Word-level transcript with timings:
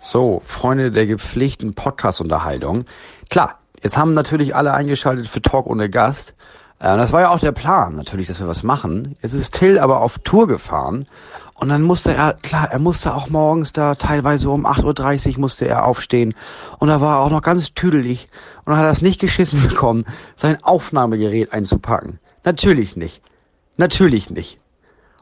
So, 0.00 0.40
Freunde 0.44 0.92
der 0.92 1.06
gepflegten 1.06 1.74
Podcast-Unterhaltung. 1.74 2.84
Klar, 3.30 3.58
jetzt 3.82 3.96
haben 3.96 4.12
natürlich 4.12 4.54
alle 4.54 4.72
eingeschaltet 4.72 5.26
für 5.26 5.42
Talk 5.42 5.66
ohne 5.66 5.90
Gast. 5.90 6.34
Äh, 6.78 6.96
das 6.96 7.12
war 7.12 7.22
ja 7.22 7.30
auch 7.30 7.40
der 7.40 7.50
Plan, 7.50 7.96
natürlich, 7.96 8.28
dass 8.28 8.38
wir 8.38 8.46
was 8.46 8.62
machen. 8.62 9.16
Jetzt 9.22 9.32
ist 9.32 9.54
Till 9.54 9.76
aber 9.76 10.00
auf 10.00 10.20
Tour 10.20 10.46
gefahren. 10.46 11.08
Und 11.54 11.70
dann 11.70 11.82
musste 11.82 12.14
er, 12.14 12.34
klar, 12.34 12.68
er 12.70 12.78
musste 12.78 13.12
auch 13.12 13.28
morgens 13.28 13.72
da 13.72 13.96
teilweise 13.96 14.50
um 14.50 14.66
8.30 14.66 15.32
Uhr 15.32 15.40
musste 15.40 15.66
er 15.66 15.84
aufstehen. 15.84 16.34
Und 16.78 16.86
da 16.86 17.00
war 17.00 17.16
er 17.16 17.24
auch 17.24 17.30
noch 17.30 17.42
ganz 17.42 17.72
tüdelig. 17.72 18.28
Und 18.58 18.66
dann 18.68 18.76
hat 18.76 18.84
er 18.84 18.92
es 18.92 19.02
nicht 19.02 19.20
geschissen 19.20 19.60
bekommen, 19.68 20.04
sein 20.36 20.62
Aufnahmegerät 20.62 21.52
einzupacken. 21.52 22.20
Natürlich 22.44 22.94
nicht. 22.94 23.20
Natürlich 23.76 24.30
nicht. 24.30 24.60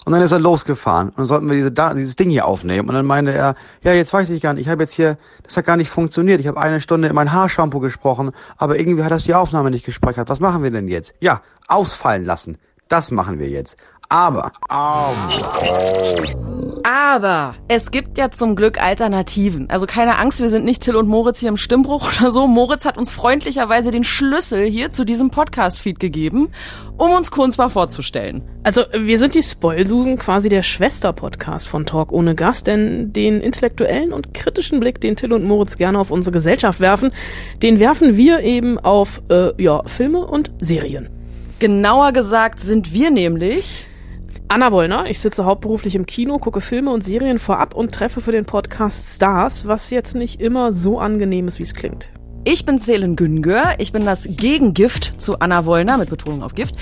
Und 0.07 0.12
dann 0.12 0.23
ist 0.23 0.30
er 0.30 0.38
losgefahren 0.38 1.09
und 1.09 1.18
dann 1.18 1.25
sollten 1.25 1.50
wir 1.50 1.57
diese, 1.57 1.73
dieses 1.96 2.14
Ding 2.14 2.30
hier 2.30 2.46
aufnehmen. 2.46 2.88
Und 2.88 2.95
dann 2.95 3.06
meinte 3.06 3.32
er, 3.32 3.56
ja, 3.82 3.93
jetzt 3.93 4.12
weiß 4.12 4.30
ich 4.30 4.41
gar 4.41 4.55
nicht, 4.55 4.62
ich 4.62 4.68
habe 4.68 4.84
jetzt 4.84 4.95
hier, 4.95 5.18
das 5.43 5.56
hat 5.56 5.66
gar 5.66 5.77
nicht 5.77 5.91
funktioniert. 5.91 6.38
Ich 6.38 6.47
habe 6.47 6.60
eine 6.60 6.80
Stunde 6.80 7.09
in 7.09 7.14
mein 7.16 7.33
Haarshampoo 7.33 7.80
gesprochen, 7.80 8.30
aber 8.56 8.78
irgendwie 8.78 9.02
hat 9.02 9.11
das 9.11 9.24
die 9.24 9.34
Aufnahme 9.34 9.73
nicht 9.73 9.84
gespeichert. 9.84 10.28
Was 10.28 10.38
machen 10.38 10.62
wir 10.62 10.70
denn 10.70 10.87
jetzt? 10.87 11.12
Ja, 11.19 11.42
ausfallen 11.66 12.24
lassen. 12.24 12.56
Das 12.88 13.11
machen 13.11 13.41
wir 13.41 13.48
jetzt. 13.48 13.74
Aber, 14.09 14.52
Aber 16.84 17.55
es 17.66 17.91
gibt 17.91 18.19
ja 18.19 18.30
zum 18.30 18.55
Glück 18.55 18.80
Alternativen. 18.80 19.69
Also 19.69 19.87
keine 19.87 20.19
Angst, 20.19 20.41
wir 20.41 20.48
sind 20.48 20.64
nicht 20.64 20.83
Till 20.83 20.95
und 20.95 21.09
Moritz 21.09 21.41
hier 21.41 21.48
im 21.48 21.56
Stimmbruch 21.56 22.09
oder 22.20 22.30
so. 22.30 22.47
Moritz 22.47 22.84
hat 22.84 22.98
uns 22.98 23.11
freundlicherweise 23.11 23.91
den 23.91 24.05
Schlüssel 24.05 24.64
hier 24.64 24.91
zu 24.91 25.05
diesem 25.05 25.30
Podcast-Feed 25.30 25.98
gegeben, 25.98 26.50
um 26.97 27.11
uns 27.11 27.33
kurz 27.33 27.59
mal 27.59 27.69
vorzustellen. 27.69 28.42
Also 28.62 28.84
wir 28.92 29.19
sind 29.19 29.34
die 29.34 29.42
Spoilsusen, 29.42 30.19
quasi 30.19 30.48
der 30.48 30.62
Schwester-Podcast 30.62 31.66
von 31.66 31.84
Talk 31.84 32.12
ohne 32.12 32.36
Gast, 32.36 32.69
denn 32.69 33.12
den 33.12 33.41
intellektuellen 33.41 34.12
und 34.12 34.34
kritischen 34.34 34.78
Blick, 34.78 35.00
den 35.00 35.16
Till 35.16 35.33
und 35.33 35.45
Moritz 35.45 35.77
gerne 35.77 35.98
auf 35.98 36.12
unsere 36.12 36.33
Gesellschaft 36.33 36.78
werfen, 36.78 37.11
den 37.62 37.80
werfen 37.80 38.16
wir 38.16 38.41
eben 38.41 38.78
auf 38.78 39.22
äh, 39.31 39.61
ja, 39.61 39.83
Filme 39.86 40.25
und 40.25 40.53
Serien. 40.61 41.09
Genauer 41.59 42.12
gesagt 42.12 42.61
sind 42.61 42.92
wir 42.92 43.11
nämlich 43.11 43.86
Anna 44.48 44.70
Wollner, 44.70 45.06
ich 45.06 45.19
sitze 45.19 45.44
hauptberuflich 45.44 45.97
im 45.97 46.06
Kino, 46.06 46.39
gucke 46.39 46.61
Filme 46.61 46.92
und 46.92 47.05
Serien 47.05 47.41
vorab 47.41 47.75
und 47.75 47.92
treffe 47.92 48.20
für 48.20 48.30
den 48.30 48.44
Podcast 48.44 49.16
Stars, 49.16 49.66
was 49.66 49.91
jetzt 49.91 50.14
nicht 50.14 50.41
immer 50.41 50.72
so 50.72 51.00
angenehm 51.00 51.48
ist, 51.48 51.58
wie 51.58 51.64
es 51.64 51.75
klingt. 51.75 52.11
Ich 52.44 52.64
bin 52.64 52.78
Selen 52.78 53.16
Güngör, 53.16 53.75
ich 53.78 53.91
bin 53.91 54.05
das 54.05 54.28
Gegengift 54.30 55.20
zu 55.20 55.41
Anna 55.41 55.66
Wollner, 55.66 55.98
mit 55.98 56.11
Betonung 56.11 56.44
auf 56.44 56.55
Gift. 56.55 56.77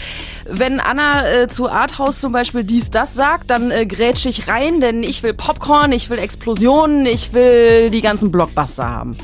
Wenn 0.47 0.79
Anna 0.79 1.27
äh, 1.27 1.49
zu 1.49 1.71
Arthouse 1.71 2.21
zum 2.21 2.33
Beispiel 2.33 2.65
dies, 2.65 2.91
das 2.91 3.15
sagt, 3.15 3.49
dann 3.49 3.71
äh, 3.71 3.87
grätsch 3.87 4.27
ich 4.27 4.47
rein, 4.47 4.83
denn 4.83 5.03
ich 5.03 5.23
will 5.23 5.33
Popcorn, 5.33 5.93
ich 5.93 6.11
will 6.11 6.19
Explosionen, 6.19 7.07
ich 7.07 7.33
will 7.33 7.89
die 7.89 8.03
ganzen 8.03 8.31
Blockbuster 8.31 8.91
haben. 8.91 9.17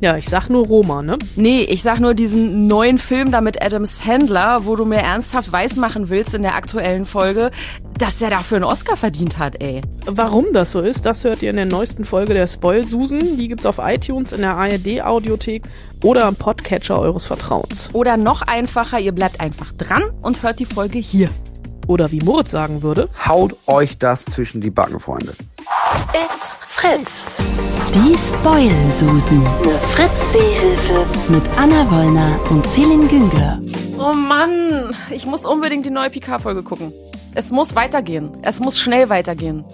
Ja, 0.00 0.16
ich 0.16 0.28
sag 0.28 0.48
nur 0.48 0.64
Roma, 0.64 1.02
ne? 1.02 1.18
Nee, 1.34 1.62
ich 1.62 1.82
sag 1.82 1.98
nur 1.98 2.14
diesen 2.14 2.68
neuen 2.68 2.98
Film 2.98 3.32
da 3.32 3.40
mit 3.40 3.60
Adam 3.60 3.84
Sandler, 3.84 4.64
wo 4.64 4.76
du 4.76 4.84
mir 4.84 4.98
ernsthaft 4.98 5.50
weismachen 5.50 6.08
willst 6.08 6.34
in 6.34 6.42
der 6.42 6.54
aktuellen 6.54 7.04
Folge, 7.04 7.50
dass 7.98 8.22
er 8.22 8.30
dafür 8.30 8.58
einen 8.58 8.64
Oscar 8.64 8.96
verdient 8.96 9.38
hat, 9.38 9.60
ey. 9.60 9.80
Warum 10.06 10.52
das 10.52 10.70
so 10.70 10.80
ist, 10.80 11.04
das 11.04 11.24
hört 11.24 11.42
ihr 11.42 11.50
in 11.50 11.56
der 11.56 11.66
neuesten 11.66 12.04
Folge 12.04 12.32
der 12.32 12.46
Spoil-Susen. 12.46 13.36
Die 13.38 13.48
gibt's 13.48 13.66
auf 13.66 13.78
iTunes, 13.78 14.30
in 14.30 14.42
der 14.42 14.54
ARD-Audiothek 14.54 15.64
oder 16.04 16.26
am 16.26 16.36
Podcatcher 16.36 17.00
eures 17.00 17.26
Vertrauens. 17.26 17.90
Oder 17.92 18.16
noch 18.16 18.42
einfacher, 18.42 19.00
ihr 19.00 19.12
bleibt 19.12 19.40
einfach 19.40 19.72
dran 19.72 20.04
und 20.22 20.44
hört 20.44 20.60
die 20.60 20.64
Folge 20.64 20.98
hier. 20.98 21.28
Oder 21.88 22.12
wie 22.12 22.20
Moritz 22.20 22.50
sagen 22.50 22.82
würde, 22.82 23.08
haut 23.26 23.56
euch 23.66 23.96
das 23.96 24.26
zwischen 24.26 24.60
die 24.60 24.70
Backen, 24.70 25.00
Freunde. 25.00 25.32
It's 26.12 26.58
Fritz. 26.60 27.38
Die 27.94 28.14
Spoil-Susen. 28.16 29.44
Eine 29.44 29.78
Fritz-Seehilfe. 29.78 31.06
Mit 31.30 31.42
Anna 31.56 31.90
Wollner 31.90 32.38
und 32.50 32.66
Celine 32.66 33.06
Güngler. 33.06 33.60
Oh 33.98 34.12
Mann, 34.12 34.94
ich 35.10 35.24
muss 35.24 35.46
unbedingt 35.46 35.86
die 35.86 35.90
neue 35.90 36.10
PK-Folge 36.10 36.62
gucken. 36.62 36.92
Es 37.34 37.50
muss 37.50 37.74
weitergehen. 37.74 38.32
Es 38.42 38.60
muss 38.60 38.78
schnell 38.78 39.08
weitergehen. 39.08 39.64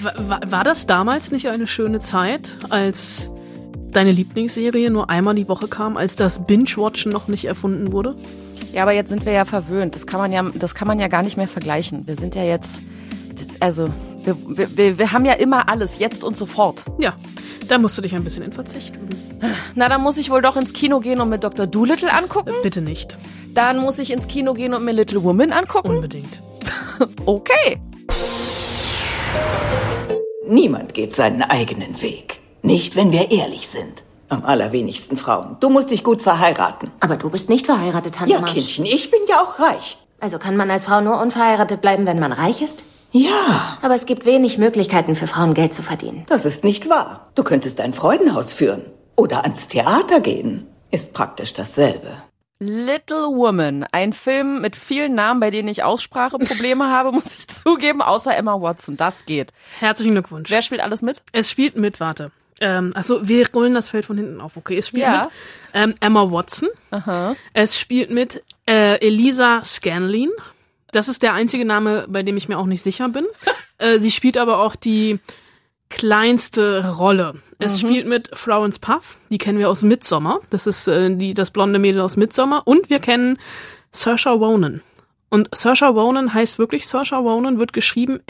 War, 0.00 0.40
war 0.46 0.64
das 0.64 0.86
damals 0.86 1.30
nicht 1.30 1.48
eine 1.50 1.66
schöne 1.66 2.00
Zeit, 2.00 2.56
als 2.70 3.30
deine 3.90 4.10
Lieblingsserie 4.10 4.90
nur 4.90 5.10
einmal 5.10 5.34
die 5.34 5.48
Woche 5.48 5.68
kam, 5.68 5.98
als 5.98 6.16
das 6.16 6.46
Binge-Watchen 6.46 7.12
noch 7.12 7.28
nicht 7.28 7.44
erfunden 7.44 7.92
wurde? 7.92 8.16
Ja, 8.76 8.82
aber 8.82 8.92
jetzt 8.92 9.08
sind 9.08 9.24
wir 9.24 9.32
ja 9.32 9.46
verwöhnt. 9.46 9.94
Das 9.94 10.06
kann 10.06 10.20
man 10.20 10.32
ja, 10.32 10.42
das 10.54 10.74
kann 10.74 10.86
man 10.86 11.00
ja 11.00 11.08
gar 11.08 11.22
nicht 11.22 11.38
mehr 11.38 11.48
vergleichen. 11.48 12.06
Wir 12.06 12.14
sind 12.14 12.34
ja 12.34 12.44
jetzt, 12.44 12.82
also 13.58 13.88
wir, 14.22 14.36
wir, 14.76 14.98
wir 14.98 15.12
haben 15.12 15.24
ja 15.24 15.32
immer 15.32 15.70
alles, 15.70 15.98
jetzt 15.98 16.22
und 16.22 16.36
sofort. 16.36 16.82
Ja, 16.98 17.16
da 17.68 17.78
musst 17.78 17.96
du 17.96 18.02
dich 18.02 18.14
ein 18.14 18.22
bisschen 18.22 18.44
in 18.44 18.52
Verzicht 18.52 18.94
üben. 18.94 19.08
Na, 19.76 19.88
dann 19.88 20.02
muss 20.02 20.18
ich 20.18 20.28
wohl 20.28 20.42
doch 20.42 20.56
ins 20.56 20.74
Kino 20.74 21.00
gehen 21.00 21.22
und 21.22 21.30
mir 21.30 21.38
Dr. 21.38 21.66
Doolittle 21.66 22.12
angucken. 22.12 22.52
Bitte 22.62 22.82
nicht. 22.82 23.16
Dann 23.54 23.78
muss 23.78 23.98
ich 23.98 24.10
ins 24.12 24.28
Kino 24.28 24.52
gehen 24.52 24.74
und 24.74 24.84
mir 24.84 24.92
Little 24.92 25.24
Woman 25.24 25.52
angucken. 25.52 25.92
Unbedingt. 25.92 26.42
okay. 27.24 27.80
Niemand 30.46 30.92
geht 30.92 31.14
seinen 31.14 31.40
eigenen 31.40 32.02
Weg. 32.02 32.40
Nicht, 32.60 32.94
wenn 32.94 33.10
wir 33.10 33.30
ehrlich 33.30 33.68
sind. 33.68 34.04
Am 34.28 34.44
allerwenigsten 34.44 35.16
Frauen. 35.16 35.56
Du 35.60 35.70
musst 35.70 35.90
dich 35.90 36.02
gut 36.02 36.20
verheiraten. 36.22 36.90
Aber 37.00 37.16
du 37.16 37.30
bist 37.30 37.48
nicht 37.48 37.66
verheiratet, 37.66 38.16
Tante 38.16 38.32
Ja, 38.32 38.40
Marsch. 38.40 38.54
Kindchen, 38.54 38.84
ich 38.84 39.10
bin 39.10 39.20
ja 39.28 39.40
auch 39.40 39.58
reich. 39.60 39.98
Also 40.18 40.38
kann 40.38 40.56
man 40.56 40.70
als 40.70 40.84
Frau 40.84 41.00
nur 41.00 41.20
unverheiratet 41.20 41.80
bleiben, 41.80 42.06
wenn 42.06 42.18
man 42.18 42.32
reich 42.32 42.60
ist? 42.62 42.82
Ja, 43.12 43.78
Aber 43.82 43.94
es 43.94 44.04
gibt 44.06 44.24
wenig 44.26 44.58
Möglichkeiten 44.58 45.14
für 45.14 45.26
Frauen, 45.26 45.54
Geld 45.54 45.72
zu 45.72 45.82
verdienen. 45.82 46.24
das 46.28 46.44
ist 46.44 46.64
nicht 46.64 46.88
wahr. 46.90 47.30
Du 47.34 47.44
könntest 47.44 47.80
ein 47.80 47.94
Freudenhaus 47.94 48.52
führen. 48.52 48.82
Oder 49.14 49.44
ans 49.44 49.68
Theater 49.68 50.20
gehen. 50.20 50.66
Ist 50.90 51.12
praktisch 51.14 51.52
dasselbe. 51.52 52.08
Little 52.58 53.28
Woman, 53.36 53.84
ein 53.92 54.12
Film 54.12 54.60
mit 54.62 54.76
vielen 54.76 55.14
Namen, 55.14 55.40
bei 55.40 55.50
denen 55.50 55.68
ich 55.68 55.82
Ausspracheprobleme 55.84 56.86
habe, 56.90 57.12
muss 57.12 57.36
ich 57.38 57.46
zugeben, 57.48 58.02
außer 58.02 58.34
Emma 58.36 58.60
Watson. 58.60 58.96
Das 58.96 59.24
geht. 59.26 59.52
Herzlichen 59.78 60.12
Glückwunsch. 60.12 60.50
Wer 60.50 60.62
spielt 60.62 60.80
alles 60.80 61.02
mit? 61.02 61.22
Es 61.32 61.50
spielt 61.50 61.76
mit, 61.76 62.00
warte. 62.00 62.32
Ähm, 62.60 62.92
achso, 62.94 63.26
wir 63.28 63.46
rollen 63.52 63.74
das 63.74 63.88
Feld 63.90 64.06
von 64.06 64.16
hinten 64.16 64.40
auf. 64.40 64.56
Okay, 64.56 64.78
es 64.78 64.88
spielt 64.88 65.02
Ja. 65.04 65.22
mit 65.22 65.30
ähm, 65.74 65.94
Emma 66.00 66.30
Watson. 66.30 66.68
Es 67.52 67.78
spielt 67.78 68.10
mit 68.10 68.42
äh, 68.66 68.98
Elisa 69.06 69.62
Scanlon. 69.64 70.30
Das 70.92 71.08
ist 71.08 71.22
der 71.22 71.34
einzige 71.34 71.64
Name, 71.66 72.06
bei 72.08 72.22
dem 72.22 72.36
ich 72.36 72.48
mir 72.48 72.58
auch 72.58 72.66
nicht 72.66 72.82
sicher 72.82 73.08
bin. 73.10 73.26
äh, 73.78 74.00
sie 74.00 74.10
spielt 74.10 74.38
aber 74.38 74.60
auch 74.60 74.74
die 74.76 75.18
kleinste 75.90 76.96
Rolle. 76.96 77.34
Es 77.58 77.80
spielt 77.80 78.06
mit 78.06 78.30
Florence 78.36 78.78
Puff, 78.78 79.18
die 79.30 79.38
kennen 79.38 79.58
wir 79.58 79.70
aus 79.70 79.82
Midsommar. 79.82 80.40
Das 80.50 80.66
ist 80.66 80.88
äh, 80.88 81.14
die, 81.14 81.32
das 81.34 81.50
blonde 81.50 81.78
Mädel 81.78 82.00
aus 82.00 82.16
Midsommar. 82.16 82.62
Und 82.66 82.90
wir 82.90 82.98
kennen 82.98 83.38
Saoirse 83.92 84.30
Ronan. 84.30 84.82
Und 85.28 85.54
Saoirse 85.54 85.86
Ronan 85.86 86.32
heißt 86.34 86.58
wirklich 86.58 86.86
Saoirse 86.88 87.16
Ronan, 87.16 87.58
wird 87.58 87.72
geschrieben 87.72 88.20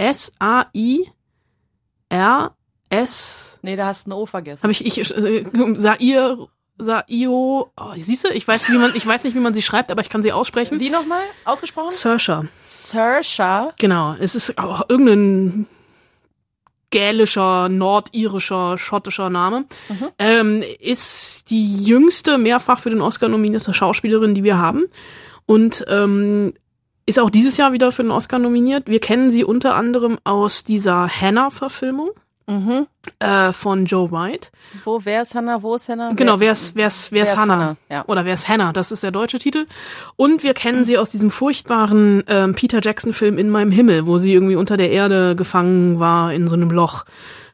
S-A-I-R-S 3.02 3.58
Nee, 3.62 3.76
da 3.76 3.86
hast 3.86 4.06
du 4.06 4.10
ein 4.10 4.12
O 4.12 4.26
vergessen. 4.26 4.62
habe 4.62 4.72
ich, 4.72 4.86
ich 4.86 4.98
äh, 5.16 5.44
Sair, 5.74 6.48
Saio, 6.78 7.72
oh, 7.76 7.92
siehst 7.96 8.24
du, 8.24 8.28
ich 8.28 8.46
weiß, 8.46 8.68
wie 8.70 8.76
man, 8.76 8.94
ich 8.94 9.06
weiß 9.06 9.24
nicht, 9.24 9.34
wie 9.34 9.40
man 9.40 9.54
sie 9.54 9.62
schreibt, 9.62 9.90
aber 9.90 10.02
ich 10.02 10.10
kann 10.10 10.22
sie 10.22 10.32
aussprechen. 10.32 10.78
Wie 10.78 10.90
nochmal 10.90 11.22
ausgesprochen? 11.44 11.90
Saoirse, 11.90 12.48
Saoirse. 12.60 13.72
genau. 13.78 14.14
Es 14.20 14.34
ist 14.34 14.58
auch 14.58 14.88
irgendein 14.88 15.66
gälischer, 16.90 17.68
nordirischer, 17.68 18.76
schottischer 18.78 19.30
Name. 19.30 19.64
Ähm, 20.18 20.62
ist 20.80 21.50
die 21.50 21.82
jüngste 21.82 22.38
mehrfach 22.38 22.78
für 22.78 22.90
den 22.90 23.00
Oscar 23.00 23.28
nominierte 23.28 23.72
Schauspielerin, 23.72 24.34
die 24.34 24.44
wir 24.44 24.58
haben. 24.58 24.84
Und 25.46 25.84
ähm, 25.88 26.52
ist 27.06 27.18
auch 27.18 27.30
dieses 27.30 27.56
Jahr 27.56 27.72
wieder 27.72 27.90
für 27.90 28.02
den 28.02 28.12
Oscar 28.12 28.38
nominiert. 28.38 28.86
Wir 28.86 29.00
kennen 29.00 29.30
sie 29.30 29.44
unter 29.44 29.74
anderem 29.74 30.18
aus 30.24 30.62
dieser 30.64 31.08
Hannah-Verfilmung 31.08 32.10
Mhm. 32.48 32.86
äh, 33.18 33.52
von 33.52 33.86
Joe 33.86 34.10
White. 34.12 34.50
Wo, 34.84 35.00
wer 35.04 35.22
ist 35.22 35.34
Hannah? 35.34 35.62
Wo 35.62 35.74
ist 35.74 35.88
Hannah? 35.88 36.12
Genau, 36.14 36.38
wer 36.38 36.52
ist, 36.52 36.76
wer 36.76 36.86
ist, 36.86 37.10
wer 37.10 37.24
ist 37.24 37.32
ist 37.32 37.36
Hannah? 37.38 37.54
Hannah? 37.54 37.76
Ja. 37.90 38.04
Oder 38.06 38.24
wer 38.24 38.34
ist 38.34 38.48
Hannah? 38.48 38.72
Das 38.72 38.92
ist 38.92 39.02
der 39.02 39.10
deutsche 39.10 39.38
Titel. 39.38 39.66
Und 40.16 40.42
wir 40.42 40.54
kennen 40.54 40.84
sie 40.84 40.96
aus 40.96 41.10
diesem 41.10 41.30
furchtbaren 41.30 42.22
ähm, 42.28 42.54
Peter 42.54 42.80
Jackson-Film 42.80 43.38
In 43.38 43.50
meinem 43.50 43.72
Himmel, 43.72 44.06
wo 44.06 44.18
sie 44.18 44.32
irgendwie 44.32 44.56
unter 44.56 44.76
der 44.76 44.90
Erde 44.90 45.34
gefangen 45.34 45.98
war 45.98 46.32
in 46.32 46.46
so 46.46 46.54
einem 46.54 46.70
Loch. 46.70 47.04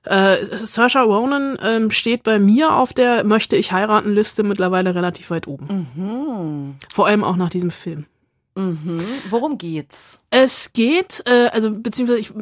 Äh, 0.05 0.59
Saoirse 0.59 1.01
Ronan 1.01 1.59
ähm, 1.63 1.91
steht 1.91 2.25
bei 2.25 2.39
mir 2.39 2.75
auf 2.75 2.93
der 2.93 3.25
Möchte 3.25 3.57
ich 3.57 3.73
heiraten 3.73 4.13
Liste 4.13 4.43
mittlerweile 4.43 4.95
relativ 4.95 5.31
weit 5.31 5.47
oben. 5.47 5.89
Mhm. 5.95 6.75
Vor 6.93 7.07
allem 7.07 7.23
auch 7.25 7.37
nach 7.37 7.51
diesem 7.51 7.71
Film. 7.71 8.07
Worum 8.55 9.57
geht's? 9.57 10.21
Es 10.29 10.75
geht, 10.75 11.23
äh, 11.27 11.49
also 11.53 11.71
beziehungsweise 11.71 12.21
ich, 12.21 12.33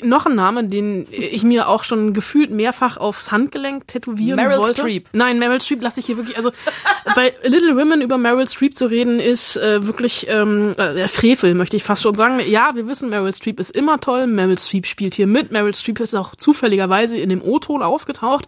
äh, 0.00 0.06
noch 0.06 0.26
ein 0.26 0.36
Name, 0.36 0.62
den 0.64 1.06
ich 1.10 1.42
mir 1.42 1.68
auch 1.68 1.82
schon 1.82 2.12
gefühlt 2.12 2.52
mehrfach 2.52 2.96
aufs 2.96 3.32
Handgelenk 3.32 3.88
tätowieren 3.88 4.36
Meryl 4.36 4.58
wollte. 4.58 4.82
Streep. 4.82 5.08
Nein, 5.12 5.40
Meryl 5.40 5.60
Streep 5.60 5.82
lasse 5.82 5.98
ich 5.98 6.06
hier 6.06 6.16
wirklich. 6.16 6.36
Also 6.36 6.52
bei 7.16 7.34
Little 7.42 7.76
Women 7.76 8.02
über 8.02 8.18
Meryl 8.18 8.46
Streep 8.46 8.76
zu 8.76 8.86
reden 8.86 9.18
ist 9.18 9.56
äh, 9.56 9.84
wirklich 9.84 10.26
ähm, 10.28 10.74
äh, 10.76 11.08
Frevel, 11.08 11.54
möchte 11.54 11.76
ich 11.76 11.82
fast 11.82 12.02
schon 12.02 12.14
sagen. 12.14 12.40
Ja, 12.46 12.76
wir 12.76 12.86
wissen, 12.86 13.08
Meryl 13.08 13.34
Streep 13.34 13.58
ist 13.58 13.70
immer 13.70 13.98
toll. 13.98 14.28
Meryl 14.28 14.58
Streep 14.58 14.86
spielt 14.86 15.14
hier 15.14 15.26
mit. 15.26 15.50
Meryl 15.50 15.74
Streep 15.74 15.98
ist 15.98 16.14
auch 16.14 16.36
zufälligerweise 16.36 17.16
in 17.16 17.30
dem 17.30 17.42
O-Ton 17.42 17.82
aufgetaucht. 17.82 18.46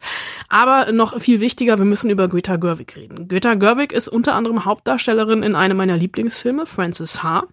Aber 0.48 0.92
noch 0.92 1.20
viel 1.20 1.40
wichtiger, 1.40 1.76
wir 1.78 1.84
müssen 1.84 2.08
über 2.08 2.28
Greta 2.28 2.54
Gerwig 2.54 2.94
reden. 2.94 3.26
Greta 3.26 3.54
Gerwig 3.54 3.92
ist 3.92 4.06
unter 4.06 4.34
anderem 4.34 4.64
Hauptdarstellerin 4.64 5.42
in 5.42 5.56
einem 5.56 5.76
meiner 5.76 5.96
Lieblingsfilme, 5.96 6.66
Frances 6.66 6.99
H. 7.06 7.44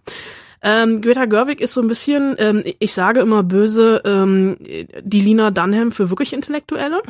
Ähm, 0.60 1.00
Greta 1.00 1.26
Gerwig 1.26 1.60
ist 1.60 1.72
so 1.72 1.80
ein 1.80 1.88
bisschen, 1.88 2.34
ähm, 2.38 2.64
ich 2.80 2.92
sage 2.92 3.20
immer 3.20 3.42
böse, 3.44 4.02
ähm, 4.04 4.56
die 4.58 5.20
Lina 5.20 5.50
Dunham 5.50 5.92
für 5.92 6.10
wirklich 6.10 6.32
Intellektuelle. 6.32 7.02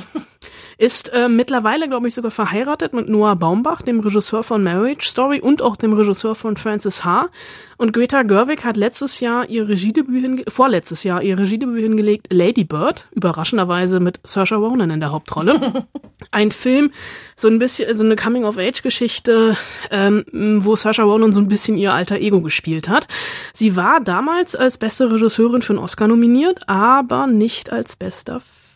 Ist 0.80 1.12
äh, 1.12 1.28
mittlerweile, 1.28 1.88
glaube 1.88 2.06
ich, 2.06 2.14
sogar 2.14 2.30
verheiratet 2.30 2.92
mit 2.92 3.08
Noah 3.08 3.34
Baumbach, 3.34 3.82
dem 3.82 3.98
Regisseur 3.98 4.44
von 4.44 4.62
Marriage 4.62 5.08
Story 5.08 5.40
und 5.40 5.60
auch 5.60 5.74
dem 5.74 5.92
Regisseur 5.92 6.36
von 6.36 6.56
Francis 6.56 7.04
H. 7.04 7.30
Und 7.78 7.92
Greta 7.92 8.22
Gerwig 8.22 8.62
hat 8.62 8.76
letztes 8.76 9.18
Jahr 9.18 9.48
ihr 9.48 9.68
Regiedebüt 9.68 10.22
hinge 10.22 10.44
vorletztes 10.46 11.02
Jahr 11.02 11.20
ihr 11.20 11.36
Regiedebüt 11.36 11.82
hingelegt, 11.82 12.28
Lady 12.32 12.62
Bird, 12.62 13.08
überraschenderweise 13.10 13.98
mit 13.98 14.20
Saoirse 14.22 14.54
Ronan 14.54 14.90
in 14.90 15.00
der 15.00 15.10
Hauptrolle. 15.10 15.84
Ein 16.30 16.52
Film, 16.52 16.92
so 17.34 17.48
ein 17.48 17.58
bisschen, 17.58 17.96
so 17.96 18.04
eine 18.04 18.14
Coming-of-Age-Geschichte, 18.14 19.56
ähm, 19.90 20.24
wo 20.60 20.76
Saoirse 20.76 21.02
Ronan 21.02 21.32
so 21.32 21.40
ein 21.40 21.48
bisschen 21.48 21.76
ihr 21.76 21.92
alter 21.92 22.18
Ego 22.18 22.40
gespielt 22.40 22.88
hat. 22.88 23.08
Sie 23.52 23.74
war 23.74 23.98
damals 23.98 24.54
als 24.54 24.78
beste 24.78 25.10
Regisseurin 25.10 25.62
für 25.62 25.72
einen 25.72 25.82
Oscar 25.82 26.06
nominiert, 26.06 26.68
aber 26.68 27.26
nicht 27.26 27.72
als 27.72 27.96
bester 27.96 28.38
Film. 28.38 28.67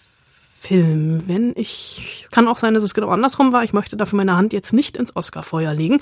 Wenn 0.70 1.52
ich, 1.56 2.26
kann 2.30 2.46
auch 2.46 2.56
sein, 2.56 2.74
dass 2.74 2.82
es 2.82 2.94
genau 2.94 3.08
andersrum 3.08 3.52
war. 3.52 3.64
Ich 3.64 3.72
möchte 3.72 3.96
dafür 3.96 4.16
meine 4.16 4.36
Hand 4.36 4.52
jetzt 4.52 4.72
nicht 4.72 4.96
ins 4.96 5.16
Oscarfeuer 5.16 5.74
legen. 5.74 6.00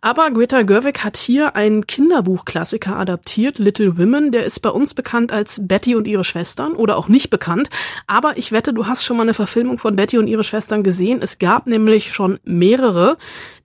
Aber 0.00 0.30
Greta 0.30 0.62
Gerwig 0.62 1.04
hat 1.04 1.16
hier 1.16 1.54
einen 1.54 1.86
Kinderbuchklassiker 1.86 2.96
adaptiert, 2.96 3.58
Little 3.58 3.98
Women. 3.98 4.32
Der 4.32 4.44
ist 4.44 4.60
bei 4.60 4.70
uns 4.70 4.94
bekannt 4.94 5.32
als 5.32 5.66
Betty 5.66 5.94
und 5.94 6.06
ihre 6.06 6.24
Schwestern 6.24 6.72
oder 6.72 6.96
auch 6.96 7.08
nicht 7.08 7.30
bekannt. 7.30 7.70
Aber 8.06 8.36
ich 8.36 8.52
wette, 8.52 8.72
du 8.72 8.86
hast 8.86 9.04
schon 9.04 9.16
mal 9.16 9.22
eine 9.22 9.34
Verfilmung 9.34 9.78
von 9.78 9.96
Betty 9.96 10.18
und 10.18 10.26
ihre 10.26 10.44
Schwestern 10.44 10.82
gesehen. 10.82 11.20
Es 11.22 11.38
gab 11.38 11.66
nämlich 11.66 12.12
schon 12.12 12.40
mehrere. 12.44 13.16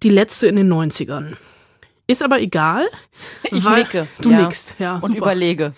Die 0.03 0.09
letzte 0.09 0.47
in 0.47 0.55
den 0.55 0.71
90ern. 0.71 1.33
Ist 2.07 2.21
aber 2.21 2.39
egal. 2.39 2.87
Ich 3.51 3.67
nicke. 3.67 4.07
Du 4.21 4.29
ja. 4.29 4.43
nickst, 4.43 4.75
ja. 4.77 4.95
Und 4.95 5.01
super. 5.01 5.17
überlege. 5.17 5.73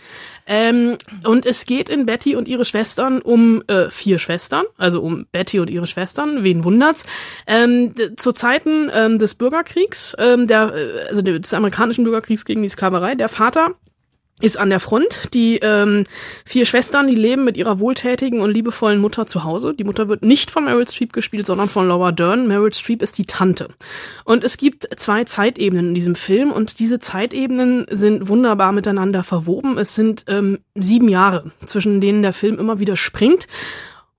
Ähm, 0.48 0.98
und 1.26 1.46
es 1.46 1.66
geht 1.66 1.90
in 1.90 2.06
Betty 2.06 2.36
und 2.36 2.48
ihre 2.48 2.66
Schwestern 2.66 3.22
um 3.22 3.64
äh, 3.68 3.90
vier 3.90 4.18
Schwestern, 4.18 4.64
also 4.78 5.02
um 5.02 5.28
Betty 5.32 5.60
und 5.60 5.70
ihre 5.70 5.88
Schwestern, 5.88 6.44
wen 6.44 6.64
wundert's. 6.64 7.06
Ähm, 7.46 7.94
zu 8.16 8.32
Zeiten 8.32 8.90
ähm, 8.94 9.20
des 9.20 9.36
Bürgerkriegs, 9.36 10.16
ähm, 10.18 10.48
der, 10.48 10.74
äh, 10.74 11.10
also 11.10 11.22
des 11.22 11.54
amerikanischen 11.54 12.06
Bürgerkriegs 12.06 12.46
gegen 12.46 12.64
die 12.64 12.70
Sklaverei, 12.70 13.16
der 13.16 13.30
Vater 13.30 13.76
ist 14.40 14.58
an 14.58 14.70
der 14.70 14.80
Front. 14.80 15.34
Die 15.34 15.58
ähm, 15.58 16.04
vier 16.46 16.66
Schwestern, 16.66 17.08
die 17.08 17.16
leben 17.16 17.44
mit 17.44 17.58
ihrer 17.58 17.80
wohltätigen 17.80 18.42
und 18.42 18.52
liebevollen 18.52 19.00
Mutter 19.00 19.26
zu 19.26 19.44
Hause. 19.44 19.74
Die 19.74 19.84
Mutter 19.84 20.10
wird 20.10 20.24
nicht 20.24 20.52
von 20.52 20.66
Meryl 20.66 20.88
Streep 20.88 21.12
gespielt, 21.12 21.46
sondern 21.46 21.70
von 21.70 21.88
Laura 21.88 22.12
Dern. 22.12 22.48
Meryl 22.48 22.74
Streep 22.74 23.02
ist 23.02 23.18
die 23.18 23.26
Tante. 23.26 23.70
Und 24.26 24.44
es 24.44 24.58
gibt 24.58 24.88
zwei 25.00 25.24
Zeitebenen 25.24 25.90
in 25.90 25.96
diesem 25.96 26.16
Film 26.16 26.52
und 26.52 26.80
diese 26.80 27.00
Zeitebenen 27.00 27.86
sind 27.90 28.28
wunderbar 28.28 28.72
miteinander 28.72 29.24
verwoben. 29.24 29.78
Es 29.78 29.96
sind 29.96 30.26
ähm, 30.28 30.60
sieben 30.76 31.10
Jahre, 31.10 31.52
zwischen 31.66 32.00
denen 32.00 32.22
der 32.22 32.34
Film 32.34 32.60
immer 32.60 32.80
wieder 32.80 32.96
springt. 32.96 33.48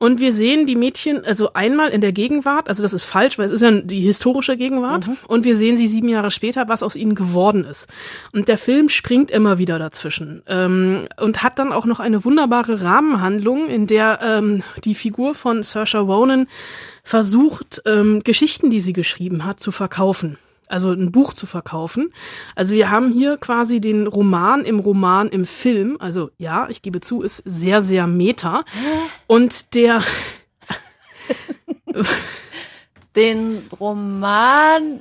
Und 0.01 0.21
wir 0.21 0.33
sehen 0.33 0.67
die 0.67 0.77
Mädchen, 0.77 1.25
also 1.25 1.55
einmal 1.55 1.89
in 1.91 2.01
der 2.01 2.13
Gegenwart, 2.13 2.69
also 2.69 2.85
das 2.85 2.93
ist 2.93 3.05
falsch, 3.05 3.37
weil 3.37 3.47
es 3.47 3.51
ist 3.51 3.63
ja 3.63 3.73
die 3.73 4.01
historische 4.01 4.57
Gegenwart, 4.57 5.09
und 5.27 5.45
wir 5.45 5.57
sehen 5.57 5.77
sie 5.77 5.89
sieben 5.89 6.09
Jahre 6.09 6.31
später, 6.31 6.69
was 6.69 6.85
aus 6.85 6.95
ihnen 6.95 7.17
geworden 7.17 7.65
ist. 7.65 7.89
Und 8.33 8.47
der 8.47 8.59
Film 8.59 8.91
springt 8.91 9.33
immer 9.33 9.59
wieder 9.59 9.81
dazwischen 9.81 10.43
ähm, 10.47 11.09
und 11.21 11.43
hat 11.43 11.59
dann 11.59 11.73
auch 11.73 11.85
noch 11.85 11.99
eine 11.99 12.25
wunderbare 12.25 12.83
Rahmenhandlung, 12.83 13.69
in 13.69 13.89
der 13.89 14.21
ähm, 14.23 14.63
die 14.85 14.95
Figur 14.95 15.35
von 15.35 15.65
Saoirse 15.65 15.99
Ronan 15.99 16.47
versucht, 17.03 17.83
ähm, 17.85 18.21
Geschichten, 18.23 18.71
die 18.71 18.81
sie 18.81 18.93
geschrieben 18.93 19.45
hat, 19.45 19.59
zu 19.59 19.73
verkaufen. 19.73 20.39
Also 20.69 20.91
ein 20.91 21.13
Buch 21.13 21.33
zu 21.33 21.47
verkaufen. 21.47 22.11
Also 22.55 22.75
wir 22.75 22.91
haben 22.91 23.11
hier 23.13 23.37
quasi 23.37 23.81
den 23.81 24.07
Roman 24.07 24.65
im 24.65 24.79
Roman 24.79 25.29
im 25.29 25.47
Film. 25.47 25.97
Also 26.01 26.31
ja, 26.39 26.69
ich 26.69 26.83
gebe 26.83 27.01
zu, 27.01 27.23
ist 27.23 27.43
sehr, 27.45 27.83
sehr 27.83 28.07
meta. 28.07 28.65
Und 29.27 29.75
der, 29.75 30.03
Den 33.17 33.63
Roman 33.81 35.01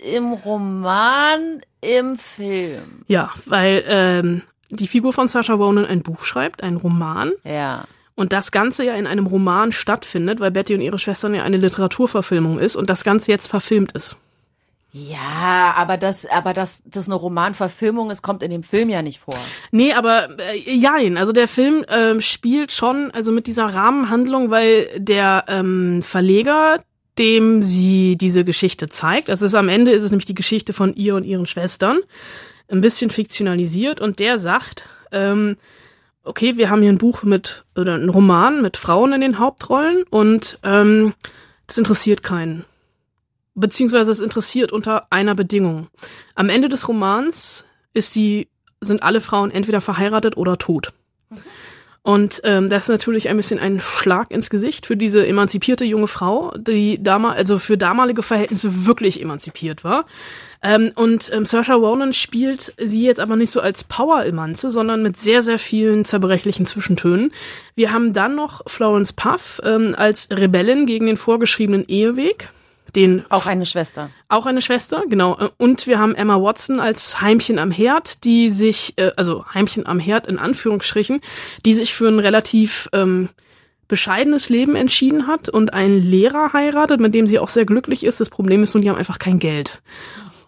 im 0.00 0.32
Roman 0.32 1.60
im 1.80 2.16
Film. 2.16 3.04
ja, 3.08 3.30
weil 3.46 3.84
ähm, 3.86 4.42
die 4.70 4.86
Figur 4.86 5.12
von 5.12 5.28
Sasha 5.28 5.54
Ronan 5.54 5.86
ein 5.86 6.02
Buch 6.02 6.24
schreibt, 6.24 6.62
ein 6.62 6.76
Roman. 6.76 7.32
Ja. 7.44 7.84
Und 8.14 8.32
das 8.32 8.52
Ganze 8.52 8.84
ja 8.84 8.94
in 8.94 9.06
einem 9.06 9.26
Roman 9.26 9.72
stattfindet, 9.72 10.40
weil 10.40 10.50
Betty 10.50 10.74
und 10.74 10.80
ihre 10.80 10.98
Schwestern 10.98 11.34
ja 11.34 11.42
eine 11.42 11.56
Literaturverfilmung 11.56 12.58
ist 12.58 12.76
und 12.76 12.90
das 12.90 13.02
Ganze 13.02 13.30
jetzt 13.30 13.46
verfilmt 13.46 13.92
ist. 13.92 14.16
Ja, 14.92 15.74
aber 15.76 15.96
das, 15.96 16.26
aber 16.26 16.52
das, 16.52 16.82
das 16.84 17.06
eine 17.06 17.14
Romanverfilmung 17.14 18.10
ist, 18.10 18.22
kommt 18.22 18.42
in 18.42 18.50
dem 18.50 18.64
Film 18.64 18.88
ja 18.88 19.02
nicht 19.02 19.20
vor. 19.20 19.38
Nee, 19.70 19.92
aber 19.92 20.28
äh, 20.38 20.58
jein. 20.58 21.16
Also 21.16 21.32
der 21.32 21.46
Film 21.46 21.84
ähm, 21.88 22.20
spielt 22.20 22.72
schon 22.72 23.12
also 23.12 23.30
mit 23.30 23.46
dieser 23.46 23.66
Rahmenhandlung, 23.66 24.50
weil 24.50 24.88
der 24.96 25.44
ähm, 25.46 26.02
Verleger, 26.02 26.78
dem 27.18 27.62
sie 27.62 28.16
diese 28.16 28.44
Geschichte 28.44 28.88
zeigt, 28.88 29.30
also 29.30 29.46
ist, 29.46 29.54
am 29.54 29.68
Ende 29.68 29.92
ist 29.92 30.02
es 30.02 30.10
nämlich 30.10 30.26
die 30.26 30.34
Geschichte 30.34 30.72
von 30.72 30.92
ihr 30.94 31.14
und 31.14 31.24
ihren 31.24 31.46
Schwestern, 31.46 32.00
ein 32.68 32.80
bisschen 32.80 33.10
fiktionalisiert 33.10 34.00
und 34.00 34.18
der 34.18 34.38
sagt, 34.38 34.84
ähm, 35.12 35.56
okay, 36.24 36.56
wir 36.56 36.70
haben 36.70 36.82
hier 36.82 36.92
ein 36.92 36.98
Buch 36.98 37.22
mit, 37.22 37.64
oder 37.76 37.94
ein 37.94 38.08
Roman 38.08 38.60
mit 38.60 38.76
Frauen 38.76 39.12
in 39.12 39.20
den 39.20 39.38
Hauptrollen 39.38 40.02
und 40.10 40.58
ähm, 40.64 41.14
das 41.66 41.78
interessiert 41.78 42.22
keinen. 42.22 42.64
Beziehungsweise 43.60 44.10
es 44.10 44.20
interessiert 44.20 44.72
unter 44.72 45.06
einer 45.10 45.34
Bedingung. 45.34 45.88
Am 46.34 46.48
Ende 46.48 46.68
des 46.68 46.88
Romans 46.88 47.64
ist 47.92 48.14
die, 48.16 48.48
sind 48.80 49.02
alle 49.02 49.20
Frauen 49.20 49.50
entweder 49.50 49.80
verheiratet 49.80 50.36
oder 50.36 50.56
tot. 50.56 50.92
Und 52.02 52.40
ähm, 52.44 52.70
das 52.70 52.84
ist 52.84 52.88
natürlich 52.88 53.28
ein 53.28 53.36
bisschen 53.36 53.60
ein 53.60 53.78
Schlag 53.78 54.30
ins 54.30 54.48
Gesicht 54.48 54.86
für 54.86 54.96
diese 54.96 55.26
emanzipierte 55.26 55.84
junge 55.84 56.06
Frau, 56.06 56.50
die 56.56 57.02
damals, 57.02 57.36
also 57.36 57.58
für 57.58 57.76
damalige 57.76 58.22
Verhältnisse 58.22 58.86
wirklich 58.86 59.20
emanzipiert 59.20 59.84
war. 59.84 60.06
Ähm, 60.62 60.92
und 60.94 61.30
ähm, 61.34 61.44
Saoirse 61.44 61.74
Ronan 61.74 62.14
spielt 62.14 62.72
sie 62.78 63.02
jetzt 63.02 63.20
aber 63.20 63.36
nicht 63.36 63.50
so 63.50 63.60
als 63.60 63.84
Power-Emanze, 63.84 64.70
sondern 64.70 65.02
mit 65.02 65.18
sehr, 65.18 65.42
sehr 65.42 65.58
vielen 65.58 66.06
zerbrechlichen 66.06 66.64
Zwischentönen. 66.64 67.32
Wir 67.74 67.92
haben 67.92 68.14
dann 68.14 68.34
noch 68.34 68.62
Florence 68.66 69.12
Puff 69.12 69.60
ähm, 69.62 69.94
als 69.94 70.28
Rebellin 70.30 70.86
gegen 70.86 71.04
den 71.04 71.18
vorgeschriebenen 71.18 71.84
Eheweg. 71.86 72.48
Den 72.96 73.24
Auch 73.28 73.46
eine 73.46 73.66
Schwester. 73.66 74.10
auch 74.28 74.46
eine 74.46 74.60
Schwester, 74.60 75.04
genau. 75.08 75.38
Und 75.58 75.86
wir 75.86 75.98
haben 75.98 76.14
Emma 76.14 76.40
Watson 76.40 76.80
als 76.80 77.20
Heimchen 77.20 77.58
am 77.58 77.70
Herd, 77.70 78.24
die 78.24 78.50
sich, 78.50 78.94
äh, 78.96 79.12
also 79.16 79.44
Heimchen 79.52 79.86
am 79.86 79.98
Herd 79.98 80.26
in 80.26 80.38
Anführungsstrichen, 80.38 81.20
die 81.64 81.74
sich 81.74 81.94
für 81.94 82.08
ein 82.08 82.18
relativ 82.18 82.88
ähm, 82.92 83.28
bescheidenes 83.88 84.48
Leben 84.48 84.76
entschieden 84.76 85.26
hat 85.26 85.48
und 85.48 85.74
einen 85.74 86.00
Lehrer 86.00 86.52
heiratet, 86.52 87.00
mit 87.00 87.14
dem 87.14 87.26
sie 87.26 87.38
auch 87.38 87.48
sehr 87.48 87.64
glücklich 87.64 88.04
ist. 88.04 88.20
Das 88.20 88.30
Problem 88.30 88.62
ist 88.62 88.72
nun, 88.74 88.82
die 88.82 88.88
haben 88.88 88.98
einfach 88.98 89.18
kein 89.18 89.38
Geld. 89.38 89.82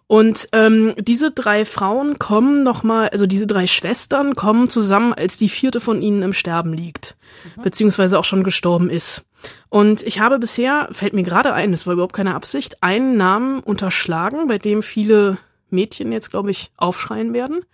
Und 0.06 0.48
ähm, 0.52 0.94
diese 0.98 1.30
drei 1.30 1.64
Frauen 1.64 2.18
kommen 2.18 2.62
nochmal, 2.62 3.08
also 3.08 3.26
diese 3.26 3.46
drei 3.46 3.66
Schwestern 3.66 4.34
kommen 4.34 4.68
zusammen, 4.68 5.14
als 5.14 5.38
die 5.38 5.48
vierte 5.48 5.80
von 5.80 6.02
ihnen 6.02 6.22
im 6.22 6.34
Sterben 6.34 6.72
liegt, 6.72 7.16
beziehungsweise 7.62 8.18
auch 8.18 8.24
schon 8.24 8.44
gestorben 8.44 8.90
ist. 8.90 9.24
Und 9.68 10.02
ich 10.02 10.20
habe 10.20 10.38
bisher, 10.38 10.88
fällt 10.92 11.12
mir 11.12 11.22
gerade 11.22 11.52
ein, 11.52 11.72
das 11.72 11.86
war 11.86 11.94
überhaupt 11.94 12.14
keine 12.14 12.34
Absicht, 12.34 12.82
einen 12.82 13.16
Namen 13.16 13.60
unterschlagen, 13.60 14.46
bei 14.46 14.58
dem 14.58 14.82
viele 14.82 15.38
Mädchen 15.70 16.12
jetzt, 16.12 16.30
glaube 16.30 16.50
ich, 16.50 16.70
aufschreien 16.76 17.32
werden. 17.32 17.64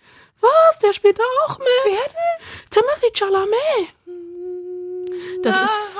Was? 0.41 0.79
Der 0.79 0.93
spielt 0.93 1.19
da 1.19 1.23
auch 1.45 1.59
mit? 1.59 1.67
Wer 1.85 1.93
denn? 1.93 2.69
Timothy 2.69 3.11
Chalamet. 3.13 3.89
Das 5.43 5.57
ist, 5.57 5.99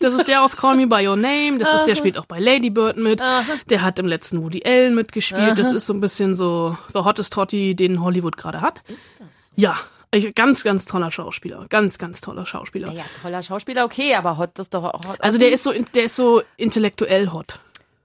das 0.00 0.14
ist 0.14 0.28
der 0.28 0.42
aus 0.42 0.56
Call 0.56 0.76
Me 0.76 0.86
By 0.86 1.06
Your 1.06 1.16
Name. 1.16 1.58
Das 1.58 1.72
ist, 1.74 1.84
der 1.84 1.94
spielt 1.94 2.18
auch 2.18 2.26
bei 2.26 2.38
Lady 2.38 2.70
Bird 2.70 2.96
mit. 2.96 3.20
Der 3.68 3.82
hat 3.82 3.98
im 3.98 4.06
letzten 4.06 4.42
Woody 4.42 4.62
Allen 4.64 4.94
mitgespielt. 4.94 5.58
Das 5.58 5.72
ist 5.72 5.86
so 5.86 5.94
ein 5.94 6.00
bisschen 6.00 6.34
so 6.34 6.76
the 6.92 7.00
hottest 7.00 7.32
Totty, 7.32 7.74
den 7.74 8.02
Hollywood 8.02 8.36
gerade 8.36 8.60
hat. 8.60 8.80
Ist 8.88 9.16
das? 9.18 9.50
Ja, 9.56 9.76
ich, 10.10 10.34
ganz, 10.34 10.64
ganz 10.64 10.84
toller 10.86 11.10
Schauspieler. 11.10 11.66
Ganz, 11.68 11.98
ganz 11.98 12.20
toller 12.20 12.46
Schauspieler. 12.46 12.92
Ja, 12.92 13.04
toller 13.22 13.42
Schauspieler, 13.42 13.84
okay, 13.84 14.14
aber 14.14 14.38
hot 14.38 14.58
ist 14.58 14.72
doch 14.74 14.84
auch 14.84 15.06
hot. 15.06 15.20
Also 15.20 15.38
der 15.38 15.52
ist 15.52 15.62
so, 15.62 15.72
der 15.94 16.04
ist 16.04 16.16
so 16.16 16.42
intellektuell 16.56 17.30
hot. 17.30 17.60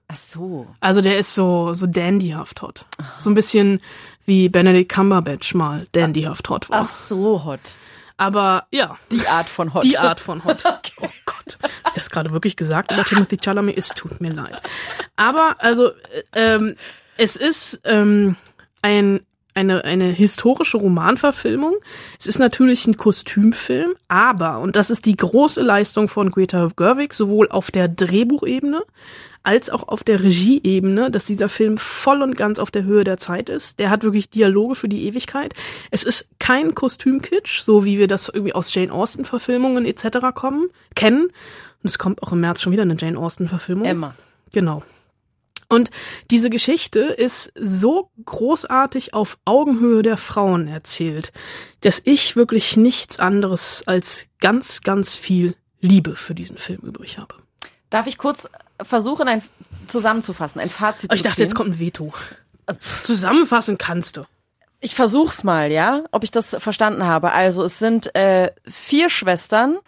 Ach 0.08 0.16
so. 0.16 0.66
Also 0.80 1.00
der 1.00 1.18
ist 1.18 1.34
so, 1.34 1.72
so 1.72 1.86
dandyhaft 1.86 2.60
hot. 2.62 2.84
So 3.18 3.30
ein 3.30 3.34
bisschen 3.34 3.80
wie 4.26 4.48
Benedict 4.48 4.92
Cumberbatch 4.92 5.54
mal 5.54 5.86
dandyhaft 5.92 6.48
hot 6.50 6.68
war. 6.68 6.82
Ach 6.82 6.88
so, 6.88 7.44
hot. 7.44 7.60
Aber 8.16 8.66
ja, 8.70 8.96
Die 9.10 9.26
Art 9.26 9.48
von 9.48 9.74
hot. 9.74 9.82
die 9.82 9.98
Art 9.98 10.20
von 10.20 10.44
hot. 10.44 10.62
Oh 11.00 11.08
Gott, 11.26 11.58
hab 11.62 11.70
ich 11.88 11.92
das 11.94 12.10
gerade 12.10 12.30
wirklich 12.32 12.54
gesagt 12.56 12.92
über 12.92 13.04
Timothy 13.04 13.36
Chalamet? 13.36 13.76
Es 13.76 13.88
tut 13.88 14.20
mir 14.20 14.32
leid. 14.32 14.62
Aber 15.16 15.56
also, 15.58 15.88
äh, 15.88 15.94
ähm, 16.54 16.76
es 17.16 17.36
ist 17.36 17.80
ähm, 17.84 18.36
ein 18.80 19.20
eine, 19.54 19.84
eine 19.84 20.06
historische 20.06 20.76
Romanverfilmung. 20.76 21.74
Es 22.18 22.26
ist 22.26 22.38
natürlich 22.38 22.86
ein 22.86 22.96
Kostümfilm, 22.96 23.94
aber, 24.08 24.58
und 24.58 24.76
das 24.76 24.90
ist 24.90 25.06
die 25.06 25.16
große 25.16 25.62
Leistung 25.62 26.08
von 26.08 26.30
Greta 26.30 26.68
Gerwig, 26.76 27.14
sowohl 27.14 27.48
auf 27.48 27.70
der 27.70 27.88
Drehbuchebene 27.88 28.82
als 29.44 29.68
auch 29.68 29.86
auf 29.88 30.02
der 30.02 30.22
Regieebene, 30.22 31.10
dass 31.10 31.26
dieser 31.26 31.50
Film 31.50 31.76
voll 31.76 32.22
und 32.22 32.34
ganz 32.34 32.58
auf 32.58 32.70
der 32.70 32.84
Höhe 32.84 33.04
der 33.04 33.18
Zeit 33.18 33.50
ist. 33.50 33.78
Der 33.78 33.90
hat 33.90 34.02
wirklich 34.02 34.30
Dialoge 34.30 34.74
für 34.74 34.88
die 34.88 35.06
Ewigkeit. 35.06 35.52
Es 35.90 36.02
ist 36.02 36.30
kein 36.38 36.74
Kostümkitsch, 36.74 37.60
so 37.60 37.84
wie 37.84 37.98
wir 37.98 38.08
das 38.08 38.30
irgendwie 38.30 38.54
aus 38.54 38.74
Jane 38.74 38.90
Austen 38.90 39.26
Verfilmungen 39.26 39.84
etc. 39.84 40.32
kommen, 40.34 40.70
kennen. 40.94 41.24
Und 41.24 41.30
es 41.82 41.98
kommt 41.98 42.22
auch 42.22 42.32
im 42.32 42.40
März 42.40 42.62
schon 42.62 42.72
wieder 42.72 42.82
eine 42.82 42.96
Jane 42.98 43.18
Austen 43.18 43.46
Verfilmung. 43.46 43.84
Emma. 43.84 44.14
Genau. 44.52 44.82
Und 45.68 45.90
diese 46.30 46.50
Geschichte 46.50 47.00
ist 47.00 47.52
so 47.58 48.10
großartig 48.24 49.14
auf 49.14 49.38
Augenhöhe 49.44 50.02
der 50.02 50.16
Frauen 50.16 50.68
erzählt, 50.68 51.32
dass 51.80 52.00
ich 52.04 52.36
wirklich 52.36 52.76
nichts 52.76 53.18
anderes 53.18 53.82
als 53.86 54.26
ganz, 54.40 54.82
ganz 54.82 55.16
viel 55.16 55.56
Liebe 55.80 56.16
für 56.16 56.34
diesen 56.34 56.56
Film 56.56 56.80
übrig 56.80 57.18
habe. 57.18 57.34
Darf 57.90 58.06
ich 58.06 58.18
kurz 58.18 58.48
versuchen, 58.82 59.28
ein 59.28 59.42
zusammenzufassen, 59.86 60.60
ein 60.60 60.70
Fazit 60.70 61.12
ich 61.12 61.18
zu 61.18 61.24
dachte, 61.24 61.36
ziehen? 61.36 61.44
jetzt 61.44 61.54
kommt 61.54 61.70
ein 61.70 61.78
Veto. 61.78 62.12
Zusammenfassen 63.04 63.78
kannst 63.78 64.16
du. 64.16 64.24
Ich 64.80 64.94
versuch's 64.94 65.44
mal, 65.44 65.70
ja, 65.70 66.04
ob 66.10 66.24
ich 66.24 66.30
das 66.30 66.56
verstanden 66.58 67.04
habe. 67.04 67.32
Also 67.32 67.64
es 67.64 67.78
sind 67.78 68.14
äh, 68.14 68.50
vier 68.66 69.10
Schwestern, 69.10 69.78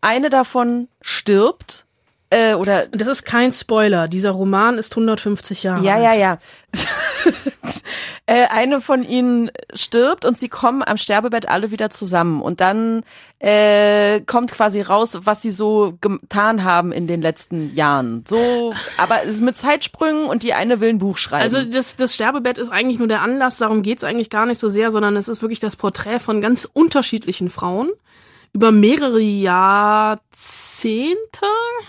eine 0.00 0.30
davon 0.30 0.88
stirbt 1.00 1.83
äh, 2.34 2.54
oder 2.54 2.86
Das 2.86 3.08
ist 3.08 3.24
kein 3.24 3.52
Spoiler. 3.52 4.08
Dieser 4.08 4.32
Roman 4.32 4.78
ist 4.78 4.92
150 4.92 5.62
Jahre 5.62 5.84
ja, 5.84 5.94
alt. 5.94 6.04
ja, 6.04 6.14
ja. 6.14 6.38
äh, 8.26 8.46
eine 8.48 8.80
von 8.80 9.04
ihnen 9.04 9.50
stirbt 9.72 10.24
und 10.24 10.38
sie 10.38 10.48
kommen 10.48 10.82
am 10.82 10.96
Sterbebett 10.96 11.48
alle 11.48 11.70
wieder 11.70 11.90
zusammen 11.90 12.42
und 12.42 12.60
dann 12.60 13.04
äh, 13.38 14.20
kommt 14.22 14.50
quasi 14.50 14.80
raus, 14.80 15.18
was 15.22 15.42
sie 15.42 15.52
so 15.52 15.96
getan 16.00 16.64
haben 16.64 16.90
in 16.90 17.06
den 17.06 17.22
letzten 17.22 17.74
Jahren. 17.76 18.24
So, 18.26 18.74
aber 18.96 19.22
es 19.22 19.36
ist 19.36 19.42
mit 19.42 19.56
Zeitsprüngen 19.56 20.24
und 20.24 20.42
die 20.42 20.54
eine 20.54 20.80
will 20.80 20.88
ein 20.88 20.98
Buch 20.98 21.18
schreiben. 21.18 21.44
Also 21.44 21.62
das, 21.62 21.94
das 21.94 22.14
Sterbebett 22.14 22.58
ist 22.58 22.70
eigentlich 22.70 22.98
nur 22.98 23.08
der 23.08 23.22
Anlass, 23.22 23.58
darum 23.58 23.82
geht's 23.82 24.02
eigentlich 24.02 24.30
gar 24.30 24.46
nicht 24.46 24.58
so 24.58 24.68
sehr, 24.68 24.90
sondern 24.90 25.16
es 25.16 25.28
ist 25.28 25.40
wirklich 25.40 25.60
das 25.60 25.76
Porträt 25.76 26.18
von 26.18 26.40
ganz 26.40 26.68
unterschiedlichen 26.72 27.48
Frauen 27.48 27.90
über 28.54 28.70
mehrere 28.70 29.20
Jahrzehnte. 29.20 30.20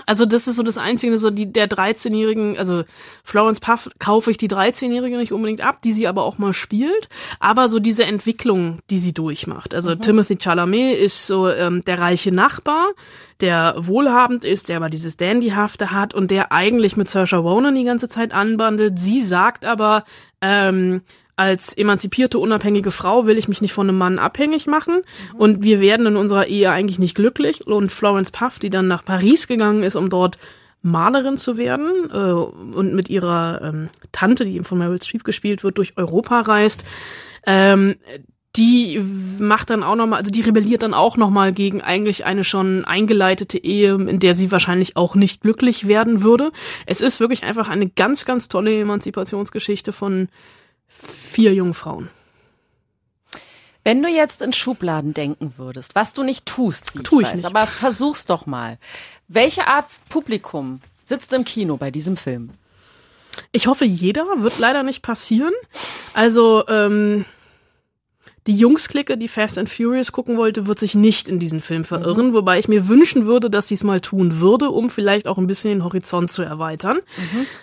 Also 0.08 0.26
das 0.26 0.48
ist 0.48 0.56
so 0.56 0.64
das 0.64 0.80
Einzige, 0.80 1.16
so 1.20 1.30
die 1.30 1.46
der 1.54 1.70
13-jährigen, 1.70 2.58
also 2.58 2.84
Florence 3.24 3.60
Puff 3.60 3.88
kaufe 4.00 4.32
ich 4.32 4.38
die 4.38 4.50
13-jährige 4.50 5.18
nicht 5.18 5.32
unbedingt 5.32 5.62
ab, 5.62 5.84
die 5.84 5.92
sie 5.92 6.08
aber 6.08 6.24
auch 6.24 6.40
mal 6.40 6.54
spielt, 6.54 7.08
aber 7.40 7.68
so 7.68 7.80
diese 7.80 8.06
Entwicklung, 8.06 8.80
die 8.90 8.98
sie 8.98 9.14
durchmacht. 9.14 9.76
Also 9.76 9.94
Timothy 9.94 10.38
Chalamet 10.38 10.98
ist 10.98 11.28
so 11.28 11.48
ähm, 11.48 11.84
der 11.86 12.00
reiche 12.00 12.32
Nachbar, 12.32 12.88
der 13.42 13.76
wohlhabend 13.78 14.44
ist, 14.44 14.68
der 14.68 14.78
aber 14.78 14.90
dieses 14.90 15.18
Dandyhafte 15.18 15.92
hat 15.92 16.16
und 16.16 16.32
der 16.32 16.52
eigentlich 16.52 16.98
mit 16.98 17.08
Saoirse 17.10 17.38
Ronan 17.38 17.76
die 17.76 17.84
ganze 17.84 18.10
Zeit 18.10 18.34
anbandelt. 18.34 18.98
Sie 18.98 19.22
sagt 19.22 19.66
aber, 19.66 20.04
ähm, 20.42 21.04
als 21.38 21.76
emanzipierte, 21.76 22.40
unabhängige 22.40 22.92
Frau 22.92 23.26
will 23.26 23.38
ich 23.38 23.48
mich 23.48 23.62
nicht 23.62 23.74
von 23.74 23.90
einem 23.90 23.98
Mann 23.98 24.20
abhängig 24.20 24.68
machen 24.68 25.02
und 25.38 25.64
wir 25.64 25.82
werden 25.82 26.06
in 26.06 26.16
unserer 26.16 26.48
Ehe 26.48 26.72
eigentlich 26.72 27.00
nicht 27.00 27.16
glücklich. 27.16 27.68
Und 27.68 27.92
Florence 27.92 28.32
Puff, 28.32 28.60
die 28.60 28.70
dann 28.70 28.88
nach 28.88 29.04
Paris 29.04 29.48
gegangen 29.48 29.84
ist, 29.84 29.96
um 29.96 30.10
dort 30.10 30.38
Malerin 30.82 31.36
zu 31.36 31.58
werden 31.58 32.10
äh, 32.14 32.32
und 32.32 32.94
mit 32.94 33.10
ihrer 33.10 33.62
ähm, 33.64 33.90
Tante, 34.12 34.46
die 34.46 34.56
eben 34.56 34.66
von 34.66 34.78
Meryl 34.78 35.02
Streep 35.02 35.24
gespielt 35.24 35.64
wird, 35.64 35.78
durch 35.78 35.98
Europa 35.98 36.42
reist, 36.42 36.86
ähm, 37.46 37.96
die 38.56 39.04
macht 39.40 39.70
dann 39.70 39.84
auch 39.84 39.96
nochmal, 39.96 40.20
also 40.20 40.32
die 40.32 40.42
rebelliert 40.42 40.84
dann 40.84 40.94
auch 40.94 41.18
nochmal 41.18 41.52
gegen 41.52 41.82
eigentlich 41.82 42.26
eine 42.26 42.44
schon 42.44 42.86
eingeleitete 42.86 43.58
Ehe, 43.58 43.96
in 43.96 44.20
der 44.20 44.34
sie 44.34 44.52
wahrscheinlich 44.52 44.96
auch 44.96 45.16
nicht 45.16 45.42
glücklich 45.42 45.88
werden 45.88 46.24
würde. 46.24 46.52
Es 46.86 47.02
ist 47.02 47.20
wirklich 47.20 47.44
einfach 47.44 47.68
eine 47.68 47.90
ganz, 47.90 48.26
ganz 48.26 48.48
tolle 48.48 48.80
Emanzipationsgeschichte 48.80 49.92
von 49.92 50.30
vier 50.88 51.54
jungen 51.54 51.74
Frauen. 51.74 52.10
Wenn 53.84 54.02
du 54.02 54.10
jetzt 54.10 54.42
in 54.42 54.52
Schubladen 54.52 55.14
denken 55.14 55.58
würdest, 55.58 55.94
was 55.94 56.14
du 56.14 56.24
nicht 56.24 56.46
tust, 56.48 56.98
wie 56.98 57.04
Tu 57.04 57.22
ich 57.22 57.28
weiß, 57.28 57.36
nicht. 57.36 57.46
aber 57.46 57.68
versuch's 57.68 58.26
doch 58.26 58.48
mal. 58.48 58.80
Welche 59.28 59.68
Art 59.68 59.86
Publikum 60.10 60.82
sitzt 61.04 61.32
im 61.34 61.44
Kino 61.44 61.78
bei 61.78 61.92
diesem 61.92 62.18
Film? 62.18 62.50
Ich 63.52 63.68
hoffe, 63.68 63.86
jeder 63.86 64.26
wird 64.42 64.58
leider 64.60 64.82
nicht 64.82 65.02
passieren. 65.04 65.54
Also, 66.14 66.68
ähm, 66.68 67.26
die 68.48 68.56
Jungsklicke, 68.56 69.18
die 69.18 69.28
Fast 69.28 69.58
and 69.58 69.70
Furious 69.70 70.12
gucken 70.12 70.38
wollte, 70.38 70.68
wird 70.68 70.78
sich 70.78 70.94
nicht 70.94 71.28
in 71.28 71.40
diesen 71.40 71.62
Film 71.62 71.84
verirren, 71.84 72.34
wobei 72.34 72.60
ich 72.60 72.68
mir 72.68 72.88
wünschen 72.88 73.26
würde, 73.26 73.50
dass 73.50 73.68
sie 73.68 73.74
es 73.74 73.84
mal 73.84 74.02
tun 74.02 74.40
würde, 74.40 74.70
um 74.70 74.90
vielleicht 74.90 75.28
auch 75.28 75.38
ein 75.40 75.48
bisschen 75.48 75.72
den 75.72 75.84
Horizont 75.84 76.32
zu 76.32 76.44
erweitern. 76.44 77.00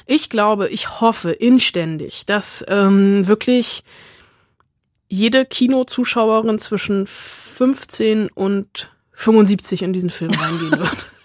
Ich 0.07 0.29
glaube, 0.29 0.69
ich 0.69 1.01
hoffe 1.01 1.31
inständig, 1.31 2.27
dass 2.27 2.65
ähm, 2.69 3.29
wirklich 3.29 3.85
jede 5.09 5.45
Kinozuschauerin 5.45 6.59
zwischen 6.59 7.07
15 7.07 8.31
und 8.31 8.91
75 9.13 9.83
in 9.83 9.93
diesen 9.93 10.11
Film 10.11 10.33
reingehen 10.33 10.79
wird. 10.79 11.07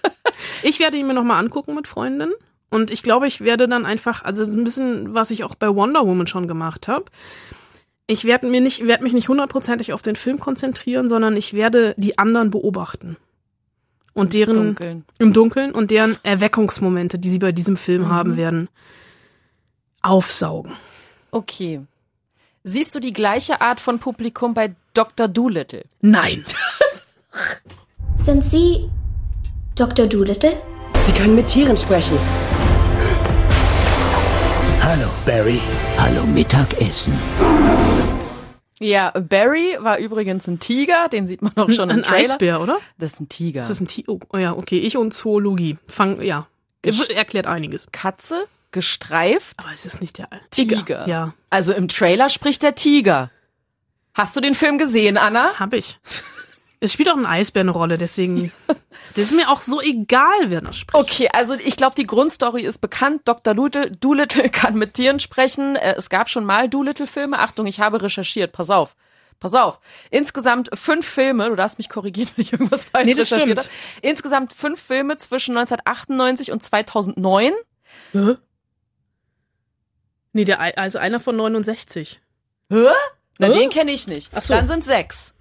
Ich 0.63 0.79
werde 0.79 0.97
ihn 0.97 1.07
mir 1.07 1.13
nochmal 1.13 1.39
angucken 1.39 1.75
mit 1.75 1.87
Freundinnen. 1.87 2.33
Und 2.69 2.91
ich 2.91 3.03
glaube, 3.03 3.27
ich 3.27 3.41
werde 3.41 3.67
dann 3.67 3.85
einfach, 3.85 4.23
also 4.23 4.43
ein 4.43 4.63
bisschen, 4.63 5.13
was 5.13 5.31
ich 5.31 5.43
auch 5.43 5.55
bei 5.55 5.73
Wonder 5.73 6.05
Woman 6.05 6.27
schon 6.27 6.47
gemacht 6.47 6.87
habe. 6.87 7.05
Ich 8.09 8.23
werde 8.23 8.47
mir 8.47 8.61
nicht, 8.61 8.87
werde 8.87 9.03
mich 9.03 9.11
nicht 9.13 9.27
hundertprozentig 9.27 9.91
auf 9.91 10.01
den 10.01 10.15
Film 10.15 10.39
konzentrieren, 10.39 11.09
sondern 11.09 11.35
ich 11.35 11.53
werde 11.53 11.93
die 11.97 12.17
anderen 12.17 12.49
beobachten. 12.49 13.17
Und 14.13 14.33
deren 14.33 14.55
Dunkeln. 14.55 15.05
im 15.19 15.33
Dunkeln 15.33 15.71
und 15.73 15.91
deren 15.91 16.17
Erweckungsmomente, 16.23 17.19
die 17.19 17.29
sie 17.29 17.37
bei 17.39 17.51
diesem 17.51 17.75
Film 17.77 18.03
Mhm. 18.03 18.09
haben 18.09 18.37
werden, 18.37 18.69
aufsaugen. 20.01 20.71
Okay. 21.31 21.81
Siehst 22.63 22.95
du 22.95 22.99
die 22.99 23.13
gleiche 23.13 23.61
Art 23.61 23.79
von 23.79 23.99
Publikum 23.99 24.53
bei 24.53 24.73
Dr. 24.93 25.27
Doolittle? 25.27 25.83
Nein. 26.01 26.43
Sind 28.15 28.43
Sie 28.43 28.89
Dr. 29.75 30.07
Doolittle? 30.07 30.53
Sie 31.01 31.11
können 31.11 31.35
mit 31.35 31.47
Tieren 31.47 31.77
sprechen. 31.77 32.17
Hallo, 34.81 35.07
Barry. 35.25 35.59
Hallo, 35.97 36.25
Mittagessen. 36.25 37.13
Ja, 38.79 39.11
Barry 39.11 39.75
war 39.79 39.97
übrigens 39.97 40.47
ein 40.47 40.59
Tiger, 40.59 41.07
den 41.09 41.25
sieht 41.27 41.41
man 41.41 41.51
auch 41.55 41.71
schon 41.71 41.89
im 41.89 41.97
Ein 41.97 42.03
Trailer. 42.03 42.33
Eisbär, 42.33 42.61
oder? 42.61 42.77
Das 42.99 43.13
ist 43.13 43.21
ein 43.21 43.29
Tiger. 43.29 43.61
Das 43.61 43.69
ist 43.71 43.81
ein 43.81 43.87
Tier. 43.87 44.03
Oh, 44.07 44.19
ja, 44.37 44.53
okay. 44.53 44.77
Ich 44.79 44.97
und 44.97 45.13
Zoologie. 45.13 45.77
Fang, 45.87 46.21
ja. 46.21 46.47
Gesch- 46.83 47.11
Erklärt 47.11 47.47
einiges. 47.47 47.87
Katze, 47.91 48.45
gestreift, 48.71 49.57
Aber 49.59 49.73
es 49.73 49.85
ist 49.87 49.99
nicht 50.01 50.19
der 50.19 50.29
Tiger. 50.51 51.07
Ja, 51.07 51.33
Also 51.49 51.73
im 51.73 51.87
Trailer 51.87 52.29
spricht 52.29 52.61
der 52.61 52.75
Tiger. 52.75 53.31
Hast 54.13 54.35
du 54.35 54.41
den 54.41 54.53
Film 54.55 54.77
gesehen, 54.77 55.17
Anna? 55.17 55.53
hab 55.59 55.73
ich. 55.73 55.99
Es 56.79 56.93
spielt 56.93 57.09
auch 57.09 57.17
ein 57.17 57.25
Eisbär 57.25 57.61
eine 57.61 57.71
Rolle, 57.71 57.97
deswegen. 57.97 58.51
Das 59.15 59.25
ist 59.25 59.31
mir 59.31 59.49
auch 59.49 59.61
so 59.61 59.81
egal, 59.81 60.49
wer 60.51 60.61
das 60.61 60.77
spricht. 60.77 60.95
Okay, 60.95 61.29
also 61.33 61.55
ich 61.55 61.75
glaube, 61.75 61.95
die 61.95 62.05
Grundstory 62.05 62.61
ist 62.61 62.79
bekannt. 62.79 63.21
Dr. 63.25 63.55
Doolittle, 63.55 63.89
Doolittle 63.91 64.49
kann 64.51 64.75
mit 64.75 64.93
Tieren 64.93 65.19
sprechen. 65.19 65.75
Äh, 65.75 65.95
Es 65.97 66.09
gab 66.09 66.29
schon 66.29 66.45
mal 66.45 66.69
Doolittle-Filme. 66.69 67.39
Achtung, 67.39 67.65
ich 67.65 67.79
habe 67.79 68.01
recherchiert. 68.03 68.51
Pass 68.51 68.69
auf. 68.69 68.95
Pass 69.39 69.55
auf. 69.55 69.79
Insgesamt 70.11 70.69
fünf 70.73 71.07
Filme. 71.07 71.49
Du 71.49 71.55
darfst 71.55 71.79
mich 71.79 71.89
korrigieren, 71.89 72.29
wenn 72.35 72.43
ich 72.43 72.53
irgendwas 72.53 72.83
falsch 72.83 73.05
Nee, 73.07 73.15
das 73.15 73.31
recherchiert 73.31 73.61
stimmt. 73.61 73.75
habe. 73.75 74.07
Insgesamt 74.07 74.53
fünf 74.53 74.79
Filme 74.79 75.17
zwischen 75.17 75.57
1998 75.57 76.51
und 76.51 76.61
2009. 76.61 77.53
Hä? 78.13 78.35
Nee, 80.33 80.45
der, 80.45 80.77
also 80.77 80.99
einer 80.99 81.19
von 81.19 81.35
69. 81.35 82.21
Hä? 82.71 82.85
Na, 83.39 83.47
Hä? 83.47 83.53
den 83.53 83.69
kenne 83.69 83.91
ich 83.91 84.07
nicht. 84.07 84.31
Ach 84.35 84.41
so. 84.43 84.53
Dann 84.53 84.67
sind 84.67 84.83
sechs. 84.83 85.33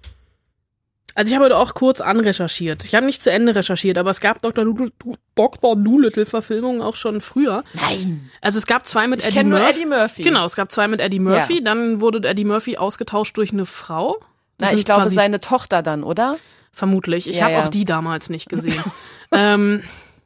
Also 1.17 1.31
ich 1.31 1.35
habe 1.35 1.45
heute 1.45 1.57
auch 1.57 1.73
kurz 1.73 1.99
anrecherchiert. 1.99 2.85
Ich 2.85 2.93
habe 2.93 3.07
nicht 3.07 3.23
zu 3.23 3.31
Ende 3.31 3.55
recherchiert, 3.55 3.97
aber 3.97 4.11
es 4.11 4.21
gab 4.21 4.39
Dr. 4.43 4.65
Doolittle, 4.65 4.91
Dr. 5.33 5.75
Doolittle 5.75 6.27
Verfilmungen 6.27 6.79
auch 6.83 6.95
schon 6.95 7.21
früher. 7.21 7.63
Nein. 7.73 8.29
Also 8.39 8.59
es 8.59 8.67
gab 8.67 8.85
zwei 8.85 9.07
mit 9.07 9.21
Ich 9.21 9.25
Eddie 9.35 9.43
nur 9.43 9.57
Murphy. 9.57 9.71
Eddie 9.73 9.85
Murphy. 9.87 10.21
Genau, 10.21 10.45
es 10.45 10.55
gab 10.55 10.71
zwei 10.71 10.87
mit 10.87 11.01
Eddie 11.01 11.17
Murphy. 11.17 11.55
Ja. 11.55 11.61
Dann 11.61 12.01
wurde 12.01 12.27
Eddie 12.29 12.43
Murphy 12.45 12.77
ausgetauscht 12.77 13.35
durch 13.35 13.51
eine 13.51 13.65
Frau. 13.65 14.17
Die 14.59 14.65
Na, 14.65 14.73
ich 14.73 14.85
glaube, 14.85 15.09
seine 15.09 15.41
Tochter 15.41 15.81
dann, 15.81 16.03
oder? 16.03 16.37
Vermutlich. 16.71 17.27
Ich 17.27 17.37
Ja, 17.37 17.45
habe 17.45 17.53
ja. 17.53 17.63
auch 17.65 17.69
die 17.69 17.85
damals 17.85 18.29
nicht 18.29 18.47
gesehen. 18.47 18.83
ähm, 19.31 19.81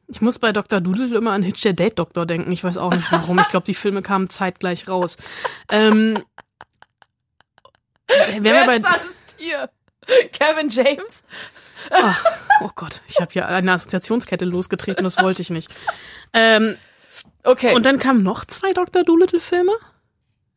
ich 0.07 0.19
muss 0.19 0.39
bei 0.39 0.51
Dr. 0.51 0.81
Doodle 0.81 1.15
immer 1.17 1.31
an 1.31 1.41
Hitch 1.41 1.62
der 1.62 1.71
Date 1.71 2.00
Doktor 2.00 2.25
denken. 2.25 2.51
Ich 2.51 2.65
weiß 2.65 2.77
auch 2.77 2.93
nicht 2.93 3.10
warum. 3.13 3.39
Ich 3.39 3.48
glaube, 3.48 3.65
die 3.65 3.75
Filme 3.75 4.01
kamen 4.01 4.29
zeitgleich 4.29 4.89
raus. 4.89 5.15
Ähm, 5.69 6.19
wir 8.41 8.41
bei, 8.65 8.75
ist 8.75 8.83
das 8.86 9.36
Tier? 9.38 9.69
Kevin 10.34 10.70
James? 10.70 11.24
oh 12.62 12.70
Gott, 12.75 13.01
ich 13.08 13.20
habe 13.20 13.31
hier 13.31 13.48
eine 13.48 13.74
Assoziationskette 13.74 14.46
losgetreten, 14.46 15.03
das 15.03 15.17
wollte 15.22 15.41
ich 15.41 15.50
nicht. 15.50 15.70
Ähm, 16.34 16.77
Okay. 17.43 17.74
und 17.74 17.86
dann 17.86 17.98
kamen 17.98 18.22
noch 18.24 18.46
zwei 18.46 18.72
Dr. 18.74 19.03
Doolittle 19.03 19.39
Filme? 19.39 19.72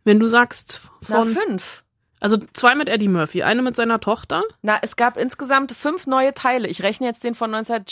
Wenn 0.05 0.21
du 0.21 0.27
sagst 0.27 0.83
Na, 1.09 1.23
von, 1.23 1.33
fünf. 1.35 1.84
Also 2.25 2.39
zwei 2.55 2.75
mit 2.75 2.89
Eddie 2.89 3.09
Murphy, 3.09 3.43
eine 3.43 3.61
mit 3.61 3.77
seiner 3.77 4.01
Tochter. 4.01 4.45
Na, 4.63 4.79
es 4.81 4.97
gab 4.97 5.19
insgesamt 5.19 5.73
fünf 5.73 6.07
neue 6.07 6.33
Teile. 6.33 6.69
Ich 6.69 6.83
rechne 6.83 7.07
jetzt 7.07 7.23
den 7.23 7.35
von 7.35 7.51
19... 7.51 7.85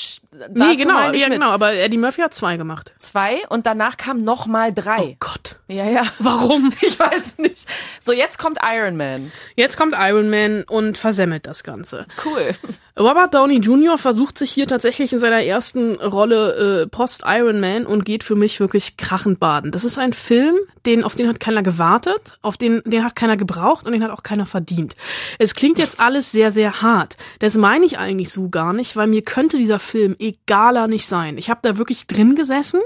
Nee, 0.55 0.77
genau, 0.77 1.11
ja, 1.11 1.29
genau, 1.29 1.51
aber 1.51 1.75
Eddie 1.75 1.99
Murphy 1.99 2.23
hat 2.23 2.33
zwei 2.33 2.57
gemacht. 2.57 2.95
Zwei 2.97 3.47
und 3.51 3.67
danach 3.67 3.99
kam 3.99 4.25
noch 4.25 4.47
mal 4.47 4.73
drei. 4.73 5.03
Oh 5.03 5.17
Gott. 5.21 5.59
Ja, 5.69 5.85
ja. 5.85 6.05
Warum? 6.19 6.73
Ich 6.83 6.99
weiß 6.99 7.39
nicht. 7.39 7.67
So, 8.01 8.13
jetzt 8.13 8.39
kommt 8.39 8.59
Iron 8.63 8.97
Man. 8.97 9.31
Jetzt 9.55 9.77
kommt 9.77 9.95
Iron 9.99 10.31
Man 10.31 10.65
und 10.65 10.97
versemmelt 10.97 11.47
das 11.47 11.63
Ganze. 11.63 12.07
Cool. 12.25 12.53
Robert 12.99 13.35
Downey 13.35 13.59
Jr. 13.59 13.97
versucht 13.99 14.39
sich 14.39 14.51
hier 14.51 14.67
tatsächlich 14.67 15.13
in 15.13 15.19
seiner 15.19 15.43
ersten 15.43 15.95
Rolle 15.97 16.83
äh, 16.83 16.87
Post-Iron 16.87 17.61
Man 17.61 17.87
und 17.87 18.05
geht 18.05 18.25
für 18.25 18.35
mich 18.35 18.61
wirklich 18.61 18.97
krachend 18.97 19.41
baden. 19.41 19.71
Das 19.71 19.85
ist 19.85 19.99
ein 19.99 20.13
Film, 20.13 20.57
den, 20.85 21.05
auf 21.05 21.15
den 21.15 21.29
hat 21.29 21.41
keiner 21.41 21.63
gewartet, 21.63 22.39
auf 22.43 22.57
den, 22.57 22.83
den 22.85 23.05
hat 23.05 23.17
keiner 23.17 23.37
gebraucht 23.37 23.87
und 23.87 23.93
den 23.93 24.03
hat 24.03 24.11
auch 24.11 24.22
keiner 24.23 24.47
verdient. 24.47 24.97
Es 25.39 25.55
klingt 25.55 25.79
jetzt 25.79 26.01
alles 26.01 26.33
sehr, 26.33 26.53
sehr 26.53 26.83
hart. 26.83 27.17
Das 27.39 27.57
meine 27.57 27.85
ich 27.85 27.99
eigentlich 27.99 28.31
so 28.31 28.49
gar 28.49 28.73
nicht, 28.73 28.97
weil 28.97 29.07
mir 29.07 29.23
könnte 29.23 29.59
dieser 29.59 29.79
Film 29.79 30.17
egaler 30.19 30.87
nicht 30.87 31.07
sein. 31.07 31.39
Ich 31.39 31.51
habe 31.51 31.61
da 31.63 31.79
wirklich 31.79 32.07
drin 32.07 32.35
gesessen 32.35 32.81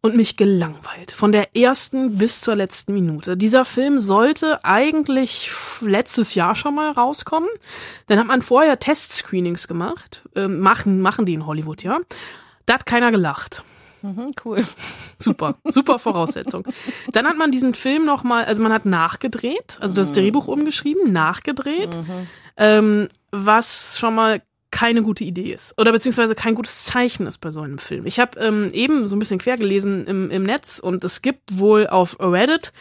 und 0.00 0.16
mich 0.16 0.36
gelangweilt. 0.36 1.12
Von 1.12 1.32
der 1.32 1.54
ersten 1.56 2.16
bis 2.16 2.40
zur 2.40 2.56
letzten 2.56 2.94
Minute. 2.94 3.36
Dieser 3.36 3.64
Film 3.64 3.98
sollte 3.98 4.64
eigentlich 4.64 5.50
letztes 5.80 6.34
Jahr 6.34 6.54
schon 6.54 6.74
mal 6.74 6.92
rauskommen. 6.92 7.50
Dann 8.06 8.18
hat 8.18 8.26
man 8.26 8.42
vorher 8.42 8.78
Testscreenings 8.78 9.68
gemacht. 9.68 10.22
Ähm, 10.34 10.60
machen, 10.60 11.02
machen 11.02 11.26
die 11.26 11.34
in 11.34 11.46
Hollywood, 11.46 11.82
ja. 11.82 11.98
Da 12.66 12.74
hat 12.74 12.86
keiner 12.86 13.10
gelacht. 13.10 13.62
Mhm, 14.02 14.30
cool. 14.44 14.64
Super, 15.18 15.56
super 15.64 15.98
Voraussetzung. 15.98 16.66
Dann 17.12 17.26
hat 17.26 17.36
man 17.36 17.52
diesen 17.52 17.74
Film 17.74 18.06
nochmal, 18.06 18.46
also 18.46 18.62
man 18.62 18.72
hat 18.72 18.86
nachgedreht, 18.86 19.76
also 19.80 19.94
das 19.94 20.12
Drehbuch 20.12 20.48
umgeschrieben, 20.48 21.12
nachgedreht, 21.12 21.98
ähm, 22.56 23.08
was 23.30 23.98
schon 23.98 24.14
mal 24.14 24.40
keine 24.70 25.02
gute 25.02 25.24
Idee 25.24 25.52
ist 25.52 25.78
oder 25.78 25.92
beziehungsweise 25.92 26.34
kein 26.34 26.54
gutes 26.54 26.84
Zeichen 26.84 27.26
ist 27.26 27.38
bei 27.38 27.50
so 27.50 27.60
einem 27.60 27.78
Film. 27.78 28.06
Ich 28.06 28.18
habe 28.20 28.38
ähm, 28.40 28.70
eben 28.72 29.06
so 29.06 29.16
ein 29.16 29.18
bisschen 29.18 29.38
quer 29.38 29.56
gelesen 29.56 30.06
im, 30.06 30.30
im 30.30 30.44
Netz 30.44 30.78
und 30.78 31.04
es 31.04 31.22
gibt 31.22 31.58
wohl 31.58 31.86
auf 31.86 32.18
Reddit 32.20 32.72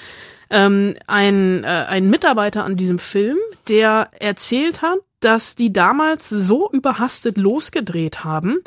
ähm, 0.50 0.96
ein, 1.08 1.64
äh, 1.64 1.68
ein 1.68 2.10
Mitarbeiter 2.10 2.64
an 2.64 2.76
diesem 2.76 3.00
Film, 3.00 3.38
der 3.68 4.10
erzählt 4.20 4.82
hat, 4.82 5.00
dass 5.20 5.56
die 5.56 5.74
damals 5.74 6.30
so 6.30 6.70
überhastet 6.72 7.38
losgedreht 7.38 8.24
haben, 8.24 8.60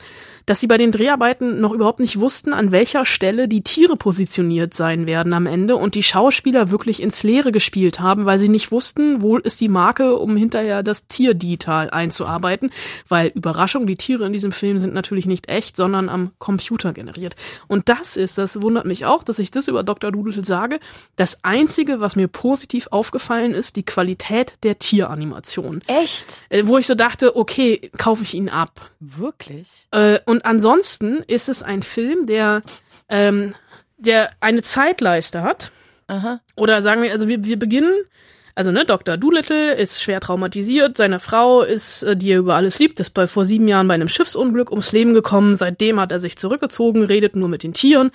dass 0.47 0.61
sie 0.61 0.67
bei 0.67 0.77
den 0.77 0.93
Dreharbeiten 0.93 1.61
noch 1.61 1.73
überhaupt 1.73 2.01
nicht 2.01 2.21
wussten, 2.21 2.53
an 2.53 2.73
welcher 2.73 3.05
Stelle 3.05 3.49
die 3.49 3.63
Tiere 3.63 3.97
positioniert 3.97 4.75
sein 4.75 5.07
werden 5.07 5.33
am 5.33 5.47
Ende 5.47 5.77
und 5.77 5.95
die 5.95 6.03
Schauspieler 6.03 6.71
wirklich 6.71 7.03
ins 7.03 7.23
Leere 7.23 7.53
gespielt 7.53 8.01
haben, 8.01 8.27
weil 8.27 8.39
sie 8.39 8.49
nicht 8.49 8.73
wussten, 8.73 9.23
wo 9.23 9.39
ist 9.39 9.61
die 9.61 9.69
Marke, 9.69 10.17
um 10.17 10.37
hinterher 10.37 10.83
das 10.83 11.07
Tierdital 11.07 11.91
einzuarbeiten, 11.91 12.71
weil 13.09 13.29
Überraschung, 13.29 13.87
die 13.87 13.97
Tiere 13.97 14.27
in 14.27 14.33
diesem 14.33 14.53
Film 14.53 14.79
sind 14.79 14.95
natürlich 14.95 15.27
nicht 15.27 15.49
echt, 15.49 15.77
sondern 15.77 16.09
am 16.09 16.33
Computer 16.39 16.93
generiert. 16.93 17.37
Und 17.69 17.89
das 17.89 18.17
ist, 18.17 18.39
das 18.39 18.61
wundert 18.63 18.87
mich 18.87 19.05
auch, 19.07 19.23
dass 19.23 19.39
ich 19.39 19.51
das 19.51 19.69
über 19.69 19.83
Dr. 19.83 20.11
Doodle 20.11 20.33
sage, 20.33 20.81
das 21.17 21.45
einzige, 21.45 22.01
was 22.01 22.17
mir 22.17 22.29
positiv 22.29 22.89
aufgefallen 22.91 23.53
ist, 23.53 23.77
die 23.77 23.85
Qualität 23.85 24.55
der 24.63 24.79
Tieranimation. 24.79 25.81
Echt? 25.87 26.45
Äh, 26.49 26.67
wo 26.67 26.79
ich 26.79 26.87
so 26.87 26.95
dachte, 26.95 27.37
okay, 27.37 27.91
kaufe 27.99 28.23
ich 28.23 28.35
ihn 28.35 28.49
ab. 28.49 28.91
Wirklich? 29.01 29.89
Äh, 29.91 30.21
und 30.33 30.47
ansonsten 30.47 31.19
ist 31.27 31.51
es 31.51 31.62
ein 31.62 31.83
Film, 31.83 32.25
der, 32.25 32.62
ähm, 33.11 33.55
der 33.99 34.31
eine 34.41 34.62
Zeitleiste 34.62 35.43
hat. 35.43 35.73
Aha. 36.07 36.41
Oder 36.57 36.81
sagen 36.81 37.03
wir, 37.03 37.12
also 37.12 37.29
wir, 37.29 37.45
wir 37.45 37.59
beginnen, 37.59 37.93
also 38.55 38.71
ne, 38.71 38.85
Dr. 38.85 39.17
Doolittle 39.17 39.75
ist 39.75 40.03
schwer 40.03 40.21
traumatisiert, 40.21 40.99
seine 40.99 41.21
Frau 41.21 41.63
ist, 41.63 42.03
äh, 42.03 42.17
die 42.17 42.33
er 42.33 42.39
über 42.39 42.55
alles 42.55 42.79
liebt, 42.79 43.01
ist 43.01 43.11
bei 43.11 43.27
vor 43.27 43.45
sieben 43.45 43.67
Jahren 43.67 43.89
bei 43.89 43.95
einem 43.95 44.09
Schiffsunglück 44.09 44.71
ums 44.71 44.93
Leben 44.93 45.15
gekommen. 45.15 45.55
Seitdem 45.55 45.99
hat 45.99 46.13
er 46.13 46.21
sich 46.21 46.37
zurückgezogen, 46.37 47.05
redet 47.05 47.35
nur 47.35 47.49
mit 47.49 47.63
den 47.63 47.73
Tieren. 47.73 48.11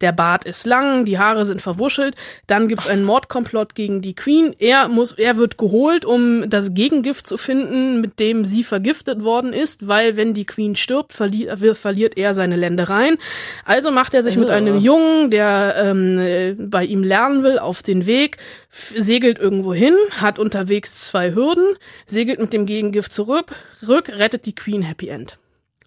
Der 0.00 0.12
Bart 0.12 0.46
ist 0.46 0.64
lang, 0.64 1.04
die 1.04 1.18
Haare 1.18 1.44
sind 1.44 1.60
verwuschelt. 1.60 2.16
Dann 2.46 2.68
gibt's 2.68 2.88
einen 2.88 3.04
Mordkomplott 3.04 3.74
gegen 3.74 4.00
die 4.00 4.14
Queen. 4.14 4.54
Er 4.58 4.88
muss, 4.88 5.12
er 5.12 5.36
wird 5.36 5.58
geholt, 5.58 6.04
um 6.04 6.48
das 6.48 6.72
Gegengift 6.72 7.26
zu 7.26 7.36
finden, 7.36 8.00
mit 8.00 8.18
dem 8.18 8.44
sie 8.44 8.64
vergiftet 8.64 9.22
worden 9.22 9.52
ist, 9.52 9.88
weil 9.88 10.16
wenn 10.16 10.32
die 10.32 10.46
Queen 10.46 10.74
stirbt, 10.74 11.12
verliert, 11.12 11.76
verliert 11.76 12.16
er 12.16 12.32
seine 12.32 12.56
Ländereien. 12.56 13.18
Also 13.64 13.90
macht 13.90 14.14
er 14.14 14.22
sich 14.22 14.36
mit 14.36 14.48
einem 14.48 14.78
Jungen, 14.78 15.28
der 15.28 15.74
ähm, 15.78 16.18
äh, 16.18 16.54
bei 16.58 16.84
ihm 16.84 17.04
lernen 17.04 17.42
will, 17.42 17.58
auf 17.58 17.82
den 17.82 18.06
Weg, 18.06 18.38
segelt 18.72 19.38
irgendwo 19.38 19.74
hin, 19.74 19.94
hat 20.10 20.38
unterwegs 20.38 21.06
zwei 21.06 21.34
Hürden, 21.34 21.76
segelt 22.06 22.40
mit 22.40 22.52
dem 22.52 22.66
Gegengift 22.66 23.12
zurück, 23.12 23.52
rück, 23.86 24.08
rettet 24.08 24.46
die 24.46 24.54
Queen 24.54 24.82
Happy 24.82 25.08
End. 25.08 25.38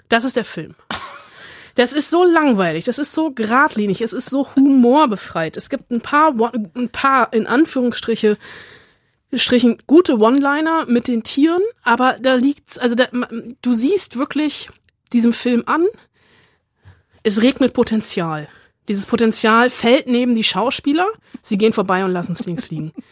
Das 0.08 0.24
ist 0.24 0.36
der 0.36 0.46
Film. 0.46 0.76
Das 1.78 1.92
ist 1.92 2.10
so 2.10 2.24
langweilig, 2.24 2.86
das 2.86 3.00
ist 3.00 3.12
so 3.12 3.32
geradlinig, 3.32 4.00
es 4.00 4.14
ist 4.14 4.30
so 4.30 4.48
humorbefreit. 4.56 5.58
Es 5.58 5.70
gibt 5.70 5.92
ein 5.92 6.00
paar, 6.00 6.34
ein 6.54 6.88
paar 6.88 7.34
in 7.34 7.48
Anführungsstriche 7.48 8.38
Strichen 9.34 9.78
gute 9.86 10.18
One-Liner 10.18 10.86
mit 10.88 11.10
den 11.10 11.24
Tieren, 11.24 11.62
aber 11.84 12.16
da 12.22 12.36
liegt, 12.36 12.80
also 12.80 12.96
da, 12.96 13.08
du 13.62 13.74
siehst 13.74 14.18
wirklich 14.18 14.70
diesem 15.12 15.34
Film 15.34 15.64
an, 15.66 15.86
es 17.24 17.42
regnet 17.42 17.74
Potenzial. 17.74 18.48
Dieses 18.88 19.06
Potenzial 19.06 19.70
fällt 19.70 20.08
neben 20.08 20.36
die 20.36 20.44
Schauspieler, 20.44 21.08
sie 21.42 21.58
gehen 21.58 21.74
vorbei 21.74 22.06
und 22.06 22.12
lassen 22.12 22.34
es 22.34 22.46
links 22.46 22.70
liegen. 22.70 22.92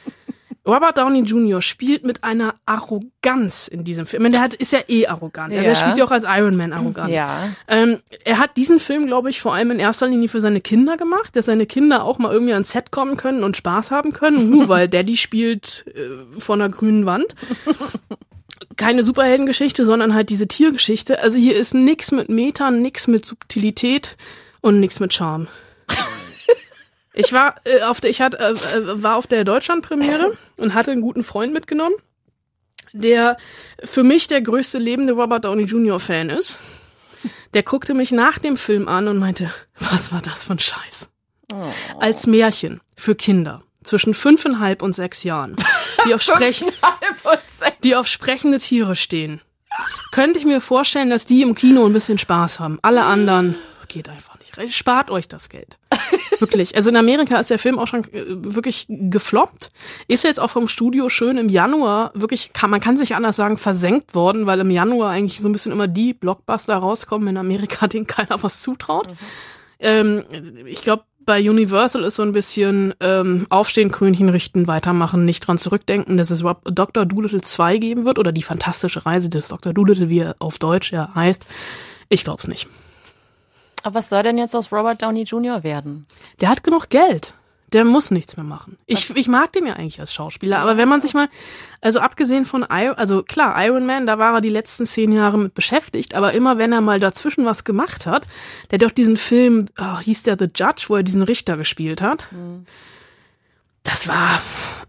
Robert 0.65 0.97
Downey 0.97 1.23
Jr. 1.23 1.61
spielt 1.61 2.05
mit 2.05 2.23
einer 2.23 2.55
Arroganz 2.65 3.67
in 3.67 3.83
diesem 3.83 4.05
Film. 4.05 4.21
Ich 4.21 4.23
meine, 4.23 4.35
der 4.37 4.41
hat, 4.43 4.53
ist 4.53 4.71
ja 4.71 4.79
eh 4.87 5.07
arrogant. 5.07 5.51
Also 5.51 5.61
Ja. 5.61 5.69
er 5.69 5.75
spielt 5.75 5.97
ja 5.97 6.05
auch 6.05 6.11
als 6.11 6.23
Iron 6.25 6.55
Man 6.55 6.71
arrogant. 6.71 7.09
Ja. 7.11 7.49
Ähm, 7.67 7.99
er 8.23 8.37
hat 8.39 8.55
diesen 8.55 8.79
Film, 8.79 9.05
glaube 9.05 9.29
ich, 9.29 9.41
vor 9.41 9.53
allem 9.53 9.71
in 9.71 9.79
erster 9.79 10.07
Linie 10.07 10.29
für 10.29 10.39
seine 10.39 10.61
Kinder 10.61 10.95
gemacht, 10.95 11.35
dass 11.35 11.47
seine 11.47 11.65
Kinder 11.65 12.05
auch 12.05 12.17
mal 12.17 12.31
irgendwie 12.31 12.53
ans 12.53 12.71
Set 12.71 12.91
kommen 12.91 13.17
können 13.17 13.43
und 13.43 13.57
Spaß 13.57 13.91
haben 13.91 14.13
können, 14.13 14.49
nur 14.49 14.69
weil 14.69 14.87
Daddy 14.87 15.17
spielt 15.17 15.83
äh, 15.95 16.39
vor 16.39 16.55
einer 16.55 16.69
grünen 16.69 17.05
Wand. 17.05 17.35
Keine 18.77 19.03
Superheldengeschichte, 19.03 19.83
sondern 19.83 20.13
halt 20.13 20.29
diese 20.29 20.47
Tiergeschichte. 20.47 21.19
Also 21.21 21.37
hier 21.37 21.57
ist 21.57 21.73
nix 21.73 22.11
mit 22.11 22.29
Metern, 22.29 22.81
nix 22.81 23.07
mit 23.07 23.25
Subtilität 23.25 24.15
und 24.61 24.79
nix 24.79 25.01
mit 25.01 25.13
Charme. 25.13 25.47
Ich 27.13 27.31
war 27.31 27.55
äh, 27.63 27.81
auf 27.81 28.01
der, 28.01 28.09
ich 28.09 28.21
hatte, 28.21 28.39
äh, 28.39 28.51
äh, 28.53 29.03
war 29.03 29.17
auf 29.17 29.27
der 29.27 29.43
Deutschlandpremiere 29.43 30.35
und 30.57 30.73
hatte 30.73 30.91
einen 30.91 31.01
guten 31.01 31.23
Freund 31.23 31.53
mitgenommen, 31.53 31.95
der 32.91 33.37
für 33.83 34.03
mich 34.03 34.27
der 34.27 34.41
größte 34.41 34.79
lebende 34.79 35.13
Robert 35.13 35.45
Downey 35.45 35.63
Jr. 35.63 35.99
Fan 35.99 36.31
ist. 36.31 36.59
Der 37.53 37.61
guckte 37.61 37.93
mich 37.93 38.11
nach 38.11 38.39
dem 38.39 38.57
Film 38.57 38.87
an 38.87 39.07
und 39.07 39.19
meinte, 39.19 39.53
was 39.79 40.11
war 40.11 40.21
das 40.21 40.45
für 40.45 40.53
ein 40.53 40.59
Scheiß? 40.59 41.09
Als 41.99 42.25
Märchen 42.25 42.81
für 42.95 43.13
Kinder 43.13 43.63
zwischen 43.83 44.15
fünfeinhalb 44.15 44.81
und 44.81 44.95
sechs 44.95 45.23
Jahren, 45.23 45.55
die 46.05 46.13
auf, 46.15 46.21
Sprech 46.23 46.65
die 47.83 47.95
auf 47.95 48.07
sprechende 48.07 48.57
Tiere 48.57 48.95
stehen. 48.95 49.41
Könnte 50.11 50.39
ich 50.39 50.45
mir 50.45 50.61
vorstellen, 50.61 51.09
dass 51.11 51.25
die 51.25 51.41
im 51.43 51.53
Kino 51.53 51.85
ein 51.85 51.93
bisschen 51.93 52.17
Spaß 52.17 52.59
haben. 52.59 52.79
Alle 52.81 53.03
anderen 53.03 53.55
geht 53.87 54.09
einfach. 54.09 54.32
Spart 54.69 55.11
euch 55.11 55.27
das 55.27 55.49
Geld. 55.49 55.77
Wirklich. 56.39 56.75
Also 56.75 56.89
in 56.89 56.97
Amerika 56.97 57.39
ist 57.39 57.49
der 57.49 57.59
Film 57.59 57.79
auch 57.79 57.87
schon 57.87 58.03
äh, 58.13 58.25
wirklich 58.27 58.85
gefloppt. 58.89 59.71
Ist 60.07 60.23
jetzt 60.23 60.39
auch 60.39 60.49
vom 60.49 60.67
Studio 60.67 61.09
schön 61.09 61.37
im 61.37 61.49
Januar 61.49 62.11
wirklich, 62.13 62.51
kann, 62.53 62.69
man 62.69 62.81
kann 62.81 62.97
sich 62.97 63.15
anders 63.15 63.35
sagen, 63.35 63.57
versenkt 63.57 64.15
worden, 64.15 64.45
weil 64.45 64.59
im 64.59 64.71
Januar 64.71 65.11
eigentlich 65.11 65.39
so 65.39 65.47
ein 65.47 65.53
bisschen 65.53 65.71
immer 65.71 65.87
die 65.87 66.13
Blockbuster 66.13 66.75
rauskommen 66.75 67.27
in 67.29 67.37
Amerika, 67.37 67.87
denen 67.87 68.07
keiner 68.07 68.41
was 68.43 68.61
zutraut. 68.61 69.13
Ähm, 69.79 70.23
ich 70.65 70.81
glaube, 70.81 71.03
bei 71.25 71.49
Universal 71.49 72.03
ist 72.03 72.15
so 72.15 72.23
ein 72.23 72.33
bisschen 72.33 72.93
ähm, 72.99 73.47
Aufstehen, 73.49 73.91
Krönchen 73.91 74.29
richten, 74.29 74.67
weitermachen, 74.67 75.25
nicht 75.25 75.47
dran 75.47 75.57
zurückdenken, 75.57 76.17
dass 76.17 76.31
es 76.31 76.43
Dr. 76.65 77.05
Doolittle 77.05 77.41
2 77.41 77.77
geben 77.77 78.05
wird 78.05 78.19
oder 78.19 78.31
die 78.31 78.43
fantastische 78.43 79.05
Reise 79.05 79.29
des 79.29 79.47
Dr. 79.47 79.73
Doolittle, 79.73 80.09
wie 80.09 80.19
er 80.19 80.35
auf 80.39 80.59
Deutsch 80.59 80.91
ja 80.91 81.13
heißt. 81.15 81.45
Ich 82.09 82.23
glaub's 82.23 82.47
nicht. 82.47 82.67
Aber 83.83 83.95
was 83.95 84.09
soll 84.09 84.23
denn 84.23 84.37
jetzt 84.37 84.55
aus 84.55 84.71
Robert 84.71 85.01
Downey 85.01 85.23
Jr. 85.23 85.63
werden? 85.63 86.07
Der 86.41 86.49
hat 86.49 86.63
genug 86.63 86.89
Geld. 86.89 87.33
Der 87.73 87.85
muss 87.85 88.11
nichts 88.11 88.37
mehr 88.37 88.45
machen. 88.45 88.77
Ich, 88.85 89.09
ich 89.15 89.27
mag 89.27 89.51
den 89.51 89.65
ja 89.65 89.73
eigentlich 89.73 89.99
als 89.99 90.13
Schauspieler, 90.13 90.59
aber 90.59 90.77
wenn 90.77 90.87
man 90.87 91.01
sich 91.01 91.15
mal, 91.15 91.27
also 91.81 91.99
abgesehen 91.99 92.45
von 92.45 92.63
Iron, 92.69 92.95
also 92.95 93.23
klar, 93.23 93.55
Iron 93.65 93.87
Man, 93.87 94.05
da 94.05 94.19
war 94.19 94.35
er 94.35 94.41
die 94.41 94.49
letzten 94.49 94.85
zehn 94.85 95.11
Jahre 95.11 95.39
mit 95.39 95.55
beschäftigt, 95.55 96.13
aber 96.13 96.33
immer 96.33 96.59
wenn 96.59 96.71
er 96.71 96.81
mal 96.81 96.99
dazwischen 96.99 97.45
was 97.45 97.63
gemacht 97.63 98.05
hat, 98.05 98.27
der 98.69 98.77
hat 98.77 98.83
doch 98.83 98.91
diesen 98.91 99.17
Film, 99.17 99.65
oh, 99.79 99.99
hieß 99.99 100.21
der 100.21 100.37
The 100.37 100.49
Judge, 100.55 100.85
wo 100.87 100.97
er 100.97 101.03
diesen 101.03 101.23
Richter 101.23 101.57
gespielt 101.57 102.03
hat. 102.03 102.29
Das 103.81 104.07
war 104.07 104.39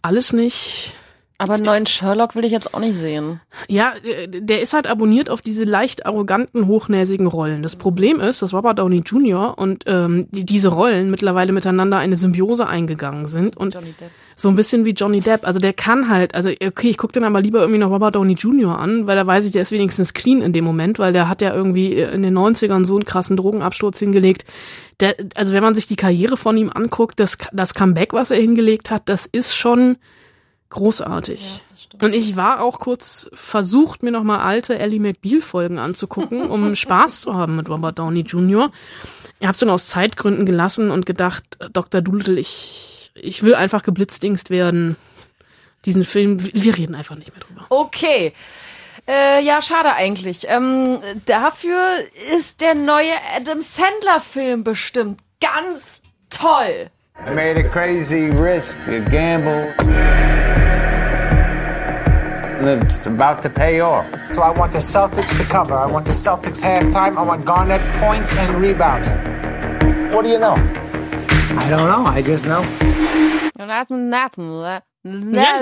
alles 0.03 0.35
nicht, 0.35 0.95
Aber 1.37 1.55
einen 1.55 1.65
neuen 1.65 1.87
Sherlock 1.87 2.37
will 2.37 2.45
ich 2.45 2.53
jetzt 2.53 2.75
auch 2.75 2.79
nicht 2.79 2.95
sehen. 2.95 3.41
ja, 3.69 3.95
äh, 4.05 4.29
der 4.29 4.63
ist 4.63 4.73
halt 4.73 4.87
abonniert 4.87 5.29
auf 5.29 5.43
diese 5.43 5.65
leicht 5.65 6.07
arroganten, 6.07 6.69
hochnäsigen 6.69 7.27
Rollen. 7.27 7.63
Das 7.63 7.75
Problem 7.75 8.21
ist, 8.21 8.41
dass 8.41 8.55
Robert 8.55 8.79
Downey 8.79 9.03
Jr. 9.05 9.59
und 9.59 9.83
ähm, 9.87 10.29
die, 10.31 10.47
diese 10.47 10.69
Rollen 10.69 11.11
mittlerweile 11.11 11.51
miteinander 11.51 11.99
eine 11.99 12.15
Symbiose 12.15 12.69
eingegangen 12.69 13.27
sind 13.27 13.57
und 13.57 13.77
so 14.37 14.49
ein 14.49 14.55
bisschen 14.55 14.85
wie 14.85 14.91
Johnny 14.91 15.21
Depp. 15.21 15.45
Also 15.45 15.59
der 15.59 15.73
kann 15.73 16.09
halt, 16.09 16.37
also 16.37 16.51
okay, 16.51 16.91
ich 16.91 16.99
gucke 16.99 17.13
dann 17.13 17.25
aber 17.25 17.41
lieber 17.41 17.61
irgendwie 17.61 17.81
noch 17.81 17.91
Robert 17.91 18.15
Downey 18.15 18.35
Jr. 18.35 18.79
an, 18.79 19.09
weil 19.09 19.17
da 19.17 19.27
weiß 19.27 19.45
ich, 19.45 19.53
der 19.53 19.63
ist 19.63 19.73
wenigstens 19.73 20.15
clean 20.15 20.41
in 20.41 20.53
dem 20.53 20.65
Moment, 20.65 21.01
weil 21.01 21.13
der 21.13 21.29
hat 21.29 21.43
ja 21.43 21.53
irgendwie 21.53 21.95
in 21.95 22.23
den 22.23 22.39
90ern 22.39 22.85
so 22.85 22.95
einen 22.95 23.05
krassen 23.05 23.37
Drogenabsturz 23.37 23.99
hingelegt. 23.99 24.45
Der, 25.01 25.17
also 25.35 25.53
wenn 25.53 25.65
man 25.65 25.75
sich 25.75 25.89
die 25.89 25.97
Karriere 25.97 26.37
von 26.37 26.57
ihm 26.57 26.71
anguckt, 26.73 27.19
das, 27.19 27.39
das 27.53 27.75
Comeback, 27.75 28.13
was 28.13 28.31
er 28.31 28.39
hingelegt 28.39 28.91
hat, 28.91 29.03
das 29.07 29.27
ist 29.27 29.57
schon 29.57 29.97
großartig. 30.75 31.63
Ja, 32.01 32.07
und 32.07 32.15
ich 32.15 32.37
war 32.37 32.61
auch 32.61 32.81
kurz 32.81 33.31
versucht, 33.33 34.03
mir 34.03 34.11
nochmal 34.11 34.41
alte 34.41 34.79
Ellie 34.79 35.01
McBeal-Folgen 35.01 35.79
anzugucken, 35.79 36.51
um 36.51 36.77
Spaß 36.85 37.23
zu 37.23 37.35
haben 37.35 37.57
mit 37.57 37.69
Robert 37.69 37.99
Downey 37.99 38.21
Jr. 38.21 38.71
Ich 39.39 39.47
habe 39.47 39.53
es 39.53 39.59
dann 39.59 39.71
aus 39.71 39.87
Zeitgründen 39.87 40.47
gelassen 40.47 40.91
und 40.91 41.07
gedacht, 41.07 41.45
Dr. 41.73 42.01
Doolittle, 42.01 42.39
ich, 42.39 43.13
ich 43.15 43.43
will 43.43 43.55
einfach 43.55 43.83
geblitzdingst 43.83 44.51
werden. 44.51 44.97
Diesen 45.85 46.05
Film, 46.05 46.39
wir 46.43 46.77
reden 46.77 46.95
einfach 46.95 47.17
nicht 47.17 47.33
mehr 47.33 47.45
drüber. 47.45 47.67
Okay. 47.69 48.33
Äh, 49.07 49.45
ja, 49.45 49.61
schade 49.61 49.93
eigentlich. 49.95 50.49
Ähm, 50.49 50.99
dafür 51.27 51.79
ist 52.37 52.61
der 52.61 52.75
neue 52.75 53.13
Adam 53.37 53.61
Sandler-Film 53.61 54.65
bestimmt 54.65 55.21
ganz 55.41 56.01
toll. 56.31 56.91
I 57.27 57.31
made 57.31 57.59
a 57.59 57.63
crazy 57.63 58.31
risk, 58.31 58.77
a 58.89 58.99
gamble. 59.11 59.73
And 62.67 62.83
it's 62.83 63.05
about 63.05 63.43
to 63.43 63.51
pay 63.51 63.81
off. 63.81 64.07
So 64.33 64.41
I 64.41 64.49
want 64.49 64.73
the 64.73 64.79
Celtics 64.79 65.37
to 65.37 65.45
cover. 65.45 65.75
I 65.75 65.85
want 65.85 66.07
the 66.07 66.13
Celtics 66.13 66.63
halftime. 66.63 67.19
I 67.19 67.23
want 67.23 67.45
Garnett 67.45 67.83
points 68.01 68.35
and 68.39 68.57
rebounds. 68.57 69.07
What 70.15 70.23
do 70.23 70.31
you 70.31 70.39
know? 70.39 70.55
I 70.55 71.69
don't 71.69 71.91
know. 71.93 72.07
I 72.07 72.23
just 72.23 72.47
know. 72.47 72.65
Ja, 73.59 73.85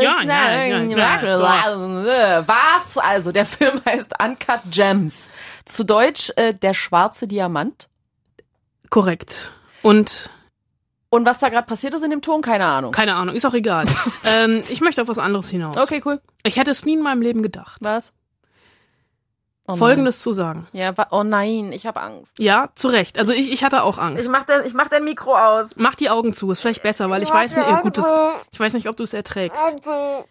ja, 0.01 0.65
ja, 0.65 2.47
Was? 2.47 2.99
Also, 2.99 3.33
der 3.33 3.47
Film 3.47 3.81
heißt 3.85 4.13
Uncut 4.23 4.61
Gems. 4.71 5.33
Zu 5.65 5.83
Deutsch 5.83 6.31
äh, 6.37 6.55
Der 6.55 6.73
schwarze 6.73 7.27
Diamant. 7.27 7.89
Korrekt. 8.91 9.51
Und 9.83 10.31
und 11.13 11.27
was 11.27 11.41
da 11.41 11.51
gerade 11.51 11.67
passiert 11.67 11.93
ist 11.93 12.03
in 12.03 12.11
dem 12.11 12.23
Ton, 12.23 12.41
keine 12.41 12.65
Ahnung. 12.65 12.91
Keine 12.91 13.15
Ahnung, 13.15 13.35
ist 13.35 13.45
auch 13.45 13.53
egal. 13.53 13.85
ähm, 14.25 14.63
ich 14.71 14.81
möchte 14.81 15.03
auf 15.03 15.09
was 15.09 15.19
anderes 15.19 15.51
hinaus. 15.51 15.77
Okay, 15.77 16.01
cool. 16.07 16.23
Ich 16.43 16.57
hätte 16.57 16.71
es 16.71 16.87
nie 16.87 16.95
in 16.95 17.03
meinem 17.03 17.21
Leben 17.21 17.43
gedacht. 17.43 17.77
Was? 17.83 18.15
Oh 19.69 19.77
Folgendes 19.77 20.23
zu 20.23 20.33
sagen. 20.33 20.67
Ja, 20.73 20.95
oh 21.11 21.23
nein, 21.23 21.71
ich 21.73 21.85
habe 21.85 22.01
Angst. 22.01 22.33
Ja, 22.39 22.71
zu 22.75 22.89
Recht. 22.89 23.19
Also 23.19 23.35
ich, 23.35 23.53
ich 23.53 23.63
hatte 23.63 23.83
auch 23.83 23.99
Angst. 23.99 24.25
Ich 24.25 24.31
mach, 24.31 24.45
dein, 24.45 24.65
ich 24.65 24.73
mach 24.73 24.89
dein 24.89 25.05
Mikro 25.05 25.37
aus. 25.37 25.77
Mach 25.77 25.95
die 25.95 26.09
Augen 26.09 26.33
zu, 26.33 26.51
ist 26.51 26.61
vielleicht 26.61 26.83
besser, 26.83 27.11
weil 27.11 27.23
ich, 27.23 27.29
ich 27.29 27.35
weiß 27.35 27.57
nicht, 27.57 27.83
gut, 27.83 27.99
das, 27.99 28.11
ich 28.51 28.59
weiß 28.59 28.73
nicht, 28.73 28.89
ob 28.89 28.97
du 28.97 29.03
es 29.03 29.13
erträgst. 29.13 29.63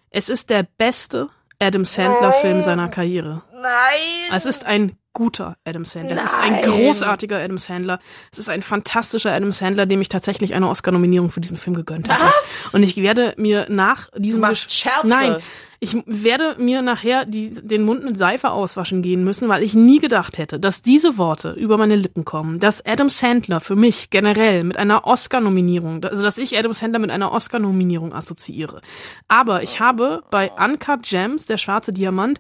Es 0.10 0.30
ist 0.30 0.50
der 0.50 0.66
beste 0.80 1.30
Adam 1.60 1.86
Sandler-Film 1.86 2.64
seiner 2.64 2.90
Karriere. 2.90 3.44
Nein. 3.62 4.32
Es 4.34 4.46
ist 4.46 4.66
ein 4.66 4.94
guter 5.14 5.58
Adam 5.66 5.84
Sandler. 5.84 6.16
Es 6.16 6.24
ist 6.24 6.40
ein 6.40 6.62
großartiger 6.64 7.38
Adam 7.38 7.58
Sandler. 7.58 8.00
Es 8.32 8.40
ist 8.40 8.50
ein 8.50 8.62
fantastischer 8.62 9.34
Adam 9.34 9.52
Sandler, 9.52 9.86
dem 9.86 10.02
ich 10.02 10.10
tatsächlich 10.10 10.54
eine 10.54 10.70
Oscar-Nominierung 10.70 11.32
für 11.32 11.42
diesen 11.42 11.58
Film 11.58 11.76
gegönnt 11.76 12.10
hätte. 12.10 12.24
Was? 12.24 12.74
Und 12.74 12.84
ich 12.84 12.98
werde 12.98 13.34
mir 13.38 13.68
nach 13.70 14.10
diesem 14.18 14.42
du 14.42 14.48
machst 14.48 14.72
Scherze. 14.72 15.08
Nein, 15.08 15.38
ich 15.84 15.98
werde 16.06 16.56
mir 16.60 16.84
nachher 16.84 17.26
die, 17.26 17.50
den 17.50 17.84
Mund 17.84 18.04
mit 18.04 18.16
Seife 18.16 18.52
auswaschen 18.52 19.02
gehen 19.02 19.24
müssen, 19.24 19.50
weil 19.50 19.64
ich 19.64 19.74
nie 19.74 19.98
gedacht 19.98 20.38
hätte, 20.38 20.60
dass 20.60 20.84
diese 20.84 21.18
Worte 21.18 21.54
über 21.54 21.76
meine 21.76 21.96
Lippen 21.96 22.24
kommen, 22.24 22.60
dass 22.60 22.86
Adam 22.86 23.10
Sandler 23.10 23.60
für 23.60 23.76
mich 23.76 24.12
generell 24.12 24.64
mit 24.64 24.78
einer 24.78 25.08
Oscar-Nominierung, 25.08 26.06
also 26.06 26.22
dass 26.22 26.38
ich 26.38 26.56
Adam 26.56 26.72
Sandler 26.72 27.00
mit 27.00 27.10
einer 27.10 27.32
Oscar-Nominierung 27.32 28.14
assoziiere. 28.14 28.80
Aber 29.28 29.64
ich 29.64 29.80
habe 29.80 30.22
bei 30.30 30.52
Uncut 30.52 31.02
Gems, 31.02 31.48
der 31.48 31.58
schwarze 31.58 31.92
Diamant, 31.92 32.40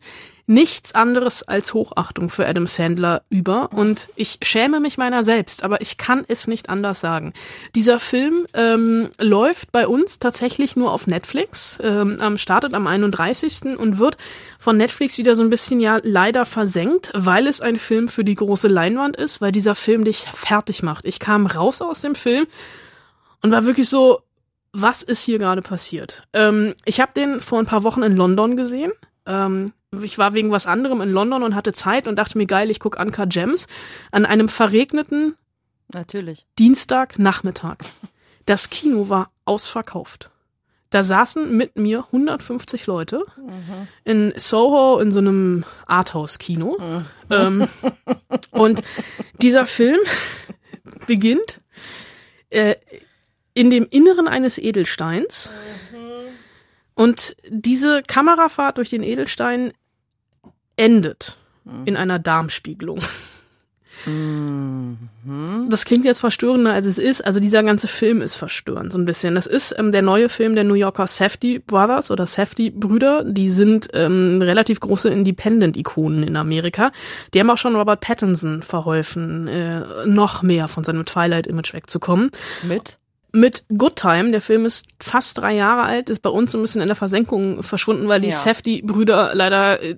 nichts 0.51 0.93
anderes 0.93 1.43
als 1.43 1.73
Hochachtung 1.73 2.29
für 2.29 2.45
Adam 2.45 2.67
Sandler 2.67 3.23
über 3.29 3.71
und 3.71 4.09
ich 4.17 4.37
schäme 4.41 4.81
mich 4.81 4.97
meiner 4.97 5.23
selbst, 5.23 5.63
aber 5.63 5.79
ich 5.79 5.97
kann 5.97 6.25
es 6.27 6.45
nicht 6.45 6.69
anders 6.69 6.99
sagen. 6.99 7.33
Dieser 7.73 8.01
Film 8.01 8.45
ähm, 8.53 9.09
läuft 9.17 9.71
bei 9.71 9.87
uns 9.87 10.19
tatsächlich 10.19 10.75
nur 10.75 10.91
auf 10.91 11.07
Netflix, 11.07 11.79
ähm, 11.81 12.37
startet 12.37 12.73
am 12.73 12.85
31. 12.85 13.77
und 13.77 13.97
wird 13.97 14.17
von 14.59 14.75
Netflix 14.75 15.17
wieder 15.17 15.35
so 15.35 15.43
ein 15.43 15.49
bisschen 15.49 15.79
ja 15.79 15.99
leider 16.03 16.45
versenkt, 16.45 17.11
weil 17.15 17.47
es 17.47 17.61
ein 17.61 17.77
Film 17.77 18.09
für 18.09 18.25
die 18.25 18.35
große 18.35 18.67
Leinwand 18.67 19.15
ist, 19.15 19.39
weil 19.39 19.53
dieser 19.53 19.73
Film 19.73 20.03
dich 20.03 20.25
fertig 20.33 20.83
macht. 20.83 21.05
Ich 21.05 21.19
kam 21.19 21.45
raus 21.45 21.81
aus 21.81 22.01
dem 22.01 22.13
Film 22.13 22.45
und 23.41 23.53
war 23.53 23.65
wirklich 23.65 23.87
so, 23.87 24.19
was 24.73 25.01
ist 25.01 25.23
hier 25.23 25.39
gerade 25.39 25.61
passiert? 25.61 26.27
Ähm, 26.33 26.73
ich 26.83 26.99
habe 26.99 27.13
den 27.15 27.39
vor 27.39 27.59
ein 27.59 27.65
paar 27.65 27.83
Wochen 27.83 28.03
in 28.03 28.17
London 28.17 28.57
gesehen. 28.57 28.91
Ähm, 29.25 29.71
ich 30.01 30.17
war 30.17 30.33
wegen 30.33 30.51
was 30.51 30.67
anderem 30.67 31.01
in 31.01 31.11
London 31.11 31.43
und 31.43 31.55
hatte 31.55 31.73
Zeit 31.73 32.07
und 32.07 32.15
dachte 32.15 32.37
mir, 32.37 32.45
geil, 32.45 32.69
ich 32.69 32.79
guck 32.79 32.99
Anka 32.99 33.25
Gems 33.25 33.67
an 34.11 34.25
einem 34.25 34.47
verregneten 34.47 35.35
Natürlich. 35.93 36.45
Dienstagnachmittag. 36.57 37.77
Das 38.45 38.69
Kino 38.69 39.09
war 39.09 39.31
ausverkauft. 39.45 40.31
Da 40.89 41.03
saßen 41.03 41.55
mit 41.55 41.77
mir 41.77 42.05
150 42.05 42.85
Leute 42.85 43.23
mhm. 43.37 43.87
in 44.03 44.33
Soho 44.35 44.99
in 44.99 45.11
so 45.11 45.19
einem 45.19 45.63
Arthouse-Kino. 45.85 46.77
Mhm. 46.79 47.05
Ähm, 47.29 47.67
und 48.51 48.83
dieser 49.41 49.65
Film 49.65 49.99
beginnt 51.07 51.61
äh, 52.49 52.75
in 53.53 53.69
dem 53.69 53.85
Inneren 53.89 54.27
eines 54.27 54.57
Edelsteins. 54.57 55.53
Mhm. 55.93 56.01
Und 56.95 57.37
diese 57.47 58.03
Kamerafahrt 58.03 58.77
durch 58.77 58.89
den 58.89 59.03
Edelstein 59.03 59.71
endet 60.77 61.37
mhm. 61.63 61.83
in 61.85 61.97
einer 61.97 62.19
Darmspiegelung. 62.19 62.99
Mhm. 64.05 65.67
Das 65.69 65.85
klingt 65.85 66.05
jetzt 66.05 66.19
verstörender, 66.19 66.73
als 66.73 66.85
es 66.85 66.97
ist. 66.97 67.21
Also 67.21 67.39
dieser 67.39 67.63
ganze 67.63 67.87
Film 67.87 68.21
ist 68.21 68.35
verstörend, 68.35 68.91
so 68.91 68.97
ein 68.97 69.05
bisschen. 69.05 69.35
Das 69.35 69.45
ist 69.47 69.75
ähm, 69.77 69.91
der 69.91 70.01
neue 70.01 70.29
Film 70.29 70.55
der 70.55 70.63
New 70.63 70.73
Yorker 70.73 71.07
Safety 71.07 71.59
Brothers 71.59 72.09
oder 72.09 72.25
Safety 72.25 72.71
Brüder. 72.71 73.23
Die 73.23 73.49
sind 73.49 73.89
ähm, 73.93 74.39
relativ 74.41 74.79
große 74.79 75.09
Independent-Ikonen 75.09 76.23
in 76.23 76.35
Amerika. 76.35 76.91
Die 77.33 77.39
haben 77.39 77.49
auch 77.49 77.57
schon 77.57 77.75
Robert 77.75 78.01
Pattinson 78.01 78.63
verholfen, 78.63 79.47
äh, 79.47 80.05
noch 80.05 80.41
mehr 80.41 80.67
von 80.67 80.83
seinem 80.83 81.05
Twilight-Image 81.05 81.73
wegzukommen. 81.73 82.31
Mit? 82.63 82.97
Mit 83.33 83.63
Good 83.75 83.95
Time. 83.95 84.31
Der 84.31 84.41
Film 84.41 84.65
ist 84.65 84.87
fast 84.99 85.37
drei 85.37 85.55
Jahre 85.55 85.83
alt, 85.83 86.09
ist 86.09 86.21
bei 86.21 86.29
uns 86.29 86.53
ein 86.55 86.61
bisschen 86.61 86.81
in 86.81 86.87
der 86.87 86.95
Versenkung 86.95 87.63
verschwunden, 87.63 88.07
weil 88.07 88.21
die 88.21 88.29
ja. 88.29 88.35
Safety-Brüder 88.35 89.31
leider, 89.33 89.81
äh, 89.81 89.95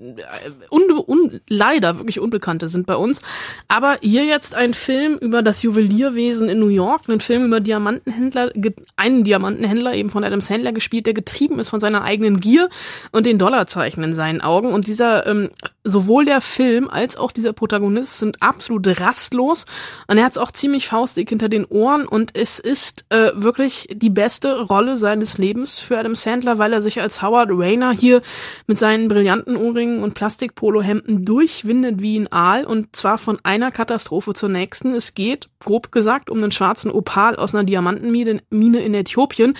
un, 0.69 0.81
un, 1.07 1.41
leider 1.47 1.97
wirklich 1.97 2.19
Unbekannte 2.19 2.67
sind 2.67 2.85
bei 2.85 2.95
uns. 2.95 3.21
Aber 3.67 3.97
hier 4.01 4.25
jetzt 4.25 4.55
ein 4.55 4.73
Film 4.73 5.17
über 5.17 5.41
das 5.41 5.63
Juwelierwesen 5.63 6.47
in 6.47 6.59
New 6.59 6.67
York, 6.67 7.09
ein 7.09 7.21
Film 7.21 7.45
über 7.45 7.59
Diamantenhändler, 7.59 8.51
einen 8.97 9.23
Diamantenhändler 9.23 9.93
eben 9.95 10.09
von 10.09 10.23
Adam 10.23 10.41
Sandler 10.41 10.71
gespielt, 10.71 11.07
der 11.07 11.13
getrieben 11.13 11.59
ist 11.59 11.69
von 11.69 11.79
seiner 11.79 12.03
eigenen 12.03 12.39
Gier 12.39 12.69
und 13.11 13.25
den 13.25 13.39
Dollarzeichen 13.39 14.03
in 14.03 14.13
seinen 14.13 14.41
Augen. 14.41 14.71
Und 14.71 14.87
dieser, 14.87 15.25
ähm, 15.25 15.49
sowohl 15.83 16.25
der 16.25 16.41
Film 16.41 16.89
als 16.89 17.17
auch 17.17 17.31
dieser 17.31 17.53
Protagonist 17.53 18.19
sind 18.19 18.41
absolut 18.41 18.87
rastlos. 19.01 19.65
Und 20.07 20.17
er 20.17 20.25
hat 20.25 20.33
es 20.33 20.37
auch 20.37 20.51
ziemlich 20.51 20.87
faustdick 20.87 21.29
hinter 21.29 21.49
den 21.49 21.65
Ohren 21.65 22.07
und 22.07 22.37
es 22.37 22.59
ist 22.59 23.05
äh, 23.09 23.22
wirklich 23.35 23.87
die 23.93 24.09
beste 24.09 24.61
Rolle 24.61 24.97
seines 24.97 25.37
Lebens 25.37 25.79
für 25.79 25.97
Adam 25.97 26.15
Sandler, 26.15 26.57
weil 26.57 26.73
er 26.73 26.81
sich 26.81 27.01
als 27.01 27.21
Howard 27.21 27.49
Rayner 27.51 27.91
hier 27.91 28.21
mit 28.67 28.77
seinen 28.77 29.07
brillanten 29.07 29.55
Ohrringen 29.55 30.03
und 30.03 30.13
Plastikpolohemden 30.13 31.25
durchwindet 31.25 32.01
wie 32.01 32.19
ein 32.19 32.31
Aal 32.31 32.65
und 32.65 32.95
zwar 32.95 33.17
von 33.17 33.39
einer 33.43 33.71
Katastrophe 33.71 34.33
zur 34.33 34.49
nächsten. 34.49 34.93
Es 34.93 35.13
geht, 35.13 35.49
grob 35.59 35.91
gesagt, 35.91 36.29
um 36.29 36.39
einen 36.39 36.51
schwarzen 36.51 36.91
Opal 36.91 37.35
aus 37.35 37.55
einer 37.55 37.63
Diamantenmine 37.63 38.79
in 38.79 38.93
Äthiopien, 38.93 39.55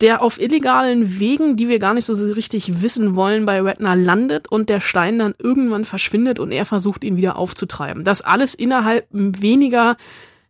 der 0.00 0.22
auf 0.22 0.40
illegalen 0.40 1.18
Wegen, 1.18 1.56
die 1.56 1.68
wir 1.68 1.78
gar 1.78 1.94
nicht 1.94 2.04
so 2.04 2.14
richtig 2.14 2.82
wissen 2.82 3.16
wollen, 3.16 3.44
bei 3.44 3.60
Redner 3.60 3.96
landet 3.96 4.48
und 4.48 4.68
der 4.68 4.80
Stein 4.80 5.18
dann 5.18 5.34
irgendwann 5.38 5.84
verschwindet 5.84 6.38
und 6.38 6.52
er 6.52 6.64
versucht, 6.64 7.04
ihn 7.04 7.16
wieder 7.16 7.36
aufzutreiben. 7.36 8.04
Das 8.04 8.22
alles 8.22 8.54
innerhalb 8.54 9.06
weniger 9.10 9.96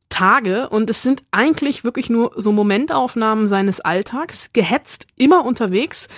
Tage 0.09 0.69
und 0.69 0.91
es 0.91 1.03
sind 1.03 1.23
eigentlich 1.31 1.85
wirklich 1.85 2.11
nur 2.11 2.33
so 2.37 2.53
Momentaufnahmen 2.53 3.47
seines 3.47 3.81
Alltags, 3.81 4.51
gehetzt, 4.53 5.07
immer 5.17 5.45
unterwegs, 5.45 6.09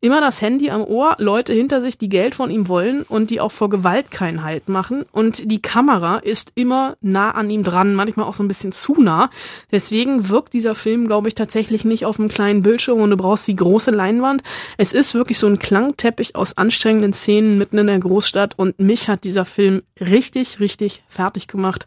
immer 0.00 0.20
das 0.20 0.40
Handy 0.40 0.70
am 0.70 0.82
Ohr, 0.82 1.16
Leute 1.18 1.52
hinter 1.52 1.80
sich, 1.80 1.98
die 1.98 2.08
Geld 2.08 2.34
von 2.34 2.50
ihm 2.50 2.68
wollen 2.68 3.02
und 3.02 3.30
die 3.30 3.40
auch 3.40 3.52
vor 3.52 3.68
Gewalt 3.68 4.10
keinen 4.10 4.42
Halt 4.42 4.68
machen 4.68 5.04
und 5.12 5.50
die 5.50 5.60
Kamera 5.60 6.16
ist 6.18 6.52
immer 6.54 6.96
nah 7.02 7.32
an 7.32 7.50
ihm 7.50 7.62
dran, 7.62 7.94
manchmal 7.94 8.26
auch 8.26 8.34
so 8.34 8.42
ein 8.42 8.48
bisschen 8.48 8.72
zu 8.72 8.94
nah. 9.00 9.28
Deswegen 9.70 10.28
wirkt 10.30 10.54
dieser 10.54 10.74
Film, 10.74 11.06
glaube 11.06 11.28
ich, 11.28 11.34
tatsächlich 11.34 11.84
nicht 11.84 12.06
auf 12.06 12.18
einem 12.18 12.30
kleinen 12.30 12.62
Bildschirm 12.62 13.00
und 13.00 13.10
du 13.10 13.16
brauchst 13.16 13.46
die 13.46 13.56
große 13.56 13.90
Leinwand. 13.90 14.42
Es 14.78 14.92
ist 14.92 15.14
wirklich 15.14 15.38
so 15.38 15.46
ein 15.46 15.58
Klangteppich 15.58 16.34
aus 16.34 16.56
anstrengenden 16.56 17.12
Szenen 17.12 17.58
mitten 17.58 17.76
in 17.76 17.88
der 17.88 17.98
Großstadt 17.98 18.58
und 18.58 18.78
mich 18.78 19.08
hat 19.08 19.24
dieser 19.24 19.44
Film 19.44 19.82
richtig, 20.00 20.60
richtig 20.60 21.02
fertig 21.08 21.46
gemacht. 21.46 21.86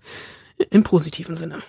Im 0.70 0.84
positiven 0.84 1.36
Sinne. 1.36 1.60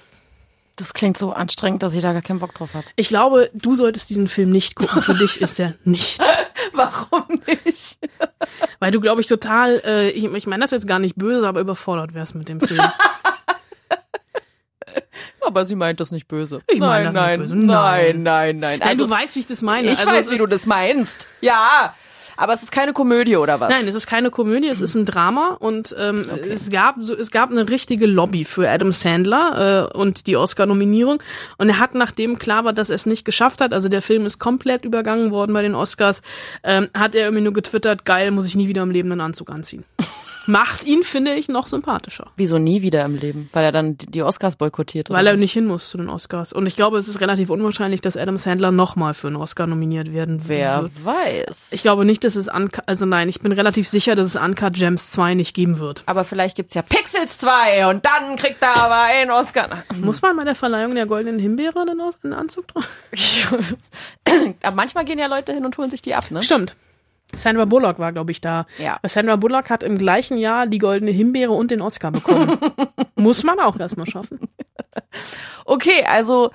Das 0.77 0.93
klingt 0.93 1.17
so 1.17 1.33
anstrengend, 1.33 1.83
dass 1.85 1.95
ich 1.95 2.03
da 2.03 2.13
gar 2.13 2.23
keinen 2.23 2.41
Bock 2.41 2.53
drauf 2.55 2.75
habe. 2.75 2.85
Ich 2.97 3.09
glaube, 3.09 3.49
du 3.55 3.77
solltest 3.77 4.11
diesen 4.11 4.27
Film 4.29 4.51
nicht 4.51 4.75
gucken. 4.75 5.03
Für 5.03 5.15
dich 5.15 5.41
ist 5.41 5.61
er 5.61 5.75
nichts. 5.85 6.19
Warum 6.73 7.25
nicht? 7.47 7.99
Weil 8.81 8.91
du, 8.91 9.01
glaube 9.01 9.21
ich, 9.21 9.29
total, 9.29 9.81
äh, 9.85 10.11
ich, 10.11 10.25
ich 10.25 10.47
meine 10.49 10.63
das 10.65 10.73
jetzt 10.73 10.89
gar 10.89 10.99
nicht 10.99 11.15
böse, 11.17 11.47
aber 11.47 11.61
überfordert 11.61 12.13
wärst 12.15 12.35
mit 12.35 12.49
dem 12.49 12.61
Film. 12.61 12.81
Aber 15.47 15.65
sie 15.67 15.75
meint 15.75 16.01
das 16.01 16.11
nicht 16.11 16.27
böse. 16.27 16.63
Ich 16.69 16.81
meine 16.81 17.13
nein, 17.13 17.13
das 17.13 17.15
nein, 17.15 17.41
nicht 17.41 17.51
böse. 17.51 17.55
nein, 17.55 17.67
Nein. 17.67 18.23
nein, 18.23 18.59
nein. 18.61 18.79
Nein, 18.79 18.89
Also, 18.89 19.05
du 19.05 19.11
weißt, 19.11 19.37
wie 19.37 19.41
ich 19.41 19.47
das 19.47 19.61
meine. 19.61 19.91
ich 19.91 19.99
Also, 20.01 20.11
weiß, 20.11 20.31
wie 20.31 20.39
du 20.39 20.47
das 20.47 20.65
meinst. 20.65 21.27
Ja, 21.43 21.95
aber 22.37 22.53
es 22.53 22.63
ist 22.63 22.73
keine 22.73 22.93
Komödie 22.93 23.37
oder 23.37 23.61
was? 23.61 23.71
Nein, 23.71 23.87
es 23.87 23.95
ist 23.95 24.07
keine 24.07 24.31
Komödie, 24.31 24.69
es 24.69 24.81
ist 24.81 24.95
ein 24.95 25.05
Drama 25.05 25.57
und 25.59 25.95
ähm, 25.99 26.29
es 26.51 26.71
gab 26.71 26.97
so, 27.01 27.17
es 27.17 27.31
gab 27.31 27.51
eine 27.51 27.69
richtige 27.69 28.07
Lobby 28.07 28.45
für 28.45 28.69
Adam 28.69 28.93
Sandler 28.93 29.91
äh, 29.93 29.97
und 29.97 30.27
die 30.27 30.37
Oscar-Nominierung 30.37 31.23
und 31.59 31.69
er 31.69 31.79
hat, 31.79 31.95
nachdem 31.95 32.39
klar 32.39 32.65
war, 32.65 32.73
dass 32.73 32.91
er 32.91 32.97
es 32.97 33.07
nicht 33.07 33.25
geschafft 33.25 33.61
hat, 33.61 33.73
also 33.73 33.89
der 33.89 34.03
Film 34.03 34.27
ist 34.27 34.39
komplett 34.39 34.85
übergangen 34.85 35.31
worden 35.31 35.53
bei 35.53 35.63
den 35.63 35.75
Oscars, 35.75 36.23
ähm, 36.63 36.89
hat 36.97 37.15
er 37.15 37.23
irgendwie 37.23 37.45
nur 37.45 37.53
getwittert, 37.53 38.05
geil, 38.05 38.31
muss 38.31 38.47
ich 38.47 38.57
nie 38.57 38.69
wieder 38.69 38.83
im 38.83 38.91
Leben 38.91 39.13
einen 39.13 39.21
Anzug 39.21 39.51
anziehen. 39.51 39.85
Macht 40.47 40.85
ihn, 40.85 41.05
finde 41.05 41.35
ich, 41.35 41.49
noch 41.49 41.67
sympathischer. 41.67 42.27
Wieso 42.37 42.59
nie 42.59 42.83
wieder 42.83 43.05
im 43.05 43.17
Leben? 43.17 43.49
Weil 43.53 43.65
er 43.65 43.73
dann 43.73 43.97
die 43.97 44.23
Oscars 44.23 44.57
boykottiert 44.57 45.09
oder 45.11 45.19
Weil 45.19 45.27
er 45.27 45.35
was? 45.35 45.41
nicht 45.41 45.53
hin 45.53 45.67
muss 45.67 45.89
zu 45.91 45.97
den 45.99 46.09
Oscars. 46.09 46.53
Und 46.53 46.67
ich 46.67 46.77
glaube, 46.77 46.99
es 46.99 47.09
ist 47.09 47.21
relativ 47.21 47.51
unwahrscheinlich, 47.51 48.01
dass 48.01 48.17
Adam 48.17 48.37
Sandler 48.37 48.71
nochmal 48.71 49.15
für 49.15 49.29
einen 49.29 49.37
Oscar 49.37 49.67
nominiert 49.67 50.13
werden 50.13 50.43
Wer 50.47 50.83
wird. 50.83 51.05
weiß. 51.05 51.73
Ich 51.73 51.83
glaube 51.83 52.05
nicht, 52.05 52.25
dass 52.25 52.37
es 52.37 52.49
Uncut, 52.49 52.85
also 52.89 53.07
nein, 53.07 53.29
ich 53.29 53.41
bin 53.41 53.53
relativ 53.53 53.89
sicher, 53.89 54.15
dass 54.17 54.27
es 54.27 54.37
Uncut 54.37 54.75
Gems 54.75 55.11
2 55.13 55.35
nicht 55.35 55.55
geben 55.55 55.79
wird. 55.79 56.03
aber 56.07 56.25
vielleicht 56.25 56.57
gibt's 56.57 56.75
ja 56.75 56.83
Pixels 56.83 57.39
2 57.39 57.89
und 57.89 58.05
dann 58.05 58.37
kriegt 58.37 58.63
er 58.63 58.77
aber 58.77 59.03
einen 59.03 59.31
Oscar. 59.31 59.69
Muss 60.01 60.21
man 60.23 60.37
bei 60.37 60.45
der 60.45 60.55
Verleihung 60.55 60.95
der 60.95 61.07
Goldenen 61.07 61.39
Himbeere 61.39 61.85
Aus- 62.03 62.15
einen 62.23 62.35
Anzug 62.35 62.69
tragen? 62.69 62.87
aber 64.63 64.77
manchmal 64.77 65.05
gehen 65.05 65.19
ja 65.19 65.27
Leute 65.27 65.53
hin 65.53 65.65
und 65.65 65.77
holen 65.79 65.91
sich 65.91 66.03
die 66.03 66.15
ab, 66.15 66.31
ne? 66.31 66.43
Stimmt. 66.43 66.77
Sandra 67.39 67.65
Bullock 67.65 67.99
war, 67.99 68.13
glaube 68.13 68.33
ich, 68.33 68.41
da. 68.41 68.67
Ja. 68.79 68.99
Sandra 69.05 69.37
Bullock 69.37 69.71
hat 69.71 69.83
im 69.83 69.99
gleichen 69.99 70.39
Jahr 70.39 70.67
die 70.67 70.79
Goldene 70.79 71.11
Himbeere 71.11 71.53
und 71.53 71.71
den 71.71 71.81
Oscar 71.81 72.11
bekommen. 72.11 72.59
Muss 73.17 73.45
man 73.45 73.59
auch 73.61 73.79
erstmal 73.79 74.07
schaffen. 74.07 74.41
Okay, 75.65 76.05
also, 76.07 76.51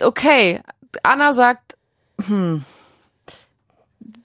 okay. 0.00 0.60
Anna 1.02 1.32
sagt, 1.32 1.76
hm, 2.26 2.64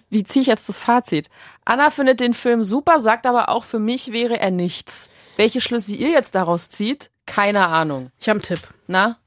wie 0.09 0.23
ziehe 0.23 0.41
ich 0.41 0.47
jetzt 0.47 0.69
das 0.69 0.79
Fazit? 0.79 1.29
Anna 1.65 1.89
findet 1.89 2.19
den 2.19 2.33
Film 2.33 2.63
super, 2.63 2.99
sagt 2.99 3.25
aber 3.25 3.49
auch, 3.49 3.63
für 3.63 3.79
mich 3.79 4.11
wäre 4.11 4.39
er 4.39 4.51
nichts. 4.51 5.09
Welche 5.37 5.61
Schlüsse 5.61 5.93
ihr 5.93 6.09
jetzt 6.09 6.35
daraus 6.35 6.69
zieht, 6.69 7.09
keine 7.25 7.67
Ahnung. 7.67 8.11
Ich 8.19 8.27
habe 8.27 8.37
einen 8.37 8.43
Tipp. 8.43 8.61
Na? 8.87 9.17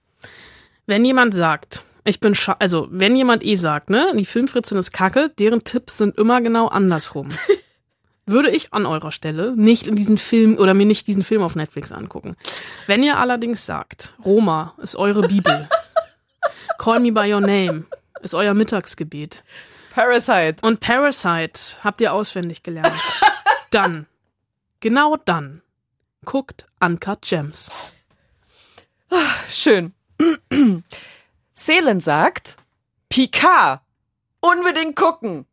Wenn 0.86 1.04
jemand 1.04 1.34
sagt, 1.34 1.84
ich 2.04 2.20
bin 2.20 2.34
scha 2.34 2.56
also 2.58 2.88
wenn 2.90 3.16
jemand 3.16 3.44
eh 3.44 3.54
sagt, 3.54 3.90
ne, 3.90 4.12
die 4.16 4.26
Filmfritzin 4.26 4.78
ist 4.78 4.92
kacke, 4.92 5.30
deren 5.38 5.64
Tipps 5.64 5.98
sind 5.98 6.16
immer 6.18 6.40
genau 6.40 6.68
andersrum. 6.68 7.28
Würde 8.26 8.50
ich 8.50 8.72
an 8.72 8.86
eurer 8.86 9.10
Stelle 9.10 9.56
nicht 9.56 9.88
in 9.88 9.96
diesen 9.96 10.16
Film 10.16 10.56
oder 10.56 10.74
mir 10.74 10.86
nicht 10.86 11.08
diesen 11.08 11.24
Film 11.24 11.42
auf 11.42 11.56
Netflix 11.56 11.90
angucken. 11.90 12.36
Wenn 12.86 13.02
ihr 13.02 13.18
allerdings 13.18 13.66
sagt, 13.66 14.14
Roma 14.24 14.74
ist 14.80 14.94
eure 14.94 15.26
Bibel, 15.26 15.68
Call 16.78 17.00
Me 17.00 17.12
by 17.12 17.32
Your 17.32 17.40
Name 17.40 17.84
ist 18.22 18.34
euer 18.34 18.54
Mittagsgebet 18.54 19.42
Parasite. 19.92 20.56
und 20.62 20.80
Parasite 20.80 21.76
habt 21.82 22.00
ihr 22.00 22.12
auswendig 22.12 22.62
gelernt, 22.62 22.94
dann, 23.70 24.06
genau 24.80 25.16
dann, 25.16 25.62
guckt 26.24 26.66
Uncut 26.80 27.22
Gems. 27.22 27.94
Schön. 29.50 29.94
Selen 31.64 32.00
sagt, 32.00 32.56
Picard. 33.08 33.82
Unbedingt 34.40 34.96
gucken. 34.96 35.46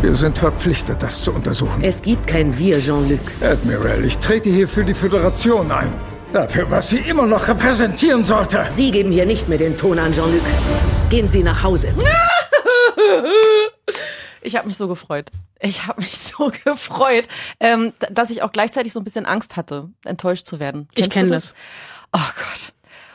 Wir 0.00 0.14
sind 0.14 0.38
verpflichtet, 0.38 1.02
das 1.02 1.22
zu 1.22 1.32
untersuchen. 1.32 1.82
Es 1.82 2.02
gibt 2.02 2.28
kein 2.28 2.56
Wir, 2.56 2.78
Jean-Luc. 2.78 3.18
Admiral, 3.40 4.04
ich 4.04 4.16
trete 4.18 4.48
hier 4.48 4.68
für 4.68 4.84
die 4.84 4.94
Föderation 4.94 5.72
ein. 5.72 5.92
Dafür, 6.32 6.70
was 6.70 6.90
sie 6.90 6.98
immer 6.98 7.26
noch 7.26 7.48
repräsentieren 7.48 8.24
sollte. 8.24 8.64
Sie 8.68 8.92
geben 8.92 9.10
hier 9.10 9.26
nicht 9.26 9.48
mehr 9.48 9.58
den 9.58 9.76
Ton 9.76 9.98
an, 9.98 10.12
Jean-Luc. 10.12 10.40
Gehen 11.10 11.26
Sie 11.26 11.42
nach 11.42 11.62
Hause. 11.64 11.92
Ich 14.44 14.56
habe 14.56 14.66
mich 14.66 14.76
so 14.76 14.88
gefreut. 14.88 15.30
Ich 15.60 15.86
habe 15.86 16.00
mich 16.00 16.18
so 16.18 16.50
gefreut, 16.64 17.28
ähm, 17.60 17.92
dass 18.10 18.30
ich 18.30 18.42
auch 18.42 18.50
gleichzeitig 18.50 18.92
so 18.92 18.98
ein 18.98 19.04
bisschen 19.04 19.24
Angst 19.24 19.56
hatte, 19.56 19.90
enttäuscht 20.04 20.46
zu 20.46 20.58
werden. 20.58 20.88
Ich 20.94 21.02
Kennst 21.10 21.16
du 21.16 21.20
kenn 21.20 21.28
das. 21.28 21.54
Oh 22.12 22.18
Gott. 22.18 22.72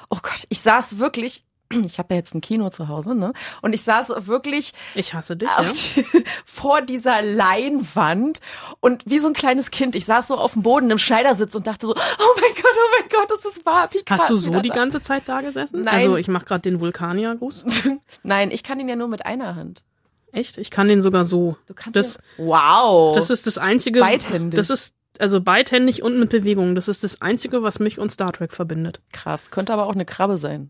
Oh 0.10 0.20
Gott. 0.22 0.46
Ich 0.48 0.62
saß 0.62 1.00
wirklich. 1.00 1.44
Ich 1.70 2.00
habe 2.00 2.14
ja 2.14 2.20
jetzt 2.20 2.34
ein 2.34 2.42
Kino 2.42 2.70
zu 2.70 2.88
Hause, 2.88 3.14
ne? 3.14 3.34
Und 3.62 3.74
ich 3.74 3.84
saß 3.84 4.28
wirklich 4.28 4.74
Ich 4.96 5.14
hasse 5.14 5.36
dich, 5.36 5.50
ja? 5.50 5.64
die, 5.64 6.24
vor 6.46 6.82
dieser 6.82 7.22
Leinwand 7.22 8.40
und 8.80 9.04
wie 9.06 9.20
so 9.20 9.28
ein 9.28 9.34
kleines 9.34 9.72
Kind. 9.72 9.96
Ich 9.96 10.06
saß 10.06 10.28
so 10.28 10.38
auf 10.38 10.54
dem 10.54 10.64
Boden 10.64 10.90
im 10.90 10.98
Schneidersitz 10.98 11.56
und 11.56 11.68
dachte 11.68 11.88
so, 11.88 11.94
oh 11.94 12.40
mein 12.40 12.56
Gott, 12.56 12.74
oh 12.74 13.00
mein 13.00 13.10
Gott, 13.10 13.32
ist 13.32 13.46
das 13.46 13.66
wahr? 13.66 13.88
Picard 13.88 14.22
Hast 14.22 14.30
du 14.30 14.36
so 14.36 14.60
die 14.62 14.70
da. 14.70 14.76
ganze 14.76 15.02
Zeit 15.02 15.24
da 15.26 15.42
gesessen? 15.42 15.82
Nein. 15.82 15.96
Also 15.96 16.18
ich 16.18 16.28
mache 16.28 16.46
gerade 16.46 16.62
den 16.62 16.80
Vulkanier-Gruß. 16.80 17.66
Nein, 18.24 18.52
ich 18.52 18.64
kann 18.64 18.80
ihn 18.80 18.88
ja 18.88 18.96
nur 18.96 19.08
mit 19.10 19.26
einer 19.26 19.56
Hand. 19.56 19.84
Echt? 20.32 20.58
Ich 20.58 20.72
kann 20.72 20.88
den 20.88 21.02
sogar 21.02 21.26
so. 21.26 21.58
Du 21.68 21.74
kannst 21.74 21.96
das, 21.96 22.18
ihn, 22.38 22.48
wow. 22.48 23.16
das 23.16 23.30
ist 23.30 23.48
das 23.48 23.58
einzige. 23.58 24.00
Beidhändig. 24.00 24.58
Das 24.58 24.70
ist 24.70 24.94
also 25.20 25.42
beidhändig 25.42 26.04
und 26.04 26.20
mit 26.20 26.30
Bewegung. 26.30 26.76
Das 26.76 26.88
ist 26.88 27.04
das 27.04 27.22
einzige, 27.22 27.64
was 27.64 27.80
mich 27.80 28.00
und 28.00 28.12
Star 28.12 28.32
Trek 28.34 28.54
verbindet. 28.54 29.02
krass. 29.14 29.52
Könnte 29.52 29.74
aber 29.74 29.86
auch 29.86 29.94
eine 29.94 30.06
Krabbe 30.06 30.38
sein. 30.38 30.70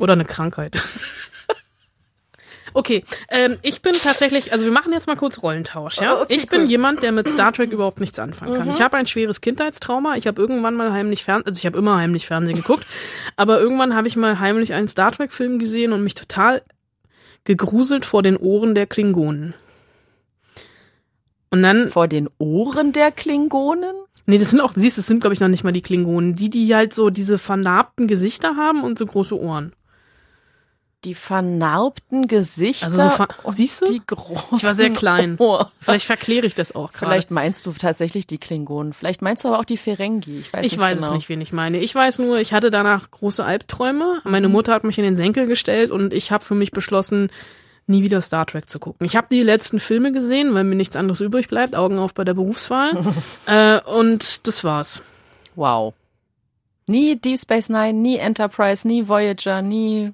Oder 0.00 0.14
eine 0.14 0.24
Krankheit. 0.24 0.82
Okay, 2.72 3.04
ähm, 3.30 3.58
ich 3.62 3.82
bin 3.82 3.94
tatsächlich, 3.94 4.52
also 4.52 4.64
wir 4.64 4.72
machen 4.72 4.92
jetzt 4.92 5.08
mal 5.08 5.16
kurz 5.16 5.42
Rollentausch, 5.42 6.00
ja? 6.00 6.20
Okay, 6.20 6.36
ich 6.36 6.46
bin 6.46 6.62
cool. 6.62 6.70
jemand, 6.70 7.02
der 7.02 7.10
mit 7.10 7.28
Star 7.28 7.52
Trek 7.52 7.72
überhaupt 7.72 8.00
nichts 8.00 8.18
anfangen 8.20 8.54
kann. 8.54 8.70
Ich 8.70 8.80
habe 8.80 8.96
ein 8.96 9.08
schweres 9.08 9.40
Kindheitstrauma. 9.40 10.14
Ich 10.14 10.28
habe 10.28 10.40
irgendwann 10.40 10.76
mal 10.76 10.92
heimlich 10.92 11.24
Fernsehen, 11.24 11.48
also 11.48 11.58
ich 11.58 11.66
habe 11.66 11.76
immer 11.76 11.96
heimlich 11.96 12.26
Fernsehen 12.26 12.56
geguckt, 12.56 12.86
aber 13.34 13.60
irgendwann 13.60 13.96
habe 13.96 14.06
ich 14.06 14.14
mal 14.14 14.38
heimlich 14.38 14.72
einen 14.72 14.86
Star 14.86 15.10
Trek 15.10 15.32
Film 15.32 15.58
gesehen 15.58 15.92
und 15.92 16.04
mich 16.04 16.14
total 16.14 16.62
gegruselt 17.42 18.06
vor 18.06 18.22
den 18.22 18.36
Ohren 18.36 18.76
der 18.76 18.86
Klingonen. 18.86 19.54
Und 21.52 21.62
dann 21.62 21.88
Vor 21.88 22.06
den 22.06 22.28
Ohren 22.38 22.92
der 22.92 23.10
Klingonen? 23.10 23.96
Nee, 24.26 24.38
das 24.38 24.50
sind 24.50 24.60
auch, 24.60 24.72
siehst, 24.76 24.98
das 24.98 25.06
sind, 25.06 25.20
glaube 25.20 25.34
ich, 25.34 25.40
noch 25.40 25.48
nicht 25.48 25.64
mal 25.64 25.72
die 25.72 25.82
Klingonen. 25.82 26.36
Die, 26.36 26.48
die 26.48 26.72
halt 26.72 26.94
so 26.94 27.10
diese 27.10 27.38
vernarbten 27.38 28.06
Gesichter 28.06 28.54
haben 28.56 28.84
und 28.84 28.96
so 28.96 29.06
große 29.06 29.36
Ohren. 29.36 29.72
Die 31.04 31.14
vernarbten 31.14 32.26
Gesichter. 32.28 32.86
Also 32.86 33.02
so 33.04 33.08
ver- 33.10 33.28
und 33.42 33.54
siehst 33.56 33.80
du? 33.80 33.86
Die 33.86 34.02
großen 34.06 34.58
Ich 34.58 34.64
war 34.64 34.74
sehr 34.74 34.90
klein. 34.90 35.36
Ohren. 35.38 35.68
Vielleicht 35.78 36.04
verkläre 36.04 36.46
ich 36.46 36.54
das 36.54 36.74
auch 36.74 36.92
gerade. 36.92 37.12
Vielleicht 37.12 37.30
meinst 37.30 37.64
du 37.64 37.72
tatsächlich 37.72 38.26
die 38.26 38.36
Klingonen. 38.36 38.92
Vielleicht 38.92 39.22
meinst 39.22 39.44
du 39.44 39.48
aber 39.48 39.60
auch 39.60 39.64
die 39.64 39.78
Ferengi. 39.78 40.40
Ich 40.40 40.52
weiß 40.52 40.66
Ich 40.66 40.72
nicht 40.72 40.80
weiß 40.80 40.98
genau. 40.98 41.10
es 41.10 41.14
nicht, 41.14 41.28
wen 41.30 41.40
ich 41.40 41.52
meine. 41.54 41.78
Ich 41.78 41.94
weiß 41.94 42.18
nur, 42.18 42.38
ich 42.38 42.52
hatte 42.52 42.70
danach 42.70 43.10
große 43.10 43.42
Albträume. 43.42 44.20
Meine 44.24 44.48
Mutter 44.48 44.74
hat 44.74 44.84
mich 44.84 44.98
in 44.98 45.04
den 45.04 45.16
Senkel 45.16 45.46
gestellt 45.46 45.90
und 45.90 46.12
ich 46.12 46.32
habe 46.32 46.44
für 46.44 46.54
mich 46.54 46.70
beschlossen, 46.70 47.30
nie 47.86 48.02
wieder 48.02 48.20
Star 48.20 48.46
Trek 48.46 48.68
zu 48.68 48.78
gucken. 48.78 49.06
Ich 49.06 49.16
habe 49.16 49.26
die 49.30 49.42
letzten 49.42 49.80
Filme 49.80 50.12
gesehen, 50.12 50.52
weil 50.54 50.64
mir 50.64 50.76
nichts 50.76 50.96
anderes 50.96 51.20
übrig 51.22 51.48
bleibt. 51.48 51.74
Augen 51.74 51.98
auf 51.98 52.12
bei 52.12 52.24
der 52.24 52.34
Berufswahl. 52.34 52.92
äh, 53.46 53.80
und 53.90 54.46
das 54.46 54.64
war's. 54.64 55.02
Wow. 55.56 55.94
Nie 56.86 57.16
Deep 57.16 57.38
Space 57.38 57.68
Nine, 57.70 57.94
nie 57.94 58.18
Enterprise, 58.18 58.86
nie 58.86 59.08
Voyager, 59.08 59.62
nie 59.62 60.12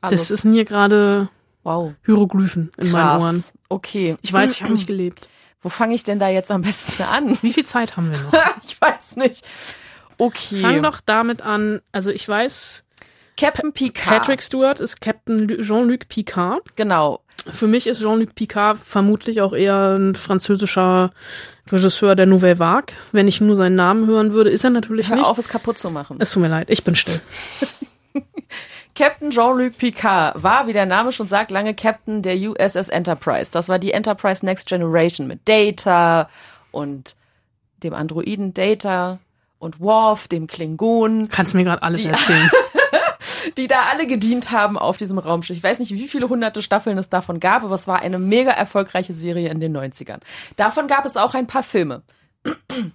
alles. 0.00 0.22
Das 0.22 0.30
ist 0.30 0.44
mir 0.44 0.64
gerade 0.64 1.28
wow. 1.64 1.92
Hieroglyphen 2.04 2.70
in 2.78 2.90
meinen 2.90 3.20
Ohren. 3.20 3.34
Krass. 3.36 3.52
Okay. 3.68 4.16
Ich 4.22 4.32
weiß, 4.32 4.52
ich 4.52 4.62
habe 4.62 4.72
nicht 4.72 4.86
gelebt. 4.86 5.28
Wo 5.62 5.68
fange 5.68 5.94
ich 5.94 6.04
denn 6.04 6.18
da 6.20 6.28
jetzt 6.28 6.50
am 6.50 6.62
besten 6.62 7.02
an? 7.02 7.36
Wie 7.42 7.52
viel 7.52 7.66
Zeit 7.66 7.96
haben 7.96 8.10
wir 8.10 8.18
noch? 8.18 8.32
ich 8.66 8.80
weiß 8.80 9.16
nicht. 9.16 9.44
Okay. 10.16 10.60
Fang 10.60 10.82
doch 10.82 11.00
damit 11.04 11.42
an. 11.42 11.80
Also 11.92 12.10
ich 12.10 12.28
weiß, 12.28 12.84
Captain 13.36 13.72
Picard. 13.72 14.18
Patrick 14.20 14.42
Stewart 14.42 14.80
ist 14.80 15.00
Captain 15.00 15.48
Lu- 15.48 15.62
Jean-Luc 15.62 16.08
Picard. 16.08 16.62
Genau. 16.76 17.20
Für 17.50 17.66
mich 17.66 17.86
ist 17.86 18.00
Jean-Luc 18.00 18.34
Picard 18.34 18.78
vermutlich 18.78 19.40
auch 19.40 19.52
eher 19.52 19.96
ein 19.96 20.14
französischer 20.14 21.12
Regisseur 21.70 22.14
der 22.16 22.26
Nouvelle 22.26 22.58
Vague. 22.58 22.94
Wenn 23.12 23.28
ich 23.28 23.40
nur 23.40 23.56
seinen 23.56 23.76
Namen 23.76 24.06
hören 24.06 24.32
würde, 24.32 24.50
ist 24.50 24.64
er 24.64 24.70
natürlich 24.70 25.08
Hör 25.08 25.16
nicht. 25.16 25.26
auf, 25.26 25.38
es 25.38 25.48
kaputt 25.48 25.78
zu 25.78 25.90
machen. 25.90 26.16
Es 26.20 26.32
tut 26.32 26.42
mir 26.42 26.48
leid, 26.48 26.68
ich 26.70 26.84
bin 26.84 26.94
still. 26.94 27.20
Captain 28.94 29.30
Jean-Luc 29.30 29.76
Picard 29.78 30.42
war, 30.42 30.66
wie 30.66 30.72
der 30.72 30.86
Name 30.86 31.12
schon 31.12 31.28
sagt, 31.28 31.50
lange 31.50 31.74
Captain 31.74 32.22
der 32.22 32.36
USS 32.36 32.88
Enterprise. 32.88 33.50
Das 33.50 33.68
war 33.68 33.78
die 33.78 33.92
Enterprise 33.92 34.44
Next 34.44 34.68
Generation 34.68 35.26
mit 35.26 35.48
Data 35.48 36.28
und 36.72 37.16
dem 37.82 37.94
Androiden 37.94 38.54
Data 38.54 39.18
und 39.58 39.80
Worf, 39.80 40.28
dem 40.28 40.46
Klingon, 40.46 41.28
Kannst 41.28 41.54
mir 41.54 41.64
gerade 41.64 41.82
alles 41.82 42.02
Die- 42.02 42.08
erzählen. 42.08 42.50
die 43.56 43.66
da 43.68 43.84
alle 43.92 44.06
gedient 44.06 44.50
haben 44.50 44.78
auf 44.78 44.96
diesem 44.96 45.18
Raumschiff. 45.18 45.56
Ich 45.56 45.62
weiß 45.62 45.78
nicht, 45.78 45.92
wie 45.92 46.08
viele 46.08 46.28
hunderte 46.28 46.62
Staffeln 46.62 46.98
es 46.98 47.08
davon 47.08 47.40
gab, 47.40 47.62
aber 47.64 47.74
es 47.74 47.86
war 47.88 48.00
eine 48.00 48.18
mega 48.18 48.50
erfolgreiche 48.50 49.14
Serie 49.14 49.48
in 49.50 49.60
den 49.60 49.76
90ern. 49.76 50.20
Davon 50.56 50.86
gab 50.86 51.04
es 51.06 51.16
auch 51.16 51.34
ein 51.34 51.46
paar 51.46 51.62
Filme. 51.62 52.02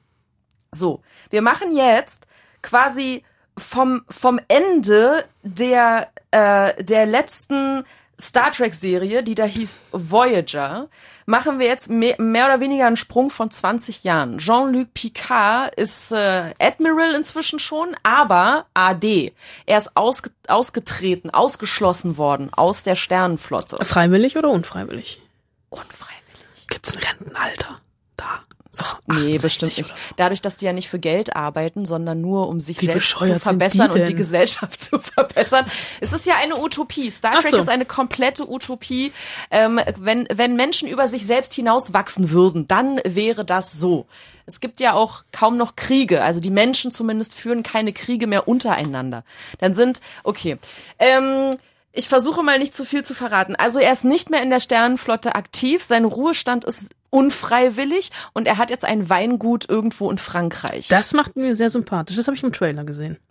So, 0.75 1.01
wir 1.29 1.43
machen 1.43 1.75
jetzt 1.75 2.25
quasi 2.63 3.23
vom, 3.57 4.03
vom 4.09 4.39
Ende 4.47 5.25
der, 5.43 6.09
äh, 6.31 6.83
der 6.83 7.05
letzten 7.05 7.83
Star 8.19 8.51
Trek 8.51 8.73
Serie, 8.73 9.23
die 9.23 9.35
da 9.35 9.43
hieß 9.43 9.81
Voyager, 9.91 10.87
machen 11.25 11.59
wir 11.59 11.67
jetzt 11.67 11.89
mehr, 11.89 12.15
mehr 12.19 12.45
oder 12.45 12.59
weniger 12.59 12.85
einen 12.85 12.95
Sprung 12.95 13.29
von 13.29 13.49
20 13.49 14.03
Jahren. 14.03 14.37
Jean-Luc 14.37 14.93
Picard 14.93 15.75
ist 15.75 16.11
äh, 16.11 16.53
Admiral 16.59 17.15
inzwischen 17.15 17.59
schon, 17.59 17.95
aber 18.03 18.67
AD. 18.73 19.33
Er 19.65 19.77
ist 19.77 19.95
ausge 19.97 20.31
ausgetreten, 20.47 21.31
ausgeschlossen 21.31 22.17
worden 22.17 22.49
aus 22.53 22.83
der 22.83 22.95
Sternenflotte. 22.95 23.83
Freiwillig 23.83 24.37
oder 24.37 24.49
unfreiwillig? 24.49 25.21
Unfreiwillig. 25.69 26.67
Gibt's 26.69 26.95
ein 26.95 27.03
Rentenalter? 27.03 27.81
Da. 28.15 28.43
So, 28.75 28.83
Nee, 29.05 29.35
68 29.35 29.41
bestimmt 29.41 29.77
nicht. 29.77 29.89
so. 29.89 29.95
Dadurch, 30.17 30.41
dass 30.41 30.57
die 30.57 30.65
ja 30.65 30.73
nicht 30.73 30.89
für 30.89 30.97
Geld 30.97 31.35
arbeiten, 31.35 31.85
sondern 31.85 32.21
nur 32.21 32.49
um 32.49 32.59
sich 32.59 32.81
Wie 32.81 32.87
selbst 32.87 33.11
zu 33.11 33.39
verbessern 33.39 33.91
die 33.93 33.99
und 33.99 34.07
die? 34.09 34.15
Gesellschaft 34.15 34.81
zu 34.81 34.97
verbessern. 34.99 35.67
Es 36.01 36.11
ist 36.11 36.25
ja 36.25 36.35
eine 36.41 36.57
Utopie. 36.57 37.11
Star 37.11 37.39
Trek 37.39 37.51
so. 37.51 37.57
ist 37.57 37.69
eine 37.69 37.85
komplette 37.85 38.49
Utopie. 38.49 39.13
Ähm, 39.51 39.79
wenn, 39.99 40.27
wenn 40.33 40.55
Menschen 40.55 40.87
über 40.87 41.07
sich 41.07 41.27
selbst 41.27 41.53
hinauswachsen 41.53 42.31
würden, 42.31 42.67
dann 42.67 42.99
wäre 43.05 43.45
das 43.45 43.73
so. 43.73 44.07
Es 44.47 44.59
gibt 44.59 44.79
ja 44.79 44.93
auch 44.93 45.23
kaum 45.31 45.55
noch 45.55 45.75
Kriege. 45.75 46.23
Also 46.23 46.39
die 46.39 46.49
Menschen 46.49 46.91
zumindest 46.91 47.35
führen 47.35 47.61
keine 47.61 47.93
Kriege 47.93 48.25
mehr 48.25 48.47
untereinander. 48.47 49.23
Dann 49.59 49.75
sind, 49.75 50.01
okay. 50.23 50.57
Ähm, 50.97 51.55
ich 51.95 52.09
versuche 52.09 52.41
mal 52.41 52.57
nicht 52.57 52.75
zu 52.75 52.85
viel 52.85 53.05
zu 53.05 53.13
verraten. 53.13 53.55
Also 53.55 53.79
er 53.79 53.91
ist 53.91 54.03
nicht 54.03 54.31
mehr 54.31 54.41
in 54.41 54.49
der 54.49 54.59
Sternenflotte 54.59 55.35
aktiv. 55.35 55.83
Sein 55.83 56.05
Ruhestand 56.05 56.65
ist 56.65 56.91
unfreiwillig 57.11 58.11
und 58.33 58.47
er 58.47 58.57
hat 58.57 58.71
jetzt 58.71 58.83
ein 58.83 59.09
Weingut 59.09 59.69
irgendwo 59.69 60.09
in 60.09 60.17
Frankreich. 60.17 60.87
Das 60.87 61.13
macht 61.13 61.35
mir 61.35 61.55
sehr 61.55 61.69
sympathisch. 61.69 62.17
Das 62.17 62.25
habe 62.27 62.35
ich 62.35 62.43
im 62.43 62.51
Trailer 62.51 62.83
gesehen. 62.83 63.17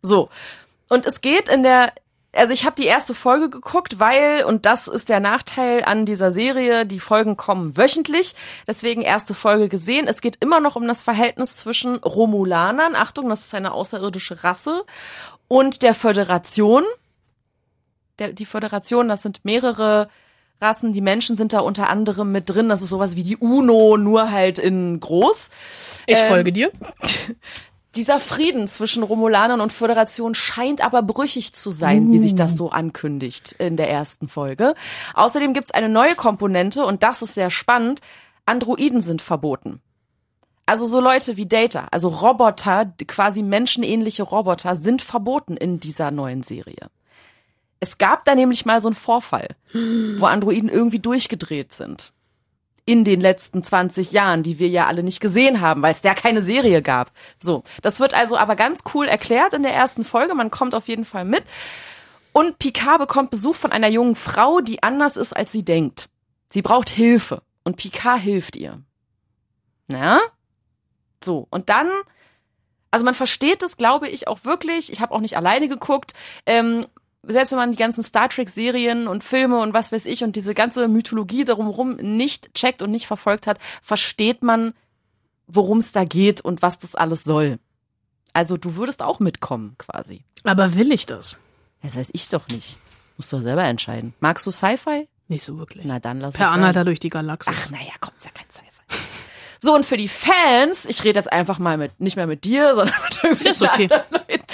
So. 0.00 0.30
Und 0.88 1.06
es 1.06 1.22
geht 1.22 1.48
in 1.48 1.64
der 1.64 1.92
also 2.32 2.52
ich 2.52 2.64
habe 2.64 2.76
die 2.76 2.86
erste 2.86 3.14
Folge 3.14 3.50
geguckt, 3.50 3.98
weil, 3.98 4.44
und 4.44 4.66
das 4.66 4.86
ist 4.86 5.08
der 5.08 5.18
Nachteil 5.18 5.82
an 5.84 6.06
dieser 6.06 6.30
Serie, 6.30 6.86
die 6.86 7.00
Folgen 7.00 7.36
kommen 7.36 7.76
wöchentlich, 7.76 8.36
deswegen 8.68 9.02
erste 9.02 9.34
Folge 9.34 9.68
gesehen. 9.68 10.06
Es 10.06 10.20
geht 10.20 10.36
immer 10.40 10.60
noch 10.60 10.76
um 10.76 10.86
das 10.86 11.02
Verhältnis 11.02 11.56
zwischen 11.56 11.96
Romulanern, 11.96 12.94
Achtung, 12.94 13.28
das 13.28 13.46
ist 13.46 13.54
eine 13.54 13.72
außerirdische 13.72 14.44
Rasse, 14.44 14.84
und 15.48 15.82
der 15.82 15.94
Föderation. 15.94 16.84
Der, 18.18 18.32
die 18.32 18.46
Föderation, 18.46 19.08
das 19.08 19.22
sind 19.22 19.44
mehrere 19.44 20.08
Rassen, 20.60 20.92
die 20.92 21.00
Menschen 21.00 21.36
sind 21.36 21.52
da 21.52 21.60
unter 21.60 21.90
anderem 21.90 22.32
mit 22.32 22.48
drin. 22.48 22.68
Das 22.68 22.82
ist 22.82 22.88
sowas 22.88 23.16
wie 23.16 23.22
die 23.22 23.36
UNO, 23.36 23.96
nur 23.96 24.30
halt 24.30 24.58
in 24.58 24.98
groß. 25.00 25.50
Ich 26.06 26.18
Ähm, 26.18 26.28
folge 26.28 26.52
dir. 26.52 26.72
Dieser 27.94 28.20
Frieden 28.20 28.68
zwischen 28.68 29.02
Romulanern 29.02 29.62
und 29.62 29.72
Föderation 29.72 30.34
scheint 30.34 30.84
aber 30.84 31.02
brüchig 31.02 31.54
zu 31.54 31.70
sein, 31.70 32.12
wie 32.12 32.18
sich 32.18 32.34
das 32.34 32.54
so 32.54 32.70
ankündigt 32.70 33.52
in 33.58 33.78
der 33.78 33.88
ersten 33.88 34.28
Folge. 34.28 34.74
Außerdem 35.14 35.54
gibt's 35.54 35.70
eine 35.70 35.88
neue 35.88 36.14
Komponente 36.14 36.84
und 36.84 37.02
das 37.02 37.22
ist 37.22 37.34
sehr 37.34 37.48
spannend. 37.48 38.00
Androiden 38.44 39.00
sind 39.00 39.22
verboten. 39.22 39.80
Also 40.66 40.84
so 40.84 41.00
Leute 41.00 41.38
wie 41.38 41.46
Data, 41.46 41.88
also 41.90 42.08
Roboter, 42.08 42.92
quasi 43.06 43.42
menschenähnliche 43.42 44.24
Roboter, 44.24 44.74
sind 44.76 45.00
verboten 45.00 45.56
in 45.56 45.80
dieser 45.80 46.10
neuen 46.10 46.42
Serie. 46.42 46.90
Es 47.80 47.98
gab 47.98 48.24
da 48.24 48.34
nämlich 48.34 48.64
mal 48.64 48.80
so 48.80 48.88
einen 48.88 48.94
Vorfall, 48.94 49.48
wo 50.18 50.26
Androiden 50.26 50.68
irgendwie 50.68 50.98
durchgedreht 50.98 51.72
sind. 51.72 52.12
In 52.84 53.04
den 53.04 53.20
letzten 53.20 53.62
20 53.62 54.12
Jahren, 54.12 54.42
die 54.42 54.58
wir 54.58 54.68
ja 54.68 54.86
alle 54.86 55.02
nicht 55.02 55.20
gesehen 55.20 55.60
haben, 55.60 55.82
weil 55.82 55.92
es 55.92 56.02
da 56.02 56.14
keine 56.14 56.40
Serie 56.40 56.82
gab. 56.82 57.10
So, 57.36 57.64
das 57.82 57.98
wird 57.98 58.14
also 58.14 58.38
aber 58.38 58.54
ganz 58.54 58.84
cool 58.94 59.06
erklärt 59.08 59.54
in 59.54 59.62
der 59.62 59.74
ersten 59.74 60.04
Folge. 60.04 60.34
Man 60.34 60.50
kommt 60.50 60.74
auf 60.74 60.88
jeden 60.88 61.04
Fall 61.04 61.24
mit. 61.24 61.42
Und 62.32 62.58
Picard 62.58 62.98
bekommt 62.98 63.30
Besuch 63.30 63.56
von 63.56 63.72
einer 63.72 63.88
jungen 63.88 64.14
Frau, 64.14 64.60
die 64.60 64.82
anders 64.82 65.16
ist, 65.16 65.34
als 65.34 65.52
sie 65.52 65.64
denkt. 65.64 66.08
Sie 66.50 66.62
braucht 66.62 66.90
Hilfe 66.90 67.42
und 67.64 67.76
Picard 67.76 68.20
hilft 68.20 68.56
ihr. 68.56 68.80
Na? 69.88 70.20
So, 71.22 71.48
und 71.50 71.68
dann, 71.68 71.88
also 72.90 73.04
man 73.04 73.14
versteht 73.14 73.62
es, 73.62 73.76
glaube 73.76 74.08
ich, 74.08 74.28
auch 74.28 74.44
wirklich. 74.44 74.92
Ich 74.92 75.00
habe 75.00 75.14
auch 75.14 75.20
nicht 75.20 75.36
alleine 75.36 75.66
geguckt. 75.66 76.12
Ähm, 76.44 76.82
selbst 77.28 77.50
wenn 77.52 77.58
man 77.58 77.70
die 77.70 77.76
ganzen 77.76 78.02
Star 78.02 78.28
Trek-Serien 78.28 79.08
und 79.08 79.24
Filme 79.24 79.58
und 79.58 79.74
was 79.74 79.92
weiß 79.92 80.06
ich 80.06 80.24
und 80.24 80.36
diese 80.36 80.54
ganze 80.54 80.88
Mythologie 80.88 81.44
darum 81.44 81.96
nicht 81.96 82.54
checkt 82.54 82.82
und 82.82 82.90
nicht 82.90 83.06
verfolgt 83.06 83.46
hat, 83.46 83.58
versteht 83.82 84.42
man, 84.42 84.74
worum 85.46 85.78
es 85.78 85.92
da 85.92 86.04
geht 86.04 86.40
und 86.40 86.62
was 86.62 86.78
das 86.78 86.94
alles 86.94 87.24
soll. 87.24 87.58
Also 88.32 88.56
du 88.56 88.76
würdest 88.76 89.02
auch 89.02 89.20
mitkommen, 89.20 89.76
quasi. 89.78 90.24
Aber 90.44 90.74
will 90.74 90.92
ich 90.92 91.06
das? 91.06 91.36
Das 91.82 91.96
weiß 91.96 92.10
ich 92.12 92.28
doch 92.28 92.46
nicht. 92.48 92.78
Musst 93.16 93.32
du 93.32 93.40
selber 93.40 93.64
entscheiden. 93.64 94.14
Magst 94.20 94.46
du 94.46 94.50
Sci-Fi? 94.50 95.08
Nicht 95.28 95.44
so 95.44 95.58
wirklich. 95.58 95.84
Na 95.84 95.98
dann 95.98 96.20
lass 96.20 96.34
Per 96.34 96.46
es. 96.46 96.52
Anhalter 96.52 96.84
durch 96.84 97.00
die 97.00 97.08
Galaxis. 97.08 97.54
Ach, 97.56 97.70
naja, 97.70 97.92
komm, 98.00 98.14
ist 98.14 98.24
ja 98.24 98.30
kein 98.32 98.50
Sci-Fi. 98.50 98.66
So, 99.58 99.74
und 99.74 99.86
für 99.86 99.96
die 99.96 100.08
Fans, 100.08 100.84
ich 100.84 101.02
rede 101.02 101.18
jetzt 101.18 101.32
einfach 101.32 101.58
mal 101.58 101.78
mit, 101.78 101.98
nicht 101.98 102.16
mehr 102.16 102.26
mit 102.26 102.44
dir, 102.44 102.74
sondern 102.74 102.94
mit 103.04 103.24
irgendwelchen 103.24 103.50
Ist 103.50 103.62
okay. 103.62 103.88
anderen 103.90 104.04
Leuten. 104.28 104.45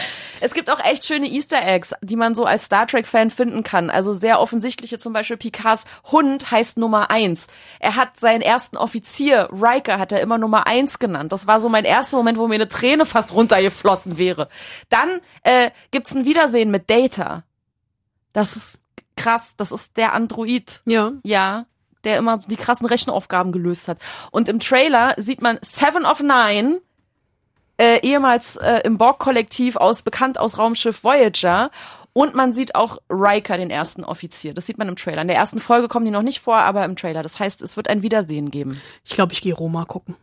Es 0.43 0.55
gibt 0.55 0.71
auch 0.71 0.85
echt 0.85 1.05
schöne 1.05 1.29
Easter 1.29 1.65
Eggs, 1.65 1.95
die 2.03 2.17
man 2.17 2.35
so 2.35 2.45
als 2.45 2.65
Star 2.65 2.87
Trek-Fan 2.87 3.31
finden 3.31 3.63
kann. 3.63 3.91
Also 3.91 4.13
sehr 4.13 4.41
offensichtliche, 4.41 4.99
zum 4.99 5.13
Beispiel 5.13 5.37
Picards 5.37 5.85
Hund 6.11 6.51
heißt 6.51 6.79
Nummer 6.79 7.11
eins. 7.11 7.47
Er 7.79 7.95
hat 7.95 8.19
seinen 8.19 8.41
ersten 8.41 8.77
Offizier, 8.77 9.49
Riker, 9.53 10.01
hat 10.01 10.11
er 10.11 10.21
immer 10.21 10.39
Nummer 10.39 10.67
eins 10.67 10.99
genannt. 10.99 11.31
Das 11.31 11.47
war 11.47 11.61
so 11.61 11.69
mein 11.69 11.85
erster 11.85 12.17
Moment, 12.17 12.39
wo 12.39 12.49
mir 12.49 12.57
eine 12.57 12.67
Träne 12.67 13.07
fast 13.07 13.33
runtergeflossen 13.33 14.19
wäre. 14.19 14.49
Dann 14.89 15.21
äh, 15.45 15.71
gibt's 15.93 16.13
ein 16.13 16.25
Wiedersehen 16.25 16.73
mit 16.73 16.91
Data. 16.91 17.45
Das 18.33 18.57
ist 18.57 18.81
krass, 19.17 19.55
das 19.57 19.71
ist 19.71 19.97
der 19.97 20.13
Android. 20.13 20.83
Ja. 20.87 21.13
Ja, 21.23 21.67
der 22.03 22.19
immer 22.19 22.39
die 22.39 22.57
krassen 22.57 22.87
Rechenaufgaben 22.87 23.53
gelöst 23.53 23.87
hat. 23.87 23.99
Und 24.33 24.49
im 24.49 24.59
Trailer 24.59 25.15
sieht 25.19 25.41
man 25.41 25.59
Seven 25.63 26.05
of 26.05 26.21
Nine, 26.21 26.81
äh, 27.79 27.99
ehemals 28.07 28.57
äh, 28.57 28.81
im 28.85 28.99
Borg-Kollektiv 28.99 29.77
aus, 29.77 30.03
bekannt 30.03 30.39
aus 30.39 30.59
Raumschiff 30.59 31.03
Voyager. 31.05 31.71
Und 32.15 32.35
man 32.35 32.53
sieht 32.53 32.75
auch 32.75 32.99
Riker, 33.09 33.57
den 33.57 33.71
ersten 33.71 34.05
Offizier. 34.05 34.53
Das 34.53 34.67
sieht 34.67 34.77
man 34.77 34.89
im 34.89 34.97
Trailer. 34.97 35.23
In 35.23 35.29
der 35.29 35.37
ersten 35.37 35.61
Folge 35.61 35.89
kommen 35.89 36.05
die 36.05 36.11
noch 36.11 36.23
nicht 36.23 36.41
vor, 36.41 36.57
aber 36.59 36.85
im 36.85 36.95
Trailer. 36.97 37.23
Das 37.23 37.39
heißt, 37.41 37.63
es 37.63 37.77
wird 37.77 37.89
ein 37.89 38.03
Wiedersehen 38.03 38.51
geben. 38.51 38.81
Ich 39.05 39.13
glaube, 39.13 39.33
ich 39.33 39.41
gehe 39.41 39.55
Roma 39.55 39.87
gucken. 39.87 40.17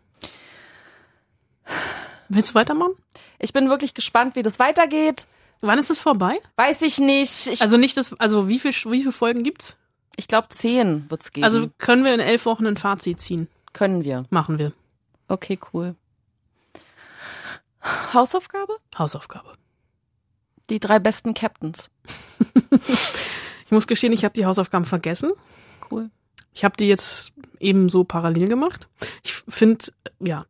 Willst 2.27 2.51
du 2.51 2.55
weitermachen? 2.55 2.93
Ich 3.39 3.53
bin 3.53 3.69
wirklich 3.69 3.93
gespannt, 3.93 4.35
wie 4.35 4.43
das 4.43 4.59
weitergeht. 4.59 5.25
Wann 5.61 5.79
ist 5.79 5.89
es 5.89 5.99
vorbei? 5.99 6.39
Weiß 6.57 6.81
ich 6.83 6.99
nicht. 6.99 7.47
Ich, 7.47 7.61
Also 7.61 7.77
nicht 7.77 7.97
das, 7.97 8.13
also 8.19 8.47
wie 8.47 8.59
viel, 8.59 8.71
wie 8.71 8.99
viele 8.99 9.11
Folgen 9.11 9.43
gibt's? 9.43 9.75
ich 10.15 10.27
glaube, 10.27 10.49
zehn 10.49 11.09
wird's 11.09 11.31
geben. 11.31 11.45
Also 11.45 11.69
können 11.77 12.03
wir 12.03 12.13
in 12.13 12.19
elf 12.19 12.45
Wochen 12.45 12.67
ein 12.67 12.75
Fazit 12.77 13.21
ziehen? 13.21 13.47
können 13.71 14.03
wir. 14.03 14.25
Machen 14.31 14.59
wir. 14.59 14.73
Okay, 15.29 15.57
cool. 15.73 15.95
Hausaufgabe? 18.13 18.73
Hausaufgabe. 18.97 19.53
Die 20.69 20.79
drei 20.79 20.99
besten 20.99 21.33
Captains. 21.33 21.89
Ich 23.65 23.71
muss 23.71 23.85
gestehen, 23.85 24.13
ich 24.13 24.25
habe 24.25 24.33
die 24.33 24.47
Hausaufgaben 24.47 24.83
vergessen. 24.85 25.31
Cool. 25.91 26.09
Ich 26.55 26.63
habe 26.63 26.75
die 26.75 26.87
jetzt 26.87 27.33
eben 27.59 27.87
so 27.87 28.03
parallel 28.03 28.47
gemacht. 28.47 28.87
Ich 29.21 29.35
finde, 29.47 29.85
ja. 30.19 30.47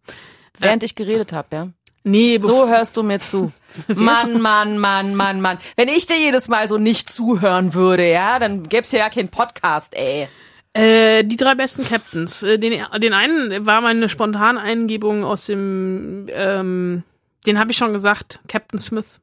Während 0.58 0.84
ich 0.84 0.96
geredet 0.96 1.34
habe, 1.34 1.48
ja. 1.54 1.68
Nee, 2.06 2.40
So 2.40 2.70
hörst 2.70 2.96
du 2.96 3.04
mir 3.04 3.20
zu. 3.20 3.52
Mann, 3.90 4.40
Mann, 4.42 4.78
Mann, 4.78 5.16
Mann, 5.16 5.42
Mann. 5.42 5.58
Wenn 5.76 5.90
ich 5.90 6.06
dir 6.08 6.18
jedes 6.18 6.48
Mal 6.48 6.70
so 6.70 6.78
nicht 6.78 7.10
zuhören 7.10 7.74
würde, 7.74 8.10
ja, 8.10 8.40
dann 8.40 8.64
gäb's 8.70 8.94
ja 8.94 9.10
keinen 9.10 9.28
Podcast, 9.28 9.94
ey. 9.96 10.30
Äh, 10.72 11.26
die 11.26 11.36
drei 11.36 11.56
besten 11.56 11.84
Captains. 11.84 12.42
Äh, 12.42 12.58
Den, 12.58 12.86
den 13.02 13.14
einen 13.14 13.66
war 13.66 13.82
meine 13.82 14.08
spontane 14.08 14.62
Eingebung 14.62 15.26
aus 15.26 15.48
dem, 15.48 16.28
ähm, 16.30 17.04
den 17.46 17.60
habe 17.60 17.72
ich 17.72 17.78
schon 17.78 17.94
gesagt, 17.94 18.40
Captain 18.48 18.80
Smith. 18.80 19.20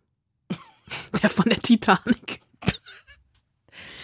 Der 1.22 1.30
von 1.30 1.46
der 1.46 1.58
Titanic. 1.60 2.40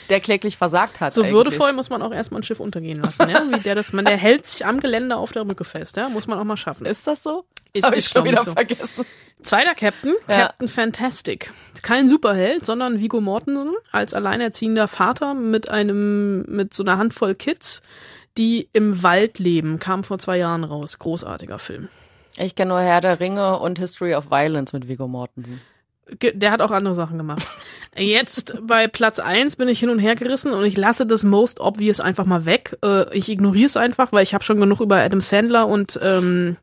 Der 0.09 0.21
kläglich 0.21 0.57
versagt 0.57 1.01
hat. 1.01 1.13
So 1.13 1.23
eigentlich. 1.23 1.33
würdevoll 1.33 1.73
muss 1.73 1.89
man 1.89 2.03
auch 2.03 2.13
erstmal 2.13 2.41
ein 2.41 2.45
Schiff 2.45 2.61
untergehen 2.61 3.01
lassen, 3.01 3.31
ja? 3.31 3.43
Wie 3.49 3.61
der 3.61 3.75
das, 3.75 3.93
man, 3.93 4.05
der 4.05 4.17
hält 4.17 4.47
sich 4.47 4.67
am 4.67 4.81
Geländer 4.81 5.17
auf 5.19 5.33
der 5.33 5.47
Rücke 5.47 5.65
fest, 5.65 5.97
ja? 5.97 6.09
Muss 6.09 6.27
man 6.27 6.39
auch 6.39 6.45
mal 6.45 6.57
schaffen. 6.57 6.85
Ist 6.85 7.07
das 7.07 7.23
so? 7.23 7.45
Ist, 7.73 7.85
Hab 7.85 7.97
ich 7.97 8.05
schon 8.07 8.25
wieder 8.25 8.43
so. 8.43 8.53
vergessen. 8.53 9.07
Zweiter 9.43 9.75
Captain, 9.75 10.15
Ja. 10.29 10.49
Captain 10.49 10.69
Fantastic. 10.69 11.51
Kein 11.83 12.09
Superheld, 12.09 12.67
sondern 12.67 13.01
Vigo 13.01 13.21
Mortensen 13.21 13.71
als 13.91 14.13
alleinerziehender 14.13 14.89
Vater 14.89 15.35
mit 15.35 15.69
einem, 15.71 16.43
mit 16.43 16.75
so 16.75 16.83
einer 16.83 16.99
Handvoll 16.99 17.35
Kids, 17.35 17.81
die 18.37 18.69
im 18.73 19.03
Wald 19.03 19.39
leben, 19.39 19.79
kam 19.79 20.05
vor 20.05 20.19
zwei 20.19 20.37
Jahren 20.37 20.65
raus. 20.65 20.99
Großartiger 20.99 21.59
Film. 21.59 21.89
Ich 22.39 22.55
kenne 22.55 22.71
nur 22.71 22.81
Herr 22.81 23.01
der 23.01 23.21
Ringe 23.21 23.59
und 23.59 23.79
History 23.79 24.15
of 24.15 24.31
Violence 24.31 24.73
mit 24.73 24.89
Viggo 24.89 25.09
Mortensen. 25.09 25.61
Der 26.21 26.51
hat 26.51 26.61
auch 26.61 26.71
andere 26.71 26.95
Sachen 26.95 27.17
gemacht. 27.17 27.47
Jetzt 27.97 28.55
bei 28.67 28.89
Platz 28.89 29.19
eins 29.19 29.57
bin 29.57 29.69
ich 29.69 29.79
hin 29.79 29.89
und 29.89 29.99
her 29.99 30.15
gerissen 30.17 30.53
und 30.53 30.65
ich 30.65 30.77
lasse 30.77 31.07
das 31.07 31.23
Most 31.25 31.61
Obvious 31.61 32.01
einfach 32.01 32.27
mal 32.27 32.45
weg. 32.45 32.77
Äh, 32.85 33.17
Ich 33.17 33.29
ignoriere 33.29 33.67
es 33.67 33.77
einfach, 33.77 34.13
weil 34.13 34.23
ich 34.23 34.35
habe 34.35 34.45
schon 34.45 34.61
genug 34.61 34.81
über 34.81 34.97
Adam 34.97 35.21
Sandler 35.21 35.69
und 35.69 35.99
ähm, 36.03 36.57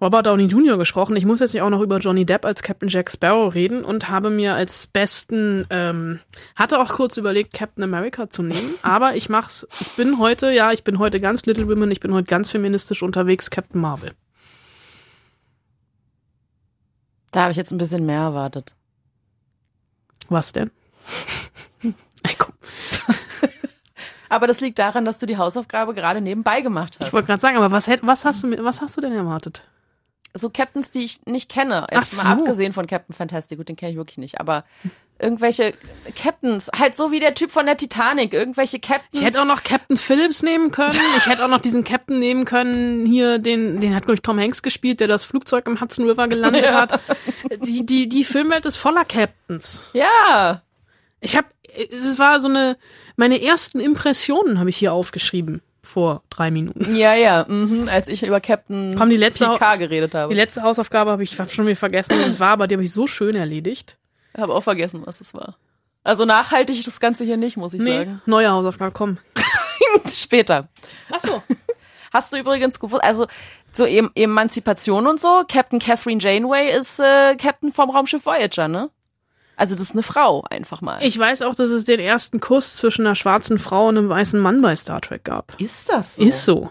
Robert 0.00 0.26
Downey 0.26 0.46
Jr. 0.46 0.78
gesprochen. 0.78 1.14
Ich 1.16 1.26
muss 1.26 1.40
jetzt 1.40 1.52
nicht 1.52 1.62
auch 1.62 1.70
noch 1.70 1.82
über 1.82 1.98
Johnny 1.98 2.24
Depp 2.24 2.44
als 2.46 2.62
Captain 2.62 2.88
Jack 2.88 3.10
Sparrow 3.10 3.54
reden 3.54 3.84
und 3.84 4.08
habe 4.08 4.30
mir 4.30 4.54
als 4.54 4.86
besten, 4.86 5.66
ähm, 5.70 6.20
hatte 6.56 6.80
auch 6.80 6.88
kurz 6.88 7.18
überlegt, 7.18 7.52
Captain 7.54 7.84
America 7.84 8.30
zu 8.30 8.42
nehmen, 8.42 8.74
aber 8.82 9.14
ich 9.16 9.28
mach's, 9.28 9.66
ich 9.80 9.88
bin 9.92 10.18
heute, 10.18 10.50
ja, 10.50 10.72
ich 10.72 10.84
bin 10.84 10.98
heute 10.98 11.20
ganz 11.20 11.44
Little 11.44 11.68
Women, 11.68 11.90
ich 11.90 12.00
bin 12.00 12.14
heute 12.14 12.26
ganz 12.26 12.50
feministisch 12.50 13.02
unterwegs, 13.02 13.50
Captain 13.50 13.80
Marvel. 13.80 14.12
Da 17.32 17.42
habe 17.42 17.52
ich 17.52 17.56
jetzt 17.56 17.70
ein 17.72 17.78
bisschen 17.78 18.06
mehr 18.06 18.20
erwartet. 18.20 18.74
Was 20.28 20.52
denn? 20.52 20.70
Ey, 21.82 22.34
komm. 22.38 22.52
Aber 24.28 24.46
das 24.46 24.60
liegt 24.60 24.78
daran, 24.78 25.04
dass 25.04 25.18
du 25.18 25.26
die 25.26 25.38
Hausaufgabe 25.38 25.92
gerade 25.92 26.20
nebenbei 26.20 26.60
gemacht 26.60 26.98
hast. 27.00 27.08
Ich 27.08 27.12
wollte 27.12 27.26
gerade 27.26 27.40
sagen, 27.40 27.56
aber 27.56 27.72
was, 27.72 27.88
hätt- 27.88 28.00
was, 28.06 28.24
hast 28.24 28.44
du, 28.44 28.64
was 28.64 28.80
hast 28.80 28.96
du 28.96 29.00
denn 29.00 29.12
erwartet? 29.12 29.64
so 30.32 30.48
Captains, 30.48 30.92
die 30.92 31.00
ich 31.02 31.26
nicht 31.26 31.50
kenne. 31.50 31.86
Ach 31.90 31.96
Jetzt 31.96 32.16
mal 32.16 32.22
so. 32.24 32.28
abgesehen 32.30 32.72
von 32.72 32.86
Captain 32.86 33.12
Fantastic, 33.12 33.58
gut, 33.58 33.68
den 33.68 33.74
kenne 33.74 33.90
ich 33.90 33.96
wirklich 33.96 34.18
nicht, 34.18 34.38
aber 34.40 34.64
irgendwelche 35.22 35.72
Captains, 36.16 36.70
halt 36.76 36.96
so 36.96 37.12
wie 37.12 37.18
der 37.20 37.34
Typ 37.34 37.50
von 37.50 37.66
der 37.66 37.76
Titanic, 37.76 38.32
irgendwelche 38.32 38.78
Captains. 38.80 39.08
Ich 39.20 39.22
hätte 39.24 39.40
auch 39.40 39.46
noch 39.46 39.62
Captain 39.64 39.96
Phillips 39.96 40.42
nehmen 40.42 40.70
können. 40.70 40.98
Ich 41.18 41.26
hätte 41.26 41.44
auch 41.44 41.48
noch 41.48 41.60
diesen 41.60 41.84
Captain 41.84 42.18
nehmen 42.18 42.44
können, 42.44 43.06
hier, 43.06 43.38
den, 43.38 43.80
den 43.80 43.94
hat, 43.94 44.04
glaube 44.04 44.14
ich, 44.14 44.22
Tom 44.22 44.38
Hanks 44.38 44.62
gespielt, 44.62 45.00
der 45.00 45.08
das 45.08 45.24
Flugzeug 45.24 45.66
im 45.66 45.80
Hudson 45.80 46.06
River 46.08 46.28
gelandet 46.28 46.64
Ja. 46.64 46.72
hat. 46.82 47.00
Die, 47.64 47.84
die, 47.86 48.08
die 48.08 48.24
Filmwelt 48.24 48.66
ist 48.66 48.76
voller 48.76 49.04
Captains. 49.04 49.90
Ja. 49.92 50.62
Ich 51.20 51.36
habe, 51.36 51.48
es 51.90 52.18
war 52.18 52.40
so 52.40 52.48
eine, 52.48 52.76
meine 53.16 53.42
ersten 53.42 53.78
Impressionen 53.80 54.58
habe 54.58 54.70
ich 54.70 54.76
hier 54.76 54.92
aufgeschrieben 54.92 55.60
vor 55.82 56.22
drei 56.30 56.50
Minuten. 56.50 56.94
Ja, 56.94 57.14
ja, 57.14 57.44
mhm, 57.48 57.88
als 57.90 58.08
ich 58.08 58.22
über 58.22 58.40
Captain 58.40 58.94
Komm, 58.96 59.10
die 59.10 59.16
letzte, 59.16 59.46
PK 59.46 59.76
geredet 59.76 60.14
habe. 60.14 60.32
die 60.32 60.38
letzte 60.40 60.62
Hausaufgabe 60.62 61.10
habe 61.10 61.22
ich 61.22 61.38
hab 61.38 61.50
schon 61.50 61.66
wieder 61.66 61.76
vergessen, 61.76 62.12
was 62.18 62.26
es 62.26 62.40
war, 62.40 62.50
aber 62.50 62.66
die 62.66 62.74
habe 62.74 62.84
ich 62.84 62.92
so 62.92 63.06
schön 63.06 63.34
erledigt. 63.34 63.96
Habe 64.36 64.54
auch 64.54 64.62
vergessen, 64.62 65.02
was 65.04 65.20
es 65.20 65.34
war. 65.34 65.56
Also 66.04 66.24
nachhaltig 66.24 66.78
ist 66.78 66.86
das 66.86 67.00
Ganze 67.00 67.24
hier 67.24 67.36
nicht, 67.36 67.56
muss 67.56 67.74
ich 67.74 67.80
Nee, 67.82 67.98
sagen. 67.98 68.22
neue 68.26 68.50
Hausaufgabe, 68.50 68.92
komm. 68.92 69.18
Später. 70.08 70.68
Ach 71.12 71.20
so. 71.20 71.42
Hast 72.12 72.32
du 72.32 72.38
übrigens 72.38 72.80
gewusst, 72.80 73.04
also 73.04 73.26
so 73.72 73.84
em 73.84 74.10
Emanzipation 74.14 75.06
und 75.06 75.20
so, 75.20 75.42
Captain 75.48 75.78
Catherine 75.78 76.20
Janeway 76.20 76.76
ist 76.76 76.98
äh, 77.00 77.36
Captain 77.36 77.72
vom 77.72 77.90
Raumschiff 77.90 78.24
Voyager, 78.26 78.66
ne? 78.66 78.90
Also 79.56 79.74
das 79.74 79.84
ist 79.84 79.92
eine 79.92 80.02
Frau, 80.02 80.42
einfach 80.48 80.80
mal. 80.80 80.98
Ich 81.02 81.18
weiß 81.18 81.42
auch, 81.42 81.54
dass 81.54 81.68
es 81.70 81.84
den 81.84 82.00
ersten 82.00 82.40
Kuss 82.40 82.78
zwischen 82.78 83.06
einer 83.06 83.14
schwarzen 83.14 83.58
Frau 83.58 83.88
und 83.88 83.98
einem 83.98 84.08
weißen 84.08 84.40
Mann 84.40 84.62
bei 84.62 84.74
Star 84.74 85.02
Trek 85.02 85.22
gab. 85.24 85.54
Ist 85.60 85.88
das 85.90 86.16
so? 86.16 86.24
Ist 86.24 86.44
so. 86.44 86.70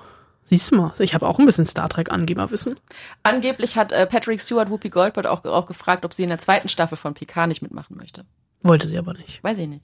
Siehst 0.50 0.72
du 0.72 0.78
mal, 0.78 0.92
ich 0.98 1.14
habe 1.14 1.28
auch 1.28 1.38
ein 1.38 1.46
bisschen 1.46 1.68
Star 1.68 1.90
Trek 1.90 2.12
Angeberwissen. 2.12 2.80
Angeblich 3.22 3.78
hat 3.78 3.92
äh, 3.92 4.08
Patrick 4.08 4.42
Stewart 4.42 4.72
Whoopi 4.72 4.90
Goldberg 4.90 5.28
auch, 5.28 5.46
auch 5.46 5.68
gefragt, 5.68 6.06
ob 6.06 6.12
sie 6.12 6.24
in 6.24 6.30
der 6.30 6.40
zweiten 6.40 6.70
Staffel 6.70 6.98
von 6.98 7.14
Picard 7.14 7.50
nicht 7.50 7.62
mitmachen 7.62 7.96
möchte. 7.96 8.26
Wollte 8.64 8.88
sie 8.88 8.98
aber 8.98 9.14
nicht. 9.14 9.44
Weiß 9.44 9.60
ich 9.60 9.68
nicht. 9.68 9.84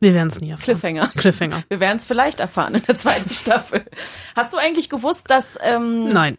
Wir 0.00 0.14
werden 0.14 0.26
es 0.26 0.40
nie 0.40 0.50
erfahren. 0.50 0.64
Cliffhanger. 0.64 1.06
Cliffhanger. 1.14 1.62
Wir 1.68 1.78
werden 1.78 1.98
es 1.98 2.04
vielleicht 2.04 2.40
erfahren 2.40 2.74
in 2.74 2.82
der 2.82 2.98
zweiten 2.98 3.30
Staffel. 3.32 3.84
Hast 4.34 4.52
du 4.52 4.58
eigentlich 4.58 4.90
gewusst, 4.90 5.30
dass 5.30 5.56
ähm, 5.62 6.08
Nein. 6.08 6.38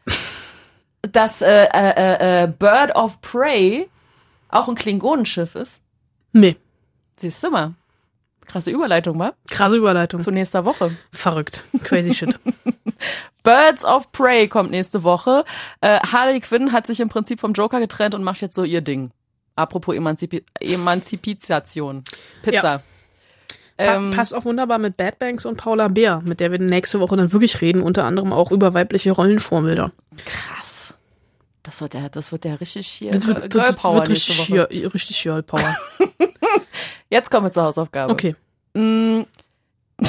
dass 1.01 1.41
äh, 1.41 1.63
äh, 1.73 2.43
äh, 2.43 2.47
Bird 2.47 2.93
of 2.93 3.21
Prey 3.21 3.87
auch 4.49 4.67
ein 4.67 4.75
Klingonenschiff 4.75 5.55
ist? 5.55 5.81
Nee. 6.33 6.57
Siehst 7.15 7.41
du 7.41 7.51
mal. 7.51 7.73
Krasse 8.47 8.71
Überleitung, 8.71 9.19
wa? 9.19 9.33
Krasse 9.49 9.75
Überleitung. 9.75 10.21
Zu 10.21 10.31
nächster 10.31 10.63
Woche. 10.65 10.95
Verrückt. 11.11 11.63
Crazy 11.83 12.13
shit. 12.13 12.39
Birds 13.43 13.85
of 13.85 14.11
Prey 14.13 14.47
kommt 14.47 14.71
nächste 14.71 15.03
Woche. 15.03 15.43
Äh, 15.81 15.99
Harley 15.99 16.39
Quinn 16.39 16.71
hat 16.71 16.87
sich 16.87 16.99
im 17.01 17.09
Prinzip 17.09 17.39
vom 17.39 17.53
Joker 17.53 17.79
getrennt 17.79 18.15
und 18.15 18.23
macht 18.23 18.41
jetzt 18.41 18.55
so 18.55 18.63
ihr 18.63 18.81
Ding. 18.81 19.11
Apropos 19.55 19.95
Emanzipi 19.95 20.43
Emanzipation. 20.59 22.03
Pizza. 22.41 22.73
Ja. 22.73 22.81
Ähm, 23.79 24.11
passt 24.11 24.33
auch 24.33 24.45
wunderbar 24.45 24.79
mit 24.79 24.97
Bad 24.97 25.19
Banks 25.19 25.45
und 25.45 25.57
Paula 25.57 25.87
Bär, 25.87 26.21
mit 26.25 26.39
der 26.39 26.51
wir 26.51 26.59
nächste 26.59 26.99
Woche 26.99 27.15
dann 27.15 27.31
wirklich 27.31 27.61
reden, 27.61 27.83
unter 27.83 28.05
anderem 28.05 28.33
auch 28.33 28.51
über 28.51 28.73
weibliche 28.73 29.11
Rollenvorbilder. 29.11 29.91
Krass. 30.25 30.76
Das 31.68 31.82
wird 31.82 31.95
ja, 31.95 32.07
das 32.07 32.32
wird 32.32 32.45
ja 32.45 32.53
richtig 32.55 32.88
hier 32.88 33.11
Das 33.11 33.28
wird, 33.28 33.51
Girl 33.51 33.65
das 33.74 33.76
Power 33.76 33.95
wird 33.95 34.07
richtig. 34.07 34.47
Girl- 34.47 34.70
richtig 34.93 35.22
Girl 35.22 35.43
Power. 35.43 35.76
Jetzt 37.09 37.30
kommen 37.30 37.47
wir 37.47 37.51
zur 37.51 37.63
Hausaufgabe. 37.63 38.13
Okay. 38.13 38.38
Mm. 38.74 39.24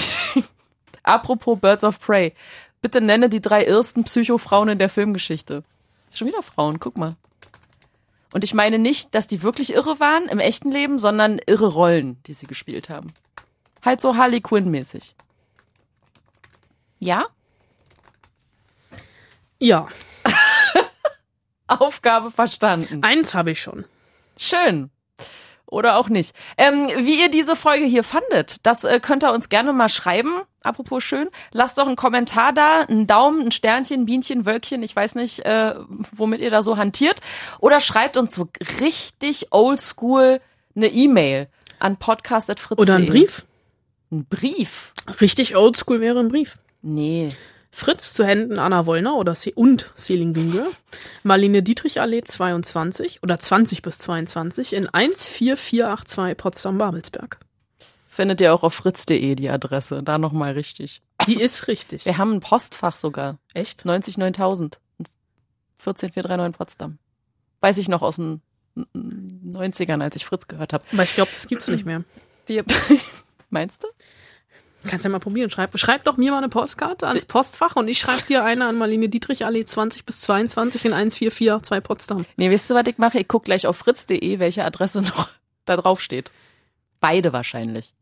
Apropos 1.02 1.58
Birds 1.58 1.82
of 1.82 1.98
Prey. 1.98 2.32
Bitte 2.80 3.00
nenne 3.00 3.28
die 3.28 3.40
drei 3.40 3.64
ersten 3.64 4.04
Psycho-Frauen 4.04 4.68
in 4.68 4.78
der 4.78 4.88
Filmgeschichte. 4.88 5.64
Schon 6.14 6.28
wieder 6.28 6.44
Frauen, 6.44 6.78
guck 6.78 6.96
mal. 6.96 7.16
Und 8.32 8.44
ich 8.44 8.54
meine 8.54 8.78
nicht, 8.78 9.12
dass 9.16 9.26
die 9.26 9.42
wirklich 9.42 9.74
irre 9.74 9.98
waren 9.98 10.26
im 10.28 10.38
echten 10.38 10.70
Leben, 10.70 11.00
sondern 11.00 11.40
irre 11.44 11.66
Rollen, 11.66 12.22
die 12.28 12.34
sie 12.34 12.46
gespielt 12.46 12.88
haben. 12.88 13.12
Halt 13.84 14.00
so 14.00 14.16
Harley 14.16 14.40
Quinn-mäßig. 14.40 15.16
Ja? 17.00 17.26
Ja. 19.58 19.88
Aufgabe 21.80 22.30
verstanden. 22.30 23.02
Eins 23.02 23.34
habe 23.34 23.52
ich 23.52 23.60
schon. 23.60 23.84
Schön. 24.36 24.90
Oder 25.70 25.96
auch 25.98 26.08
nicht. 26.08 26.34
Ähm, 26.56 26.88
wie 26.96 27.20
ihr 27.20 27.30
diese 27.30 27.54
Folge 27.54 27.84
hier 27.84 28.02
fandet, 28.02 28.56
das 28.62 28.84
äh, 28.84 29.00
könnt 29.00 29.22
ihr 29.22 29.32
uns 29.32 29.50
gerne 29.50 29.74
mal 29.74 29.90
schreiben. 29.90 30.40
Apropos 30.62 31.04
schön. 31.04 31.28
Lasst 31.52 31.76
doch 31.76 31.86
einen 31.86 31.96
Kommentar 31.96 32.54
da, 32.54 32.80
einen 32.80 33.06
Daumen, 33.06 33.46
ein 33.46 33.50
Sternchen, 33.50 34.06
Bienchen, 34.06 34.46
Wölkchen, 34.46 34.82
ich 34.82 34.96
weiß 34.96 35.14
nicht, 35.14 35.40
äh, 35.40 35.74
womit 36.12 36.40
ihr 36.40 36.50
da 36.50 36.62
so 36.62 36.78
hantiert. 36.78 37.20
Oder 37.60 37.80
schreibt 37.80 38.16
uns 38.16 38.34
so 38.34 38.48
richtig 38.80 39.52
oldschool 39.52 40.40
eine 40.74 40.86
E-Mail 40.86 41.48
an 41.80 41.98
podcast.fritz.de. 41.98 42.82
Oder 42.82 42.94
ein 42.94 43.06
Brief? 43.06 43.44
Ein 44.10 44.24
Brief? 44.24 44.94
Richtig 45.20 45.54
oldschool 45.54 46.00
wäre 46.00 46.18
ein 46.20 46.28
Brief. 46.28 46.56
Nee. 46.80 47.28
Fritz 47.78 48.12
zu 48.12 48.24
Händen 48.24 48.58
Anna 48.58 48.86
Wollner 48.86 49.14
oder 49.14 49.36
Se 49.36 49.52
und 49.52 49.92
Selin 49.94 50.34
Güngör. 50.34 50.66
Marlene 51.22 51.62
Dietrich 51.62 52.00
Allee 52.00 52.22
22 52.22 53.22
oder 53.22 53.38
20 53.38 53.82
bis 53.82 53.98
22 53.98 54.72
in 54.72 54.88
14482 54.92 56.36
Potsdam-Babelsberg. 56.36 57.38
Findet 58.08 58.40
ihr 58.40 58.52
auch 58.52 58.64
auf 58.64 58.74
fritz.de 58.74 59.36
die 59.36 59.48
Adresse. 59.48 60.02
Da 60.02 60.18
nochmal 60.18 60.54
richtig. 60.54 61.02
Die 61.28 61.40
ist 61.40 61.68
richtig. 61.68 62.04
Wir 62.04 62.18
haben 62.18 62.32
ein 62.32 62.40
Postfach 62.40 62.96
sogar. 62.96 63.38
Echt? 63.54 63.84
90 63.84 64.18
9000. 64.18 64.80
14439 65.78 66.58
Potsdam. 66.58 66.98
Weiß 67.60 67.78
ich 67.78 67.88
noch 67.88 68.02
aus 68.02 68.16
den 68.16 68.42
90ern, 68.74 70.02
als 70.02 70.16
ich 70.16 70.24
Fritz 70.24 70.48
gehört 70.48 70.72
habe. 70.72 70.82
Aber 70.92 71.04
ich 71.04 71.14
glaube, 71.14 71.30
das 71.32 71.46
gibt's 71.46 71.68
nicht 71.68 71.86
mehr. 71.86 72.02
Wir, 72.46 72.64
meinst 73.50 73.84
du? 73.84 73.88
Kannst 74.86 75.04
ja 75.04 75.10
mal 75.10 75.18
probieren. 75.18 75.50
Schreib, 75.50 75.76
schreib 75.78 76.04
doch 76.04 76.16
mir 76.16 76.30
mal 76.30 76.38
eine 76.38 76.48
Postkarte 76.48 77.08
ans 77.08 77.26
Postfach 77.26 77.76
und 77.76 77.88
ich 77.88 77.98
schreibe 77.98 78.22
dir 78.22 78.44
eine 78.44 78.66
an 78.66 78.76
Marlene 78.76 79.08
Dietrich 79.08 79.44
Allee 79.44 79.64
20 79.64 80.04
bis 80.04 80.20
22 80.22 80.84
in 80.84 80.92
14482 80.92 81.82
Potsdam. 81.82 82.24
Nee, 82.36 82.50
wisst 82.50 82.70
ihr, 82.70 82.74
was 82.74 82.86
ich 82.86 82.98
mache? 82.98 83.18
Ich 83.18 83.28
guck 83.28 83.44
gleich 83.44 83.66
auf 83.66 83.76
fritz.de, 83.76 84.38
welche 84.38 84.64
Adresse 84.64 85.02
noch 85.16 85.28
da 85.64 85.76
drauf 85.76 86.00
steht. 86.00 86.30
Beide 87.00 87.32
wahrscheinlich. 87.32 87.92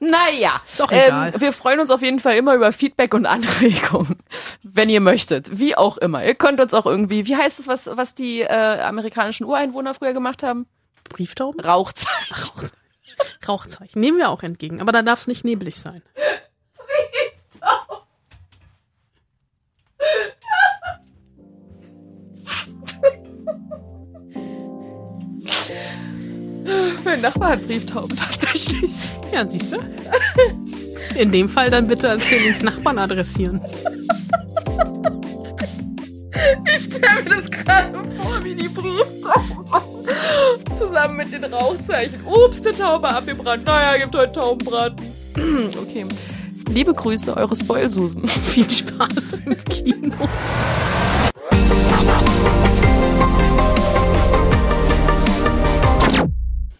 Naja, 0.00 0.60
Ist 0.64 0.78
doch 0.78 0.92
egal. 0.92 1.32
Ähm, 1.34 1.40
wir 1.40 1.52
freuen 1.52 1.80
uns 1.80 1.90
auf 1.90 2.02
jeden 2.02 2.20
Fall 2.20 2.36
immer 2.36 2.54
über 2.54 2.72
Feedback 2.72 3.14
und 3.14 3.26
Anregungen, 3.26 4.16
wenn 4.62 4.88
ihr 4.88 5.00
möchtet. 5.00 5.58
Wie 5.58 5.76
auch 5.76 5.98
immer. 5.98 6.24
Ihr 6.24 6.36
könnt 6.36 6.60
uns 6.60 6.72
auch 6.72 6.86
irgendwie, 6.86 7.26
wie 7.26 7.36
heißt 7.36 7.58
es, 7.58 7.66
was, 7.66 7.90
was 7.92 8.14
die 8.14 8.42
äh, 8.42 8.80
amerikanischen 8.80 9.44
Ureinwohner 9.44 9.94
früher 9.94 10.12
gemacht 10.12 10.42
haben? 10.44 10.66
Brieftauben? 11.08 11.60
Rauchzeichen. 11.60 12.70
Rauchzeichen. 13.48 14.00
Nehmen 14.00 14.18
wir 14.18 14.30
auch 14.30 14.42
entgegen. 14.42 14.80
Aber 14.80 14.92
da 14.92 15.02
darf 15.02 15.20
es 15.20 15.26
nicht 15.26 15.44
neblig 15.44 15.80
sein. 15.80 16.02
Mein 27.04 27.20
Nachbar 27.22 27.50
hat 27.50 27.66
Brieftauben 27.66 28.16
tatsächlich. 28.16 29.10
Ja, 29.32 29.48
siehst 29.48 29.72
du? 29.72 29.78
In 31.16 31.32
dem 31.32 31.48
Fall 31.48 31.70
dann 31.70 31.88
bitte 31.88 32.10
als 32.10 32.28
Selins 32.28 32.62
Nachbarn 32.62 32.98
adressieren. 32.98 33.60
Ich 36.74 36.84
stelle 36.84 37.22
mir 37.24 37.30
das 37.36 37.50
gerade 37.50 37.92
vor, 37.94 38.44
wie 38.44 38.54
die 38.54 38.68
Brieftauben 38.68 39.66
zusammen 40.76 41.16
mit 41.16 41.32
den 41.32 41.44
Rauchzeichen. 41.44 42.24
Ups, 42.24 42.62
die 42.62 42.72
Taube 42.72 43.08
abgebrannt. 43.08 43.66
Naja, 43.66 43.98
gibt 43.98 44.14
heute 44.16 44.32
Taubenbraten. 44.32 45.04
Okay. 45.80 46.04
Liebe 46.70 46.92
Grüße, 46.92 47.36
eure 47.36 47.54
Spoilsusen. 47.54 48.26
Viel 48.26 48.68
Spaß 48.68 49.40
im 49.46 49.56
Kino. 49.64 50.14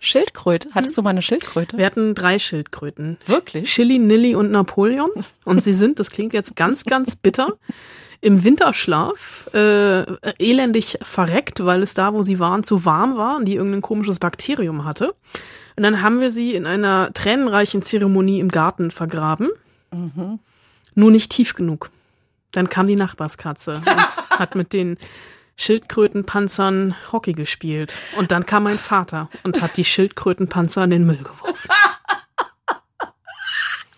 Schildkröte. 0.01 0.69
Schildkröte. 0.69 0.69
Hattest 0.75 0.97
du 0.97 1.03
mal 1.03 1.11
eine 1.11 1.23
Schildkröte? 1.23 1.79
Wir 1.79 1.87
hatten 1.87 2.15
drei 2.15 2.39
Schildkröten. 2.39 3.19
Wirklich? 3.27 3.73
Chili, 3.73 3.99
Nilly 3.99 4.35
und 4.35 4.51
Napoleon. 4.51 5.11
Und 5.45 5.63
sie 5.63 5.75
sind, 5.75 6.01
das 6.01 6.11
klingt 6.11 6.33
jetzt 6.33 6.57
ganz, 6.57 6.85
ganz 6.85 7.17
bitter, 7.17 7.55
im 8.21 8.43
Winterschlaf 8.43 9.49
äh, 9.55 10.05
elendig 10.39 10.99
verreckt, 11.03 11.65
weil 11.65 11.83
es 11.83 11.95
da, 11.95 12.13
wo 12.13 12.23
sie 12.23 12.39
waren, 12.39 12.65
zu 12.65 12.85
warm 12.85 13.17
war 13.17 13.37
und 13.37 13.45
die 13.45 13.55
irgendein 13.55 13.83
komisches 13.83 14.19
Bakterium 14.19 14.85
hatte. 14.85 15.15
Und 15.77 15.85
dann 15.85 16.03
haben 16.03 16.21
wir 16.21 16.31
sie 16.31 16.55
in 16.55 16.67
einer 16.67 17.13
tränenreichen 17.13 17.83
Zeremonie 17.83 18.41
im 18.41 18.49
Garten 18.49 18.91
vergraben. 18.91 19.51
Mhm. 19.93 20.41
Nur 20.95 21.11
nicht 21.13 21.31
tief 21.31 21.55
genug. 21.55 21.91
Dann 22.51 22.69
kam 22.69 22.87
die 22.87 22.97
Nachbarskatze 22.97 23.75
und 23.75 24.17
hat 24.39 24.57
mit 24.57 24.73
den 24.73 24.99
Schildkrötenpanzern 25.57 26.97
Hockey 27.13 27.33
gespielt. 27.33 27.95
Und 28.17 28.33
dann 28.33 28.47
kam 28.47 28.65
mein 28.65 28.79
Vater 28.79 29.29
und 29.45 29.61
hat 29.61 29.77
die 29.77 29.85
Schildkrötenpanzer 29.85 30.85
in 30.85 30.91
den 30.91 31.07
Müll 31.07 31.19
geworfen. 31.19 31.71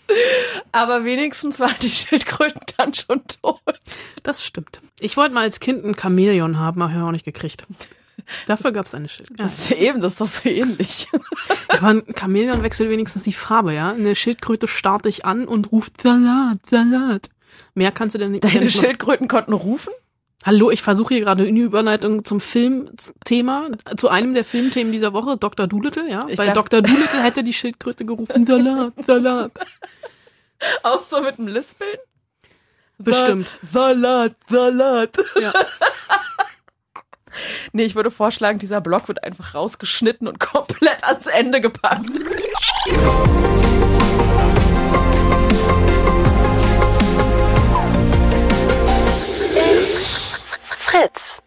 Aber 0.73 1.05
wenigstens 1.05 1.61
waren 1.61 1.75
die 1.83 1.91
Schildkröten 1.91 2.61
dann 2.77 2.95
schon 2.95 3.23
tot. 3.43 3.61
Das 4.23 4.45
stimmt. 4.45 4.81
Ich 5.01 5.17
wollte 5.17 5.35
mal 5.35 5.43
als 5.43 5.61
Kind 5.61 5.85
ein 5.85 5.97
Chamäleon 5.97 6.59
haben, 6.59 6.83
aber 6.83 6.91
habe 6.93 7.01
ich 7.03 7.07
auch 7.09 7.13
nicht 7.13 7.25
gekriegt. 7.25 7.67
Dafür 8.47 8.71
gab 8.71 8.87
es 8.87 8.95
eine 8.95 9.09
Schildkröte. 9.09 9.43
Das 9.43 9.59
ist 9.59 9.71
eben, 9.73 10.01
das 10.01 10.13
ist 10.13 10.21
doch 10.21 10.27
so 10.29 10.49
ähnlich. 10.49 11.09
Aber 11.69 11.89
ein 11.89 12.03
Chamäleon 12.17 12.63
wechselt 12.63 12.89
wenigstens 12.91 13.25
die 13.25 13.33
Farbe, 13.33 13.75
ja? 13.75 13.91
Eine 13.91 14.15
Schildkröte 14.15 14.69
starrt 14.69 15.07
dich 15.07 15.25
an 15.25 15.49
und 15.49 15.73
ruft 15.73 16.01
Salat, 16.03 16.59
Salat. 16.67 17.31
Mehr 17.75 17.91
kannst 17.91 18.15
du 18.15 18.19
denn 18.19 18.33
nicht. 18.33 18.45
Deine 18.45 18.71
Schildkröten 18.71 19.27
konnten 19.27 19.53
rufen? 19.53 19.93
Hallo, 20.45 20.71
ich 20.71 20.81
versuche 20.81 21.15
hier 21.15 21.25
gerade 21.25 21.47
eine 21.47 21.59
Überleitung 21.59 22.25
zum 22.25 22.41
Filmthema, 22.41 23.69
zu 23.97 24.09
einem 24.09 24.33
der 24.33 24.45
Filmthemen 24.45 24.91
dieser 24.93 25.13
Woche, 25.13 25.37
Dr. 25.37 25.67
Doolittle, 25.67 26.09
ja? 26.09 26.21
Ich 26.29 26.37
Bei 26.37 26.47
dachte- 26.47 26.81
Dr. 26.81 26.83
Doolittle 26.83 27.23
hätte 27.23 27.43
die 27.45 27.53
Schildkröte 27.53 28.05
gerufen, 28.05 28.47
Salat, 28.47 28.93
Salat. 29.07 29.53
Auch 30.83 31.03
so 31.03 31.21
mit 31.21 31.39
dem 31.39 31.49
Lispeln? 31.49 31.99
Bestimmt. 32.99 33.59
Salat, 33.63 34.37
Salat. 34.49 35.17
Ja. 35.41 35.53
Nee, 37.73 37.85
ich 37.85 37.95
würde 37.95 38.11
vorschlagen, 38.11 38.59
dieser 38.59 38.81
Block 38.81 39.07
wird 39.07 39.23
einfach 39.23 39.55
rausgeschnitten 39.55 40.27
und 40.27 40.41
komplett 40.41 41.05
ans 41.05 41.27
Ende 41.27 41.61
gepackt. 41.61 42.11
Fritz. 50.77 51.41